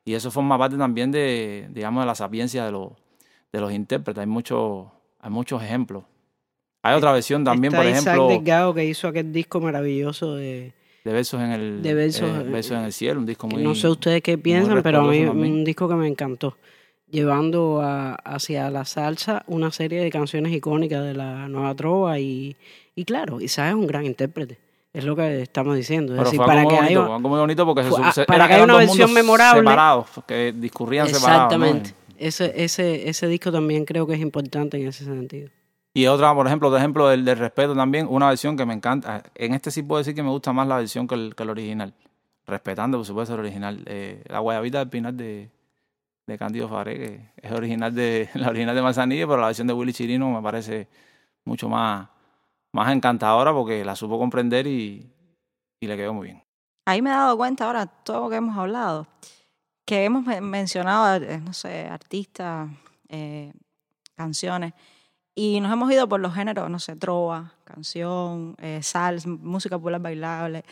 Y 0.04 0.14
eso 0.14 0.30
forma 0.30 0.58
parte 0.58 0.76
también 0.78 1.11
de, 1.11 1.68
digamos, 1.70 2.02
de 2.02 2.06
la 2.06 2.14
sapiencia 2.14 2.64
de 2.64 2.72
los, 2.72 2.92
de 3.52 3.61
los 3.61 3.72
intérpretes. 3.72 4.20
Hay, 4.22 4.26
mucho, 4.26 4.90
hay 5.20 5.30
muchos 5.30 5.62
ejemplos. 5.62 6.04
Hay 6.82 6.96
otra 6.96 7.12
versión 7.12 7.44
también, 7.44 7.74
Está 7.74 7.82
por 7.82 7.90
Isaac 7.90 8.06
ejemplo, 8.06 8.28
Delgado 8.28 8.74
que 8.74 8.86
hizo 8.86 9.08
aquel 9.08 9.32
disco 9.32 9.61
maravilloso 9.61 10.36
de... 10.36 10.72
de 11.04 11.12
Versos 11.12 11.42
en 11.42 11.50
el, 11.52 11.82
de 11.82 11.92
Versos, 11.92 12.30
eh, 12.30 12.42
Versos 12.44 12.78
en 12.78 12.84
el 12.84 12.92
Cielo, 12.94 13.20
un 13.20 13.26
disco 13.26 13.46
muy... 13.46 13.62
no 13.62 13.74
sé 13.74 13.88
ustedes 13.88 14.22
qué 14.22 14.38
piensan, 14.38 14.82
pero 14.82 15.00
a 15.00 15.02
mí 15.02 15.26
también. 15.26 15.52
un 15.52 15.64
disco 15.64 15.86
que 15.88 15.94
me 15.94 16.08
encantó. 16.08 16.56
Llevando 17.11 17.80
a- 17.82 18.14
hacia 18.14 18.70
la 18.70 18.84
salsa 18.84 19.42
una 19.48 19.70
serie 19.72 20.00
de 20.02 20.11
canciones 20.11 20.52
icónicas 20.52 21.02
de 21.04 21.14
la 21.14 21.48
nueva 21.48 21.74
trova 21.74 22.18
y, 22.18 22.56
y 22.94 23.04
claro, 23.04 23.40
Isaac 23.40 23.70
es 23.70 23.74
un 23.74 23.86
gran 23.86 24.06
intérprete. 24.06 24.58
Es 24.92 25.04
lo 25.04 25.14
que 25.16 25.42
estamos 25.42 25.76
diciendo. 25.76 26.12
Es 26.14 26.18
Pero 26.18 26.24
decir, 26.24 26.36
fue 26.38 26.46
para 26.46 26.61
que 26.66 26.74
bonito, 26.74 27.00
haya... 27.02 27.06
fue 27.06 27.18
muy 27.20 27.38
bonito 27.40 27.66
porque 27.66 27.82
se, 27.84 27.88
fue- 27.90 28.12
se- 28.12 28.24
para 28.24 28.46
que 28.48 28.54
haya 28.54 28.64
una 28.64 28.76
versión 28.76 29.12
memorable. 29.12 29.61
separados, 29.61 30.06
que 30.26 30.52
discurrían 30.56 31.08
separados. 31.08 31.56
¿no? 31.58 31.64
Exactamente. 31.66 31.94
Ese, 32.18 32.52
ese, 32.64 33.08
ese 33.08 33.26
disco 33.28 33.50
también 33.50 33.84
creo 33.84 34.06
que 34.06 34.14
es 34.14 34.20
importante 34.20 34.76
en 34.80 34.88
ese 34.88 35.04
sentido. 35.04 35.48
Y 35.94 36.06
otra, 36.06 36.32
por 36.34 36.46
ejemplo, 36.46 36.68
otro 36.68 36.78
ejemplo 36.78 37.08
del, 37.08 37.24
del 37.24 37.38
respeto 37.38 37.74
también, 37.74 38.06
una 38.08 38.28
versión 38.28 38.56
que 38.56 38.64
me 38.66 38.74
encanta. 38.74 39.22
En 39.34 39.54
este 39.54 39.70
sí 39.72 39.82
puedo 39.82 39.98
decir 39.98 40.14
que 40.14 40.22
me 40.22 40.28
gusta 40.30 40.52
más 40.52 40.68
la 40.68 40.76
versión 40.76 41.08
que 41.08 41.14
el, 41.16 41.34
que 41.34 41.42
el 41.42 41.50
original. 41.50 41.92
Respetando, 42.46 42.98
por 42.98 43.06
supuesto, 43.06 43.34
el 43.34 43.40
original. 43.40 43.82
Eh, 43.86 44.22
la 44.28 44.38
guayabita 44.40 44.78
del 44.80 44.88
Pinar 44.88 45.14
de, 45.14 45.48
de 46.33 46.39
Cándido 46.39 46.68
Faré, 46.68 46.99
que 46.99 47.33
es 47.37 47.53
original 47.53 47.95
de, 47.95 48.28
la 48.35 48.49
original 48.49 48.74
de 48.74 48.83
Manzanilla, 48.83 49.26
pero 49.26 49.41
la 49.41 49.47
versión 49.49 49.66
de 49.66 49.72
Willy 49.74 49.93
Chirino 49.93 50.31
me 50.31 50.43
parece 50.43 50.89
mucho 51.45 51.68
más, 51.68 52.09
más 52.72 52.93
encantadora 52.93 53.53
porque 53.53 53.85
la 53.85 53.97
supo 53.97 54.18
comprender 54.18 54.66
y, 54.66 55.11
y 55.81 55.87
le 55.87 55.97
quedó 55.97 56.14
muy 56.14 56.28
bien. 56.28 56.43
Ahí 56.87 57.03
me 57.03 57.11
he 57.11 57.12
dado 57.12 57.37
cuenta 57.37 57.66
ahora, 57.66 57.87
todo 57.87 58.24
lo 58.24 58.31
que 58.31 58.37
hemos 58.37 58.57
hablado, 58.57 59.07
que 59.85 60.05
hemos 60.05 60.24
men- 60.24 60.45
mencionado, 60.45 61.22
eh, 61.22 61.39
no 61.39 61.53
sé, 61.53 61.87
artistas, 61.87 62.68
eh, 63.09 63.53
canciones, 64.16 64.72
y 65.35 65.61
nos 65.61 65.72
hemos 65.72 65.91
ido 65.93 66.09
por 66.09 66.20
los 66.20 66.35
géneros, 66.35 66.68
no 66.68 66.78
sé, 66.78 66.97
trova, 66.97 67.53
canción, 67.64 68.57
eh, 68.59 68.81
salsa, 68.83 69.28
música 69.28 69.78
popular 69.78 70.01
bailable, 70.01 70.64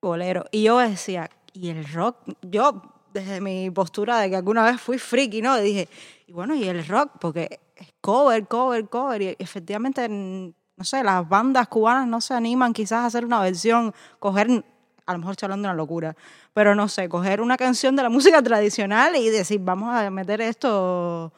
bolero. 0.00 0.44
Y 0.52 0.62
yo 0.64 0.78
decía, 0.78 1.28
¿y 1.52 1.68
el 1.70 1.84
rock? 1.92 2.16
Yo, 2.42 2.82
desde 3.12 3.40
mi 3.40 3.70
postura 3.70 4.20
de 4.20 4.30
que 4.30 4.36
alguna 4.36 4.64
vez 4.64 4.80
fui 4.80 4.98
friki, 4.98 5.42
¿no? 5.42 5.56
Dije, 5.58 5.88
y 6.26 6.32
bueno, 6.32 6.54
¿y 6.54 6.64
el 6.64 6.86
rock? 6.86 7.12
Porque 7.20 7.60
es 7.76 7.88
cover, 8.00 8.46
cover, 8.46 8.88
cover, 8.88 9.22
y 9.22 9.36
efectivamente, 9.38 10.08
no 10.08 10.84
sé, 10.84 11.02
las 11.02 11.28
bandas 11.28 11.68
cubanas 11.68 12.06
no 12.06 12.20
se 12.20 12.34
animan 12.34 12.72
quizás 12.72 12.98
a 13.00 13.06
hacer 13.06 13.24
una 13.24 13.40
versión, 13.40 13.94
coger 14.18 14.64
a 15.06 15.12
lo 15.12 15.20
mejor 15.20 15.32
estoy 15.32 15.46
hablando 15.46 15.68
de 15.68 15.72
una 15.72 15.76
locura, 15.76 16.16
pero 16.52 16.74
no 16.74 16.86
sé, 16.86 17.08
coger 17.08 17.40
una 17.40 17.56
canción 17.56 17.96
de 17.96 18.02
la 18.02 18.08
música 18.10 18.42
tradicional 18.42 19.16
y 19.16 19.30
decir, 19.30 19.58
vamos 19.62 19.94
a 19.94 20.10
meter 20.10 20.40
esto 20.42 21.32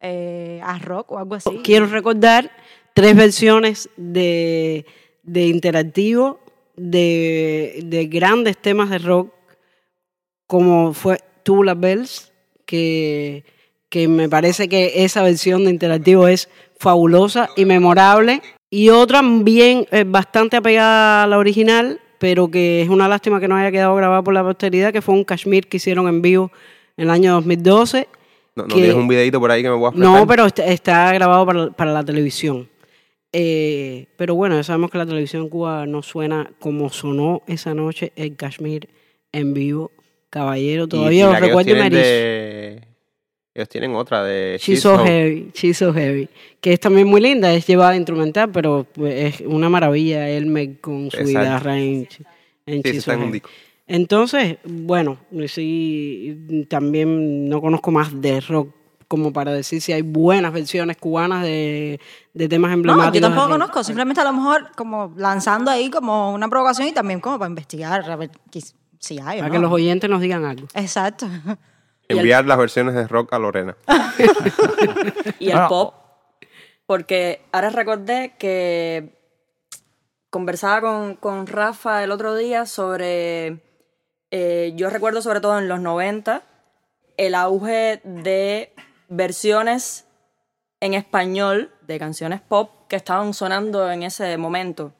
eh, 0.00 0.60
a 0.62 0.78
rock 0.78 1.12
o 1.12 1.18
algo 1.18 1.34
así. 1.34 1.60
Quiero 1.64 1.86
recordar 1.86 2.50
tres 2.92 3.16
versiones 3.16 3.88
de, 3.96 4.84
de 5.22 5.46
interactivo 5.46 6.38
de 6.76 8.08
grandes 8.10 8.58
temas 8.58 8.90
de 8.90 8.98
rock, 8.98 9.33
como 10.46 10.92
fue 10.94 11.18
Tubular 11.42 11.76
Bells, 11.76 12.32
que, 12.66 13.44
que 13.88 14.08
me 14.08 14.28
parece 14.28 14.68
que 14.68 15.04
esa 15.04 15.22
versión 15.22 15.64
de 15.64 15.70
interactivo 15.70 16.28
es 16.28 16.48
fabulosa 16.78 17.48
y 17.56 17.64
memorable. 17.64 18.42
Y 18.70 18.88
otra 18.90 19.22
bien, 19.22 19.86
eh, 19.92 20.04
bastante 20.06 20.56
apegada 20.56 21.22
a 21.22 21.26
la 21.26 21.38
original, 21.38 22.00
pero 22.18 22.50
que 22.50 22.82
es 22.82 22.88
una 22.88 23.06
lástima 23.08 23.38
que 23.40 23.46
no 23.48 23.56
haya 23.56 23.70
quedado 23.70 23.94
grabada 23.94 24.22
por 24.22 24.34
la 24.34 24.42
posteridad, 24.42 24.92
que 24.92 25.02
fue 25.02 25.14
un 25.14 25.24
Kashmir 25.24 25.68
que 25.68 25.76
hicieron 25.76 26.08
en 26.08 26.22
vivo 26.22 26.50
en 26.96 27.04
el 27.04 27.10
año 27.10 27.32
2012. 27.34 28.08
No, 28.56 28.62
no 28.64 28.68
que- 28.68 28.74
tienes 28.74 28.94
un 28.94 29.06
videito 29.08 29.38
por 29.40 29.50
ahí 29.50 29.62
que 29.62 29.70
me 29.70 29.76
puedas 29.76 29.94
prestar. 29.94 30.20
No, 30.20 30.26
pero 30.26 30.46
está, 30.46 30.64
está 30.66 31.12
grabado 31.12 31.44
para, 31.46 31.70
para 31.70 31.92
la 31.92 32.04
televisión. 32.04 32.68
Eh, 33.32 34.06
pero 34.16 34.34
bueno, 34.36 34.54
ya 34.56 34.62
sabemos 34.62 34.90
que 34.90 34.98
la 34.98 35.06
televisión 35.06 35.42
en 35.42 35.48
Cuba 35.48 35.86
no 35.86 36.02
suena 36.02 36.50
como 36.60 36.88
sonó 36.90 37.42
esa 37.48 37.74
noche 37.74 38.12
el 38.16 38.36
Kashmir 38.36 38.88
en 39.32 39.54
vivo. 39.54 39.90
Caballero, 40.34 40.88
todavía 40.88 41.26
lo 41.26 41.32
la 41.32 41.38
que 41.38 41.44
ellos 41.46 41.48
recuerdo 41.64 41.90
de- 41.96 42.88
Ellos 43.54 43.68
tienen 43.68 43.94
otra 43.94 44.24
de 44.24 44.56
She's 44.58 44.66
She's 44.66 44.80
So 44.82 44.96
So- 44.98 45.04
Heavy, 45.04 45.50
She's 45.54 45.78
So 45.78 45.92
Heavy, 45.94 46.28
que 46.60 46.72
es 46.72 46.80
también 46.80 47.06
muy 47.06 47.20
linda, 47.20 47.52
es 47.54 47.64
llevada 47.66 47.94
instrumental, 47.96 48.50
pero 48.50 48.86
es 49.06 49.40
una 49.42 49.68
maravilla 49.68 50.28
Elmer 50.28 50.80
con 50.80 51.10
su 51.10 51.18
guitarra 51.24 51.78
en, 51.78 52.08
en 52.66 52.82
Sí, 52.82 52.82
She's 52.82 52.84
ese 52.84 52.92
So 52.94 52.98
está 52.98 53.12
en 53.14 53.18
un 53.20 53.24
Heavy. 53.26 53.32
disco. 53.34 53.50
Entonces, 53.86 54.56
bueno, 54.64 55.18
sí, 55.46 56.66
también 56.68 57.48
no 57.48 57.60
conozco 57.60 57.90
más 57.90 58.20
de 58.20 58.40
rock 58.40 58.70
como 59.06 59.32
para 59.32 59.52
decir 59.52 59.80
si 59.82 59.92
hay 59.92 60.00
buenas 60.02 60.52
versiones 60.52 60.96
cubanas 60.96 61.44
de, 61.44 62.00
de 62.32 62.48
temas 62.48 62.70
No, 62.70 62.74
emblemáticos. 62.76 63.14
yo 63.14 63.20
de 63.20 63.26
tampoco 63.28 63.50
conozco, 63.50 63.84
simplemente 63.84 64.20
a 64.20 64.24
lo 64.24 64.32
mejor 64.32 64.70
como 64.74 65.12
lanzando 65.16 65.70
ahí 65.70 65.90
como 65.90 66.32
una 66.32 66.48
provocación 66.48 66.88
y 66.88 66.92
también 66.92 67.20
como 67.20 67.38
para 67.38 67.50
investigar, 67.50 68.10
a 68.10 68.16
ver 68.16 68.30
si 69.04 69.20
hay 69.20 69.38
Para 69.38 69.48
no. 69.48 69.52
que 69.52 69.58
los 69.60 69.72
oyentes 69.72 70.08
nos 70.08 70.20
digan 70.20 70.44
algo. 70.44 70.66
Exacto. 70.74 71.26
Enviar 72.08 72.44
las 72.44 72.58
versiones 72.58 72.94
de 72.94 73.06
rock 73.06 73.32
a 73.32 73.38
Lorena. 73.38 73.76
Y 75.38 75.50
el 75.50 75.66
pop, 75.68 75.94
porque 76.86 77.42
ahora 77.52 77.70
recordé 77.70 78.34
que 78.38 79.18
conversaba 80.30 80.80
con, 80.80 81.16
con 81.16 81.46
Rafa 81.46 82.02
el 82.04 82.10
otro 82.10 82.34
día 82.34 82.66
sobre, 82.66 83.62
eh, 84.30 84.72
yo 84.76 84.90
recuerdo 84.90 85.20
sobre 85.22 85.40
todo 85.40 85.58
en 85.58 85.68
los 85.68 85.80
90, 85.80 86.42
el 87.16 87.34
auge 87.34 88.00
de 88.04 88.74
versiones 89.08 90.06
en 90.80 90.94
español 90.94 91.72
de 91.82 91.98
canciones 91.98 92.40
pop 92.40 92.70
que 92.88 92.96
estaban 92.96 93.34
sonando 93.34 93.90
en 93.90 94.02
ese 94.02 94.36
momento. 94.36 94.92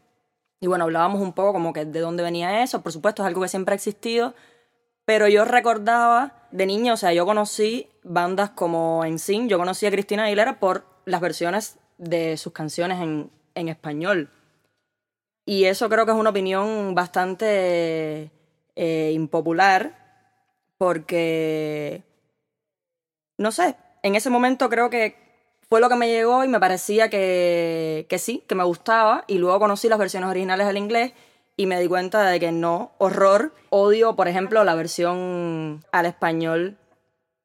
Y 0.60 0.66
bueno, 0.66 0.84
hablábamos 0.84 1.20
un 1.20 1.32
poco 1.32 1.52
como 1.52 1.72
que 1.72 1.84
de 1.84 2.00
dónde 2.00 2.22
venía 2.22 2.62
eso, 2.62 2.82
por 2.82 2.92
supuesto 2.92 3.22
es 3.22 3.26
algo 3.26 3.42
que 3.42 3.48
siempre 3.48 3.74
ha 3.74 3.76
existido, 3.76 4.34
pero 5.04 5.28
yo 5.28 5.44
recordaba 5.44 6.48
de 6.50 6.66
niña, 6.66 6.94
o 6.94 6.96
sea, 6.96 7.12
yo 7.12 7.26
conocí 7.26 7.88
bandas 8.02 8.50
como 8.50 9.04
NSYNC, 9.04 9.50
yo 9.50 9.58
conocí 9.58 9.86
a 9.86 9.90
Cristina 9.90 10.24
Aguilera 10.24 10.58
por 10.60 10.84
las 11.04 11.20
versiones 11.20 11.78
de 11.98 12.36
sus 12.36 12.52
canciones 12.52 13.00
en, 13.00 13.30
en 13.54 13.68
español. 13.68 14.30
Y 15.46 15.64
eso 15.64 15.90
creo 15.90 16.06
que 16.06 16.12
es 16.12 16.18
una 16.18 16.30
opinión 16.30 16.94
bastante 16.94 18.30
eh, 18.76 19.12
impopular, 19.12 20.04
porque, 20.78 22.02
no 23.38 23.52
sé, 23.52 23.76
en 24.02 24.14
ese 24.14 24.30
momento 24.30 24.68
creo 24.70 24.90
que 24.90 25.23
fue 25.74 25.80
lo 25.80 25.88
que 25.88 25.96
me 25.96 26.06
llegó 26.06 26.44
y 26.44 26.46
me 26.48 26.60
parecía 26.60 27.10
que, 27.10 28.06
que 28.08 28.18
sí, 28.20 28.44
que 28.46 28.54
me 28.54 28.62
gustaba. 28.62 29.24
Y 29.26 29.38
luego 29.38 29.58
conocí 29.58 29.88
las 29.88 29.98
versiones 29.98 30.30
originales 30.30 30.68
al 30.68 30.76
inglés 30.76 31.14
y 31.56 31.66
me 31.66 31.80
di 31.80 31.88
cuenta 31.88 32.22
de 32.22 32.38
que 32.38 32.52
no, 32.52 32.92
horror. 32.98 33.52
Odio, 33.70 34.14
por 34.14 34.28
ejemplo, 34.28 34.62
la 34.62 34.76
versión 34.76 35.84
al 35.90 36.06
español 36.06 36.76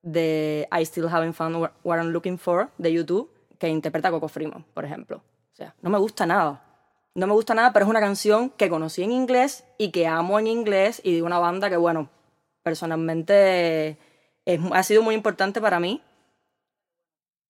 de 0.04 0.68
I 0.72 0.84
Still 0.86 1.08
Haven't 1.08 1.34
Found 1.34 1.56
What 1.56 1.72
what 1.84 1.98
I'm 1.98 2.10
Looking 2.12 2.38
For 2.38 2.70
de 2.78 2.94
YouTube, 2.94 3.32
que 3.58 3.68
interpreta 3.68 4.12
Coco 4.12 4.28
Freeman, 4.28 4.64
por 4.76 4.86
ejemplo. 4.86 5.24
O 5.52 5.56
sea, 5.56 5.74
no 5.82 5.90
me 5.90 5.98
gusta 5.98 6.28
nada. 6.28 6.62
no 7.16 7.26
me 7.26 7.34
gusta 7.34 7.56
nada, 7.56 7.74
pero 7.74 7.86
es 7.86 7.90
una 7.90 8.00
canción 8.00 8.52
que 8.52 8.70
conocí 8.70 9.02
en 9.02 9.12
inglés 9.12 9.64
y 9.80 9.90
que 9.90 10.06
amo 10.06 10.38
en 10.38 10.46
inglés 10.46 11.02
y 11.04 11.16
de 11.16 11.24
una 11.24 11.40
banda 11.40 11.68
que, 11.68 11.78
bueno, 11.78 12.10
personalmente 12.62 13.98
es- 14.46 14.60
ha 14.72 14.84
sido 14.84 15.02
muy 15.02 15.16
importante 15.16 15.60
para 15.60 15.80
mí. 15.80 16.04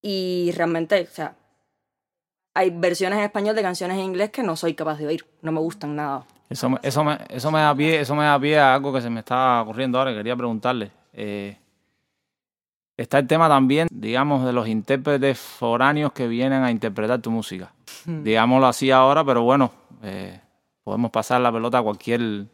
Y 0.01 0.51
realmente, 0.55 1.01
o 1.09 1.13
sea, 1.13 1.35
hay 2.53 2.69
versiones 2.71 3.19
en 3.19 3.25
español 3.25 3.55
de 3.55 3.61
canciones 3.61 3.97
en 3.97 4.03
inglés 4.05 4.29
que 4.31 4.43
no 4.43 4.55
soy 4.55 4.73
capaz 4.73 4.97
de 4.97 5.07
oír, 5.07 5.25
no 5.41 5.51
me 5.51 5.59
gustan 5.59 5.95
nada. 5.95 6.25
Eso, 6.49 6.69
me- 6.69 6.79
eso, 6.81 7.03
me, 7.03 7.17
eso, 7.29 7.51
me 7.51 7.59
da 7.59 7.75
pie, 7.75 7.99
eso 7.99 8.15
me 8.15 8.23
da 8.23 8.39
pie 8.39 8.57
a 8.59 8.73
algo 8.75 8.91
que 8.91 9.01
se 9.01 9.09
me 9.09 9.19
está 9.19 9.61
ocurriendo 9.61 9.97
ahora, 9.99 10.11
que 10.11 10.17
quería 10.17 10.35
preguntarle. 10.35 10.91
Eh, 11.13 11.57
está 12.97 13.19
el 13.19 13.27
tema 13.27 13.47
también, 13.47 13.87
digamos, 13.91 14.43
de 14.45 14.51
los 14.53 14.67
intérpretes 14.67 15.37
foráneos 15.39 16.11
que 16.11 16.27
vienen 16.27 16.63
a 16.63 16.71
interpretar 16.71 17.21
tu 17.21 17.31
música. 17.31 17.71
Digámoslo 18.05 18.65
así 18.67 18.89
ahora, 18.91 19.23
pero 19.23 19.43
bueno, 19.43 19.71
eh, 20.03 20.39
podemos 20.83 21.11
pasar 21.11 21.41
la 21.41 21.51
pelota 21.51 21.77
a 21.79 21.81
cualquier, 21.83 22.45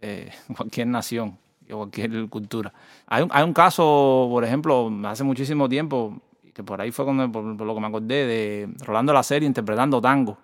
eh, 0.00 0.30
cualquier 0.56 0.88
nación 0.88 1.38
y 1.66 1.72
a 1.72 1.76
cualquier 1.76 2.28
cultura. 2.28 2.72
Hay 3.06 3.22
un, 3.22 3.30
hay 3.32 3.44
un 3.44 3.52
caso, 3.52 4.26
por 4.30 4.44
ejemplo, 4.44 4.90
hace 5.04 5.22
muchísimo 5.24 5.68
tiempo, 5.68 6.18
que 6.54 6.62
por 6.62 6.80
ahí 6.80 6.92
fue 6.92 7.04
cuando, 7.04 7.30
por, 7.30 7.44
lo 7.44 7.74
que 7.74 7.80
me 7.80 7.88
acordé, 7.88 8.26
de 8.26 8.68
Rolando 8.84 9.12
la 9.12 9.22
serie 9.22 9.46
interpretando 9.46 10.00
tango 10.00 10.38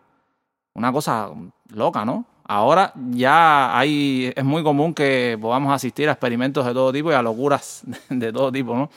una 0.75 0.93
cosa 0.93 1.31
loca, 1.75 2.05
¿no? 2.05 2.25
Ahora 2.45 2.93
ya 3.11 3.79
hay, 3.79 4.33
es 4.35 4.45
muy 4.45 4.63
común 4.63 4.93
que 4.93 5.39
podamos 5.41 5.73
asistir 5.73 6.09
a 6.09 6.13
experimentos 6.13 6.67
de 6.67 6.73
todo 6.73 6.93
tipo 6.93 7.11
y 7.11 7.15
a 7.15 7.23
locuras 7.23 7.83
de 8.09 8.33
todo 8.33 8.51
tipo, 8.51 8.75
¿no? 8.75 8.91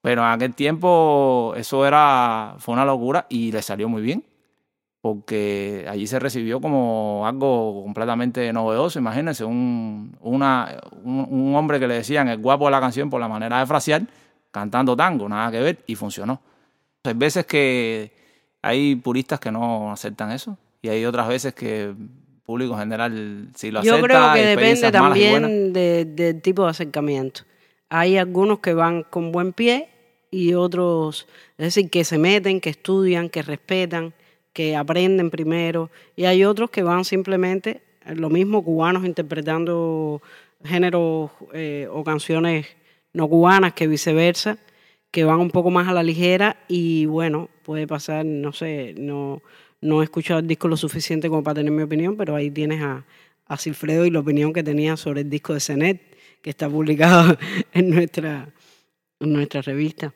Pero 0.00 0.22
en 0.22 0.28
aquel 0.28 0.54
tiempo 0.54 1.52
eso 1.56 1.84
era, 1.86 2.54
fue 2.58 2.74
una 2.74 2.84
locura 2.84 3.26
y 3.28 3.52
le 3.52 3.60
salió 3.60 3.88
muy 3.88 4.02
bien, 4.02 4.24
porque 5.00 5.84
allí 5.88 6.06
se 6.06 6.18
recibió 6.18 6.60
como 6.60 7.24
algo 7.26 7.82
completamente 7.82 8.52
novedoso. 8.52 8.98
Imagínense, 8.98 9.44
un, 9.44 10.16
un, 10.20 10.42
un 11.04 11.54
hombre 11.56 11.80
que 11.80 11.88
le 11.88 11.94
decían 11.94 12.28
el 12.28 12.38
guapo 12.38 12.66
de 12.66 12.70
la 12.70 12.80
canción 12.80 13.10
por 13.10 13.20
la 13.20 13.28
manera 13.28 13.58
de 13.58 13.66
frasear, 13.66 14.02
cantando 14.60 14.96
tango, 14.96 15.28
nada 15.28 15.50
que 15.50 15.60
ver, 15.60 15.78
y 15.86 15.94
funcionó. 15.96 16.40
Hay 17.04 17.12
veces 17.12 17.44
que 17.44 18.10
hay 18.62 18.96
puristas 18.96 19.38
que 19.38 19.52
no 19.52 19.92
aceptan 19.92 20.32
eso 20.32 20.56
y 20.80 20.88
hay 20.88 21.04
otras 21.04 21.28
veces 21.28 21.52
que 21.54 21.82
el 21.84 21.96
público 22.42 22.72
en 22.72 22.78
general 22.80 23.48
sí 23.54 23.70
lo 23.70 23.82
Yo 23.82 23.92
acepta. 23.96 24.08
creo 24.08 24.24
hay 24.30 24.40
que 24.40 24.46
depende 24.48 24.90
también 24.90 25.72
de- 25.74 26.04
del 26.06 26.40
tipo 26.40 26.64
de 26.64 26.70
acercamiento. 26.70 27.42
Hay 27.90 28.16
algunos 28.16 28.60
que 28.60 28.72
van 28.72 29.02
con 29.02 29.30
buen 29.30 29.52
pie 29.52 29.90
y 30.30 30.54
otros, 30.54 31.26
es 31.58 31.66
decir, 31.74 31.90
que 31.90 32.02
se 32.04 32.16
meten, 32.16 32.58
que 32.62 32.70
estudian, 32.70 33.28
que 33.28 33.42
respetan, 33.42 34.14
que 34.54 34.74
aprenden 34.74 35.28
primero. 35.30 35.90
Y 36.16 36.24
hay 36.24 36.44
otros 36.44 36.70
que 36.70 36.82
van 36.82 37.04
simplemente, 37.04 37.82
lo 38.06 38.30
mismo 38.30 38.64
cubanos 38.64 39.04
interpretando 39.04 40.22
géneros 40.64 41.30
eh, 41.52 41.86
o 41.92 42.02
canciones 42.02 42.66
no 43.16 43.28
cubanas 43.28 43.72
que 43.72 43.88
viceversa, 43.88 44.58
que 45.10 45.24
van 45.24 45.40
un 45.40 45.50
poco 45.50 45.70
más 45.70 45.88
a 45.88 45.94
la 45.94 46.02
ligera 46.02 46.58
y 46.68 47.06
bueno, 47.06 47.48
puede 47.62 47.86
pasar, 47.86 48.26
no 48.26 48.52
sé, 48.52 48.94
no, 48.98 49.42
no 49.80 50.02
he 50.02 50.04
escuchado 50.04 50.40
el 50.40 50.46
disco 50.46 50.68
lo 50.68 50.76
suficiente 50.76 51.30
como 51.30 51.42
para 51.42 51.54
tener 51.54 51.72
mi 51.72 51.82
opinión, 51.82 52.14
pero 52.18 52.36
ahí 52.36 52.50
tienes 52.50 52.82
a, 52.82 53.06
a 53.46 53.56
Silfredo 53.56 54.04
y 54.04 54.10
la 54.10 54.18
opinión 54.20 54.52
que 54.52 54.62
tenía 54.62 54.98
sobre 54.98 55.22
el 55.22 55.30
disco 55.30 55.54
de 55.54 55.60
Cenet, 55.60 56.14
que 56.42 56.50
está 56.50 56.68
publicado 56.68 57.38
en 57.72 57.88
nuestra, 57.88 58.52
en 59.20 59.32
nuestra 59.32 59.62
revista. 59.62 60.12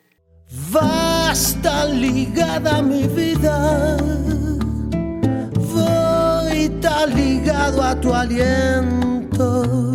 Vas 0.69 1.57
tan 1.63 1.99
ligada 1.99 2.83
mi 2.83 3.07
vida, 3.07 3.97
voy 5.55 6.69
tan 6.79 7.15
ligado 7.15 7.81
a 7.81 7.99
tu 7.99 8.13
aliento, 8.13 9.93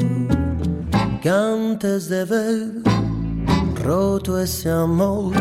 que 1.27 1.31
antes 1.31 2.09
de 2.09 2.25
ver 2.25 2.69
roto 3.85 4.41
ese 4.41 4.71
amor, 4.71 5.35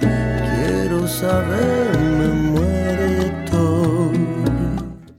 quiero 0.00 1.06
saber 1.06 1.96
me 2.00 2.26
muerto. 2.26 4.10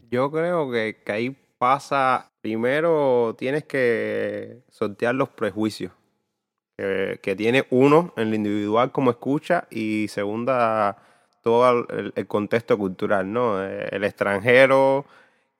Yo 0.09 0.29
creo 0.29 0.69
que, 0.69 1.01
que 1.05 1.11
ahí 1.13 1.37
pasa, 1.57 2.29
primero 2.41 3.37
tienes 3.37 3.63
que 3.63 4.65
sortear 4.67 5.15
los 5.15 5.29
prejuicios 5.29 5.93
que, 6.77 7.21
que 7.23 7.33
tiene 7.37 7.65
uno 7.69 8.13
en 8.17 8.31
lo 8.31 8.35
individual 8.35 8.91
como 8.91 9.11
escucha 9.11 9.65
y 9.69 10.09
segunda 10.09 10.97
todo 11.41 11.85
el, 11.89 12.11
el 12.13 12.27
contexto 12.27 12.77
cultural, 12.77 13.31
¿no? 13.31 13.63
Eh, 13.63 13.87
El 13.93 14.03
extranjero 14.03 15.05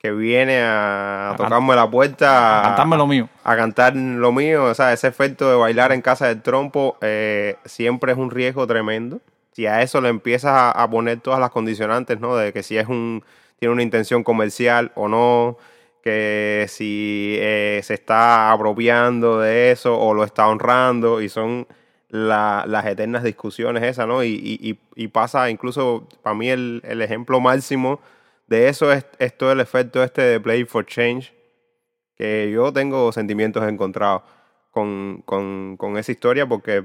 que 0.02 0.10
viene 0.10 0.60
a, 0.60 1.30
A 1.30 1.36
tocarme 1.36 1.76
la 1.76 1.88
puerta 1.88 2.58
a 2.60 2.62
cantarme 2.64 2.96
lo 2.96 3.06
mío. 3.06 3.28
a 3.44 3.56
cantar 3.56 3.94
lo 3.94 4.32
mío, 4.32 4.64
o 4.64 4.74
sea, 4.74 4.92
ese 4.92 5.06
efecto 5.06 5.48
de 5.48 5.56
bailar 5.56 5.92
en 5.92 6.02
casa 6.02 6.26
del 6.26 6.42
trompo 6.42 6.96
eh, 7.00 7.56
siempre 7.64 8.10
es 8.12 8.18
un 8.18 8.30
riesgo 8.32 8.66
tremendo. 8.66 9.20
Si 9.52 9.66
a 9.66 9.80
eso 9.82 10.00
le 10.00 10.08
empiezas 10.08 10.50
a, 10.52 10.70
a 10.72 10.90
poner 10.90 11.20
todas 11.20 11.38
las 11.38 11.50
condicionantes, 11.50 12.18
¿no? 12.18 12.34
De 12.34 12.52
que 12.52 12.62
si 12.64 12.76
es 12.78 12.88
un, 12.88 13.22
tiene 13.60 13.72
una 13.74 13.82
intención 13.82 14.24
comercial 14.24 14.90
o 14.96 15.06
no, 15.08 15.56
que 16.02 16.66
si 16.68 17.36
eh, 17.38 17.80
se 17.84 17.94
está 17.94 18.50
apropiando 18.50 19.38
de 19.38 19.70
eso 19.70 19.96
o 19.96 20.14
lo 20.14 20.24
está 20.24 20.48
honrando, 20.48 21.20
y 21.22 21.28
son 21.28 21.68
la- 22.08 22.64
las 22.66 22.86
eternas 22.86 23.22
discusiones 23.22 23.84
esas, 23.84 24.08
¿no? 24.08 24.24
Y, 24.24 24.30
y- 24.30 24.68
y- 24.70 24.78
y 24.96 25.08
pasa 25.08 25.48
incluso, 25.48 26.08
para 26.22 26.34
mí 26.34 26.48
el, 26.48 26.82
el 26.84 27.02
ejemplo 27.02 27.38
máximo 27.38 28.00
de 28.52 28.68
eso 28.68 28.92
es, 28.92 29.06
todo 29.38 29.50
el 29.52 29.60
efecto 29.60 30.02
este 30.02 30.20
de 30.20 30.38
Play 30.38 30.64
for 30.64 30.84
Change, 30.84 31.32
que 32.14 32.50
yo 32.52 32.70
tengo 32.70 33.10
sentimientos 33.10 33.66
encontrados 33.66 34.22
con, 34.70 35.22
con, 35.24 35.96
esa 35.96 36.12
historia 36.12 36.46
porque, 36.46 36.84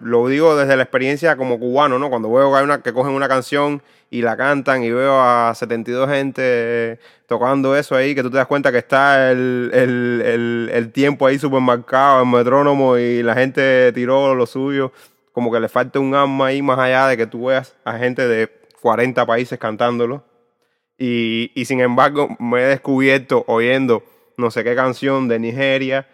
lo 0.00 0.26
digo 0.26 0.56
desde 0.56 0.76
la 0.76 0.82
experiencia 0.82 1.36
como 1.36 1.58
cubano, 1.58 1.98
¿no? 1.98 2.08
Cuando 2.08 2.32
veo 2.32 2.50
que, 2.50 2.58
hay 2.58 2.64
una, 2.64 2.82
que 2.82 2.92
cogen 2.94 3.12
una 3.12 3.28
canción 3.28 3.82
y 4.10 4.22
la 4.22 4.36
cantan 4.36 4.82
y 4.82 4.90
veo 4.90 5.20
a 5.20 5.54
72 5.54 6.08
gente 6.08 6.98
tocando 7.26 7.76
eso 7.76 7.94
ahí, 7.94 8.14
que 8.14 8.22
tú 8.22 8.30
te 8.30 8.38
das 8.38 8.46
cuenta 8.46 8.72
que 8.72 8.78
está 8.78 9.30
el 9.30 10.90
tiempo 10.94 11.26
ahí 11.26 11.38
supermercado, 11.38 12.22
el 12.22 12.28
metrónomo 12.28 12.96
y 12.96 13.22
la 13.22 13.34
gente 13.34 13.92
tiró 13.92 14.34
lo 14.34 14.46
suyo, 14.46 14.90
como 15.32 15.52
que 15.52 15.60
le 15.60 15.68
falta 15.68 16.00
un 16.00 16.14
alma 16.14 16.46
ahí 16.46 16.62
más 16.62 16.78
allá 16.78 17.06
de 17.08 17.18
que 17.18 17.26
tú 17.26 17.46
veas 17.46 17.76
a 17.84 17.98
gente 17.98 18.26
de 18.26 18.57
40 18.80 19.26
países 19.26 19.58
cantándolo. 19.58 20.24
Y, 20.98 21.52
y 21.54 21.64
sin 21.64 21.80
embargo, 21.80 22.28
me 22.38 22.62
he 22.62 22.66
descubierto 22.66 23.44
oyendo 23.46 24.02
no 24.38 24.50
sé 24.50 24.64
qué 24.64 24.74
canción 24.74 25.28
de 25.28 25.38
Nigeria 25.38 26.06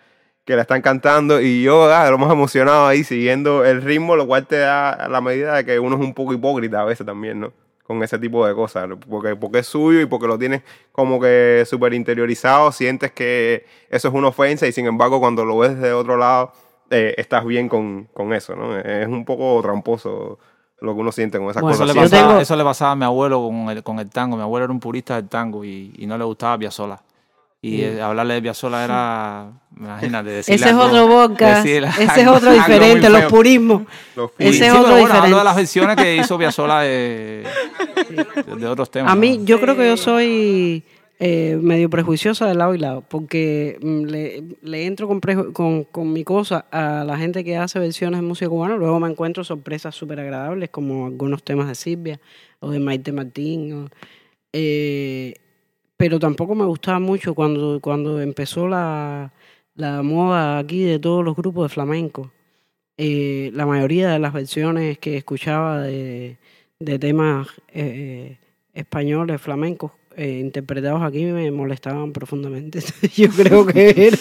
que 0.44 0.56
la 0.56 0.62
están 0.62 0.82
cantando 0.82 1.40
y 1.40 1.62
yo, 1.62 1.84
ah, 1.92 2.10
lo 2.10 2.18
más 2.18 2.30
emocionado 2.30 2.86
ahí 2.86 3.02
siguiendo 3.04 3.64
el 3.64 3.82
ritmo, 3.82 4.16
lo 4.16 4.26
cual 4.26 4.46
te 4.46 4.58
da 4.58 5.08
la 5.08 5.20
medida 5.20 5.56
de 5.56 5.64
que 5.64 5.78
uno 5.78 5.96
es 5.96 6.02
un 6.02 6.12
poco 6.12 6.34
hipócrita 6.34 6.82
a 6.82 6.84
veces 6.84 7.06
también, 7.06 7.40
¿no? 7.40 7.52
Con 7.82 8.02
ese 8.02 8.18
tipo 8.18 8.46
de 8.46 8.54
cosas, 8.54 8.88
porque, 9.08 9.36
porque 9.36 9.58
es 9.60 9.66
suyo 9.66 10.00
y 10.00 10.06
porque 10.06 10.26
lo 10.26 10.38
tienes 10.38 10.62
como 10.92 11.20
que 11.20 11.64
súper 11.66 11.94
interiorizado, 11.94 12.72
sientes 12.72 13.12
que 13.12 13.66
eso 13.90 14.08
es 14.08 14.14
una 14.14 14.28
ofensa 14.28 14.66
y 14.66 14.72
sin 14.72 14.86
embargo 14.86 15.20
cuando 15.20 15.44
lo 15.44 15.58
ves 15.58 15.78
de 15.78 15.92
otro 15.92 16.16
lado, 16.16 16.52
eh, 16.90 17.14
estás 17.16 17.44
bien 17.44 17.68
con, 17.68 18.04
con 18.12 18.32
eso, 18.34 18.54
¿no? 18.54 18.78
Es 18.78 19.06
un 19.06 19.24
poco 19.24 19.60
tramposo 19.62 20.38
lo 20.80 20.94
que 20.94 21.00
uno 21.00 21.12
siente 21.12 21.38
con 21.38 21.48
esas 21.50 21.62
Bueno, 21.62 21.74
Eso 21.76 21.82
cosas. 21.84 21.94
le, 21.94 22.00
Yo 22.00 22.04
así. 22.06 22.10
pasaba, 22.12 22.28
tengo- 22.30 22.42
eso 22.42 22.56
le 22.56 22.64
pasaba 22.64 22.90
a 22.92 22.96
mi 22.96 23.04
abuelo 23.04 23.42
con 23.42 23.70
el, 23.70 23.82
con 23.82 23.98
el 24.00 24.10
tango. 24.10 24.36
Mi 24.36 24.42
abuelo 24.42 24.64
era 24.64 24.72
un 24.72 24.80
purista 24.80 25.16
del 25.16 25.28
tango 25.28 25.64
y, 25.64 25.94
y 25.96 26.06
no 26.06 26.18
le 26.18 26.24
gustaba 26.24 26.58
Piazzolla. 26.58 27.00
Y 27.62 27.80
eh, 27.80 28.02
hablarle 28.02 28.34
de 28.34 28.42
Piazzolla 28.42 28.84
era, 28.84 29.46
imagínate, 29.78 30.28
decirle 30.28 30.56
Ese 30.56 30.68
es 30.68 30.74
otro 30.76 31.38
decirle 31.38 31.88
ese 31.98 32.20
es 32.20 32.26
otro 32.28 32.52
diferente, 32.52 33.08
los 33.08 33.22
purismos. 33.24 33.82
Los 34.14 34.30
Y- 34.38 34.48
Ese 34.48 34.58
sí, 34.58 34.64
es 34.64 34.72
otro 34.72 34.82
bueno, 34.82 34.96
hablo 34.96 35.06
diferente. 35.14 35.38
de 35.38 35.44
las 35.44 35.56
versiones 35.56 35.96
que 35.96 36.16
hizo 36.16 36.36
Piazzolla 36.38 36.80
de, 36.80 37.46
de, 38.46 38.56
de 38.56 38.66
otros 38.66 38.90
temas. 38.90 39.10
A 39.10 39.14
mí, 39.14 39.38
¿no? 39.38 39.44
yo 39.46 39.58
creo 39.60 39.74
que 39.76 39.86
yo 39.86 39.96
soy 39.96 40.84
eh, 41.26 41.56
medio 41.56 41.88
prejuiciosa 41.88 42.46
de 42.46 42.54
lado 42.54 42.74
y 42.74 42.78
lado, 42.78 43.00
porque 43.08 43.78
mm, 43.80 44.02
le, 44.62 44.84
entro 44.86 45.08
con, 45.08 46.12
mi 46.12 46.22
cosa 46.22 46.66
a 46.70 47.02
la 47.04 47.16
gente 47.16 47.42
que 47.42 47.56
hace 47.56 47.78
versiones 47.78 48.20
de 48.20 48.26
música 48.26 48.50
cubana, 48.50 48.76
luego 48.76 49.00
me 49.00 49.08
encuentro 49.08 49.42
sorpresas 49.42 49.94
súper 49.94 50.20
agradables, 50.20 50.68
como 50.68 51.06
algunos 51.06 51.42
temas 51.42 51.66
de 51.68 51.76
Silvia 51.76 52.20
o 52.60 52.70
de 52.70 52.78
Maite 52.78 53.10
Martín. 53.12 53.88
eh, 54.52 55.34
pero 55.96 56.18
tampoco 56.18 56.54
me 56.54 56.66
gustaba 56.66 56.98
mucho 56.98 57.34
cuando, 57.34 57.80
cuando 57.80 58.20
empezó 58.20 58.68
la, 58.68 59.32
moda 60.02 60.58
aquí 60.58 60.82
de 60.84 60.98
todos 60.98 61.24
los 61.24 61.36
grupos 61.36 61.70
de 61.70 61.74
flamenco. 61.74 62.32
Eh, 62.98 63.50
la 63.54 63.66
mayoría 63.66 64.10
de 64.10 64.18
las 64.18 64.32
versiones 64.34 64.98
que 64.98 65.16
escuchaba 65.16 65.80
de, 65.82 66.38
temas 67.00 67.48
españoles, 68.74 69.40
flamencos, 69.40 69.92
eh, 70.16 70.38
interpretados 70.40 71.02
aquí 71.02 71.24
me 71.24 71.50
molestaban 71.50 72.12
profundamente. 72.12 72.80
Yo 73.16 73.28
creo 73.30 73.66
que, 73.66 74.08
era- 74.08 74.18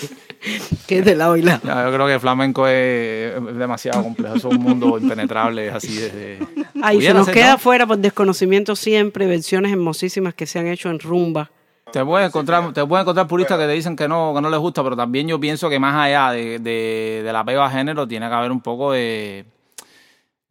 que 0.88 1.00
es 1.00 1.06
de 1.06 1.16
lado 1.16 1.38
y 1.38 1.42
lado. 1.42 1.62
Ya, 1.64 1.86
yo 1.86 1.94
creo 1.94 2.08
que 2.08 2.14
el 2.16 2.20
flamenco 2.20 2.68
es, 2.68 3.34
es 3.36 3.58
demasiado 3.58 4.04
complejo. 4.04 4.36
Es 4.36 4.44
un 4.44 4.58
mundo 4.58 4.98
impenetrable 4.98 5.70
así 5.70 5.96
desde... 5.96 6.40
Ay, 6.82 7.02
se 7.02 7.14
nos 7.14 7.30
queda 7.30 7.54
¿no? 7.54 7.58
fuera 7.58 7.88
por 7.88 7.98
desconocimiento 7.98 8.76
siempre 8.76 9.26
versiones 9.28 9.72
hermosísimas 9.72 10.34
que 10.34 10.46
se 10.46 10.60
han 10.60 10.68
hecho 10.68 10.90
en 10.90 11.00
rumba. 11.00 11.50
Te 11.92 12.04
puedes 12.04 12.28
encontrar, 12.28 12.74
te 12.74 12.86
puedes 12.86 13.04
encontrar 13.04 13.28
puristas 13.28 13.58
que 13.60 13.66
te 13.68 13.72
dicen 13.72 13.96
que 13.96 14.08
no, 14.08 14.34
que 14.36 14.42
no 14.42 14.50
les 14.50 14.60
gusta, 14.60 14.84
pero 14.84 14.96
también 14.98 15.28
yo 15.28 15.40
pienso 15.40 15.70
que 15.70 15.80
más 15.80 15.96
allá 15.96 16.32
de, 16.32 16.58
de, 16.60 17.22
del 17.24 17.36
apego 17.36 17.62
a 17.62 17.70
género 17.70 18.08
tiene 18.08 18.28
que 18.28 18.34
haber 18.34 18.52
un 18.52 18.62
poco 18.62 18.92
de, 18.94 19.46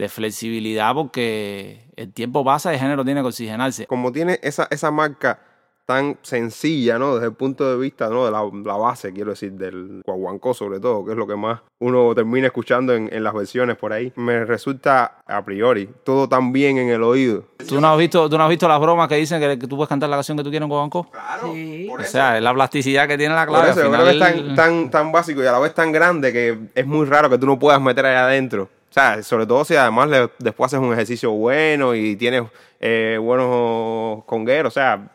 de 0.03 0.09
flexibilidad 0.09 0.93
porque 0.95 1.87
el 1.95 2.13
tiempo 2.13 2.45
pasa 2.45 2.73
y 2.73 2.75
el 2.75 2.81
género 2.81 3.05
tiene 3.05 3.21
que 3.21 3.29
oxigenarse. 3.29 3.87
Como 3.87 4.11
tiene 4.11 4.41
esa, 4.43 4.67
esa 4.71 4.91
marca 4.91 5.39
tan 5.87 6.17
sencilla, 6.23 6.97
¿no? 6.99 7.15
Desde 7.15 7.27
el 7.27 7.35
punto 7.35 7.69
de 7.69 7.77
vista, 7.77 8.09
¿no? 8.09 8.25
De 8.25 8.31
la, 8.31 8.43
la 8.65 8.77
base, 8.77 9.13
quiero 9.13 9.31
decir, 9.31 9.53
del 9.53 10.03
guaguancó 10.07 10.55
sobre 10.55 10.79
todo, 10.81 11.05
que 11.05 11.13
es 11.13 11.17
lo 11.17 11.27
que 11.27 11.35
más 11.37 11.61
uno 11.81 12.15
termina 12.15 12.47
escuchando 12.47 12.95
en, 12.95 13.09
en 13.13 13.23
las 13.25 13.35
versiones 13.35 13.77
por 13.77 13.93
ahí. 13.93 14.13
Me 14.17 14.45
resulta, 14.45 15.19
a 15.27 15.45
priori, 15.45 15.89
todo 16.05 16.29
tan 16.29 16.53
bien 16.53 16.79
en 16.79 16.89
el 16.89 17.03
oído. 17.03 17.45
¿Tú 17.69 17.81
no 17.81 17.89
has 17.93 17.99
visto, 17.99 18.29
tú 18.31 18.39
no 18.39 18.45
has 18.45 18.51
visto 18.51 18.67
las 18.69 18.81
bromas 18.81 19.09
que 19.09 19.17
dicen 19.17 19.41
que, 19.41 19.59
que 19.59 19.67
tú 19.67 19.77
puedes 19.77 19.89
cantar 19.89 20.09
la 20.09 20.17
canción 20.17 20.37
que 20.37 20.45
tú 20.45 20.51
quieres 20.51 20.65
en 20.65 20.71
Guabanco? 20.71 21.09
Sí. 21.53 21.89
O 21.91 22.03
sea, 22.05 22.37
es 22.39 22.43
la 22.43 22.55
plasticidad 22.55 23.07
que 23.09 23.19
tiene 23.19 23.35
la 23.35 23.47
Por 23.47 23.57
clave. 23.57 23.71
eso, 23.71 23.81
al 23.93 24.05
que 24.05 24.11
es 24.11 24.15
final- 24.15 24.45
tan, 24.47 24.55
tan, 24.57 24.91
tan 24.91 25.13
básico 25.13 25.43
y 25.43 25.47
a 25.47 25.53
la 25.53 25.59
vez 25.59 25.75
tan 25.75 25.91
grande 25.93 26.33
que 26.33 26.59
es 26.75 26.87
muy 26.87 27.07
raro 27.07 27.29
que 27.31 27.39
tú 27.39 27.47
no 27.47 27.59
puedas 27.59 27.81
meter 27.81 28.07
ahí 28.07 28.17
adentro. 28.17 28.69
O 28.93 28.95
sea, 28.95 29.23
sobre 29.23 29.47
todo 29.47 29.65
si 29.65 29.75
además 29.75 30.07
le- 30.11 30.31
después 30.39 30.69
haces 30.71 30.85
un 30.87 30.93
ejercicio 30.93 31.31
bueno 31.31 31.95
y 31.95 32.15
tienes 32.15 32.43
eh, 32.79 33.19
buenos 33.19 34.23
congueros. 34.27 34.71
O 34.71 34.75
sea, 34.75 35.11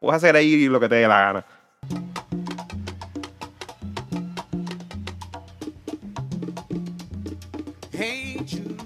puedes 0.00 0.16
hacer 0.16 0.34
ahí 0.34 0.66
lo 0.66 0.80
que 0.80 0.88
te 0.88 0.96
dé 0.96 1.06
la 1.06 1.20
gana. 1.20 1.46
Hey 7.92 8.38
Jude, 8.46 8.80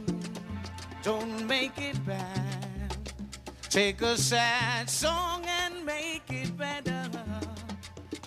don't 1.02 1.46
make 1.46 1.78
it 1.78 1.96
bad. 2.06 2.96
Take 3.70 4.02
a 4.02 4.16
sad 4.16 4.88
song 4.88 5.44
and 5.46 5.84
make 5.84 6.22
it 6.30 6.56
better. 6.56 7.08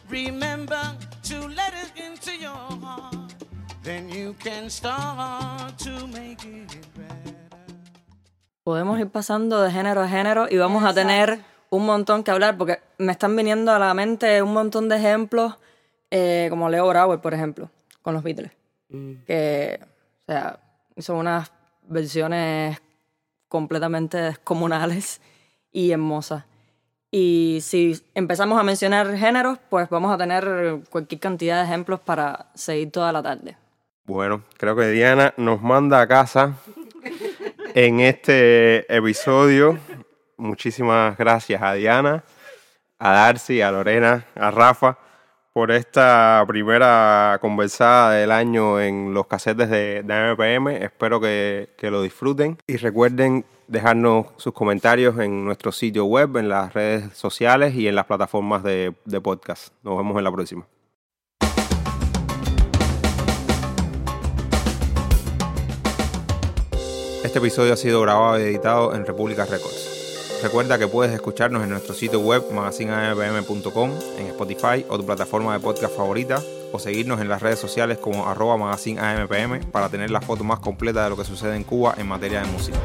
Remember 0.10 0.82
to 1.24 1.48
let 1.48 1.74
it 1.74 1.92
into 2.02 2.36
your 2.36 2.50
heart. 2.50 3.27
Then 3.88 4.10
you 4.10 4.36
can 4.44 4.70
start 4.70 5.78
to 5.86 6.08
make 6.08 6.44
it 6.44 6.70
better. 6.94 7.34
Podemos 8.66 9.00
ir 9.00 9.08
pasando 9.08 9.62
de 9.62 9.72
género 9.72 10.02
a 10.02 10.10
género 10.10 10.48
y 10.50 10.58
vamos 10.58 10.84
a 10.84 10.94
tener 10.94 11.40
un 11.70 11.86
montón 11.86 12.26
que 12.26 12.32
hablar 12.32 12.58
porque 12.58 12.82
me 12.98 13.14
están 13.14 13.34
viniendo 13.34 13.72
a 13.72 13.80
la 13.80 13.94
mente 13.94 14.42
un 14.42 14.52
montón 14.52 14.90
de 14.90 14.98
ejemplos, 14.98 15.54
eh, 16.12 16.48
como 16.50 16.68
Leo 16.68 16.86
Brauer, 16.86 17.22
por 17.22 17.34
ejemplo, 17.34 17.70
con 18.02 18.14
los 18.14 18.24
Beatles. 18.24 18.52
Que, 19.26 19.80
o 19.82 20.26
sea, 20.26 20.60
hizo 20.98 21.16
unas 21.16 21.50
versiones 21.84 22.82
completamente 23.48 24.18
descomunales 24.18 25.22
y 25.72 25.92
hermosas. 25.92 26.44
Y 27.10 27.60
si 27.62 27.98
empezamos 28.16 28.60
a 28.60 28.64
mencionar 28.64 29.16
géneros, 29.16 29.60
pues 29.70 29.88
vamos 29.88 30.14
a 30.14 30.18
tener 30.18 30.82
cualquier 30.90 31.22
cantidad 31.22 31.60
de 31.60 31.70
ejemplos 31.70 32.02
para 32.02 32.48
seguir 32.54 32.92
toda 32.92 33.14
la 33.14 33.24
tarde. 33.24 33.56
Bueno, 34.08 34.42
creo 34.58 34.74
que 34.78 34.90
Diana 34.90 35.34
nos 35.36 35.62
manda 35.62 36.00
a 36.00 36.08
casa 36.08 36.54
en 37.76 38.00
este 38.00 38.96
episodio. 38.96 39.78
Muchísimas 40.38 41.18
gracias 41.18 41.62
a 41.62 41.74
Diana, 41.74 42.24
a 43.00 43.12
Darcy, 43.12 43.62
a 43.62 43.70
Lorena, 43.70 44.26
a 44.36 44.50
Rafa 44.50 44.98
por 45.52 45.72
esta 45.72 46.42
primera 46.48 47.38
conversada 47.42 48.14
del 48.14 48.32
año 48.32 48.80
en 48.80 49.14
los 49.14 49.28
casetes 49.28 49.70
de, 49.70 50.04
de 50.04 50.32
MPM. 50.32 50.70
Espero 50.70 51.20
que, 51.20 51.74
que 51.78 51.92
lo 51.92 52.02
disfruten 52.02 52.58
y 52.66 52.78
recuerden 52.78 53.44
dejarnos 53.68 54.28
sus 54.38 54.54
comentarios 54.54 55.20
en 55.20 55.44
nuestro 55.44 55.74
sitio 55.74 56.06
web, 56.06 56.38
en 56.38 56.48
las 56.48 56.74
redes 56.74 57.12
sociales 57.18 57.76
y 57.76 57.90
en 57.90 57.96
las 57.96 58.06
plataformas 58.06 58.64
de, 58.64 58.96
de 59.04 59.20
podcast. 59.20 59.74
Nos 59.84 59.98
vemos 59.98 60.18
en 60.18 60.24
la 60.24 60.32
próxima. 60.32 60.66
Este 67.28 67.40
episodio 67.40 67.74
ha 67.74 67.78
sido 67.78 68.00
grabado 68.00 68.40
y 68.40 68.44
editado 68.44 68.96
en 68.96 69.06
República 69.06 69.44
Records. 69.44 70.40
Recuerda 70.42 70.80
que 70.80 70.88
puedes 70.88 71.14
escucharnos 71.14 71.62
en 71.62 71.70
nuestro 71.70 71.94
sitio 71.94 72.22
web 72.22 72.42
magazineampm.com, 72.54 73.92
en 74.18 74.28
Spotify 74.28 74.86
o 74.88 74.98
tu 74.98 75.06
plataforma 75.06 75.54
de 75.54 75.60
podcast 75.60 75.94
favorita, 75.94 76.42
o 76.72 76.80
seguirnos 76.80 77.20
en 77.20 77.28
las 77.28 77.42
redes 77.42 77.60
sociales 77.60 77.98
como 77.98 78.30
arroba 78.30 78.56
magazineampm 78.56 79.70
para 79.72 79.90
tener 79.90 80.10
la 80.10 80.22
foto 80.22 80.46
más 80.46 80.60
completa 80.60 81.04
de 81.04 81.10
lo 81.10 81.18
que 81.18 81.26
sucede 81.26 81.58
en 81.58 81.66
Cuba 81.66 81.96
en 81.98 82.08
materia 82.08 82.40
de 82.40 82.48
música. 82.48 82.80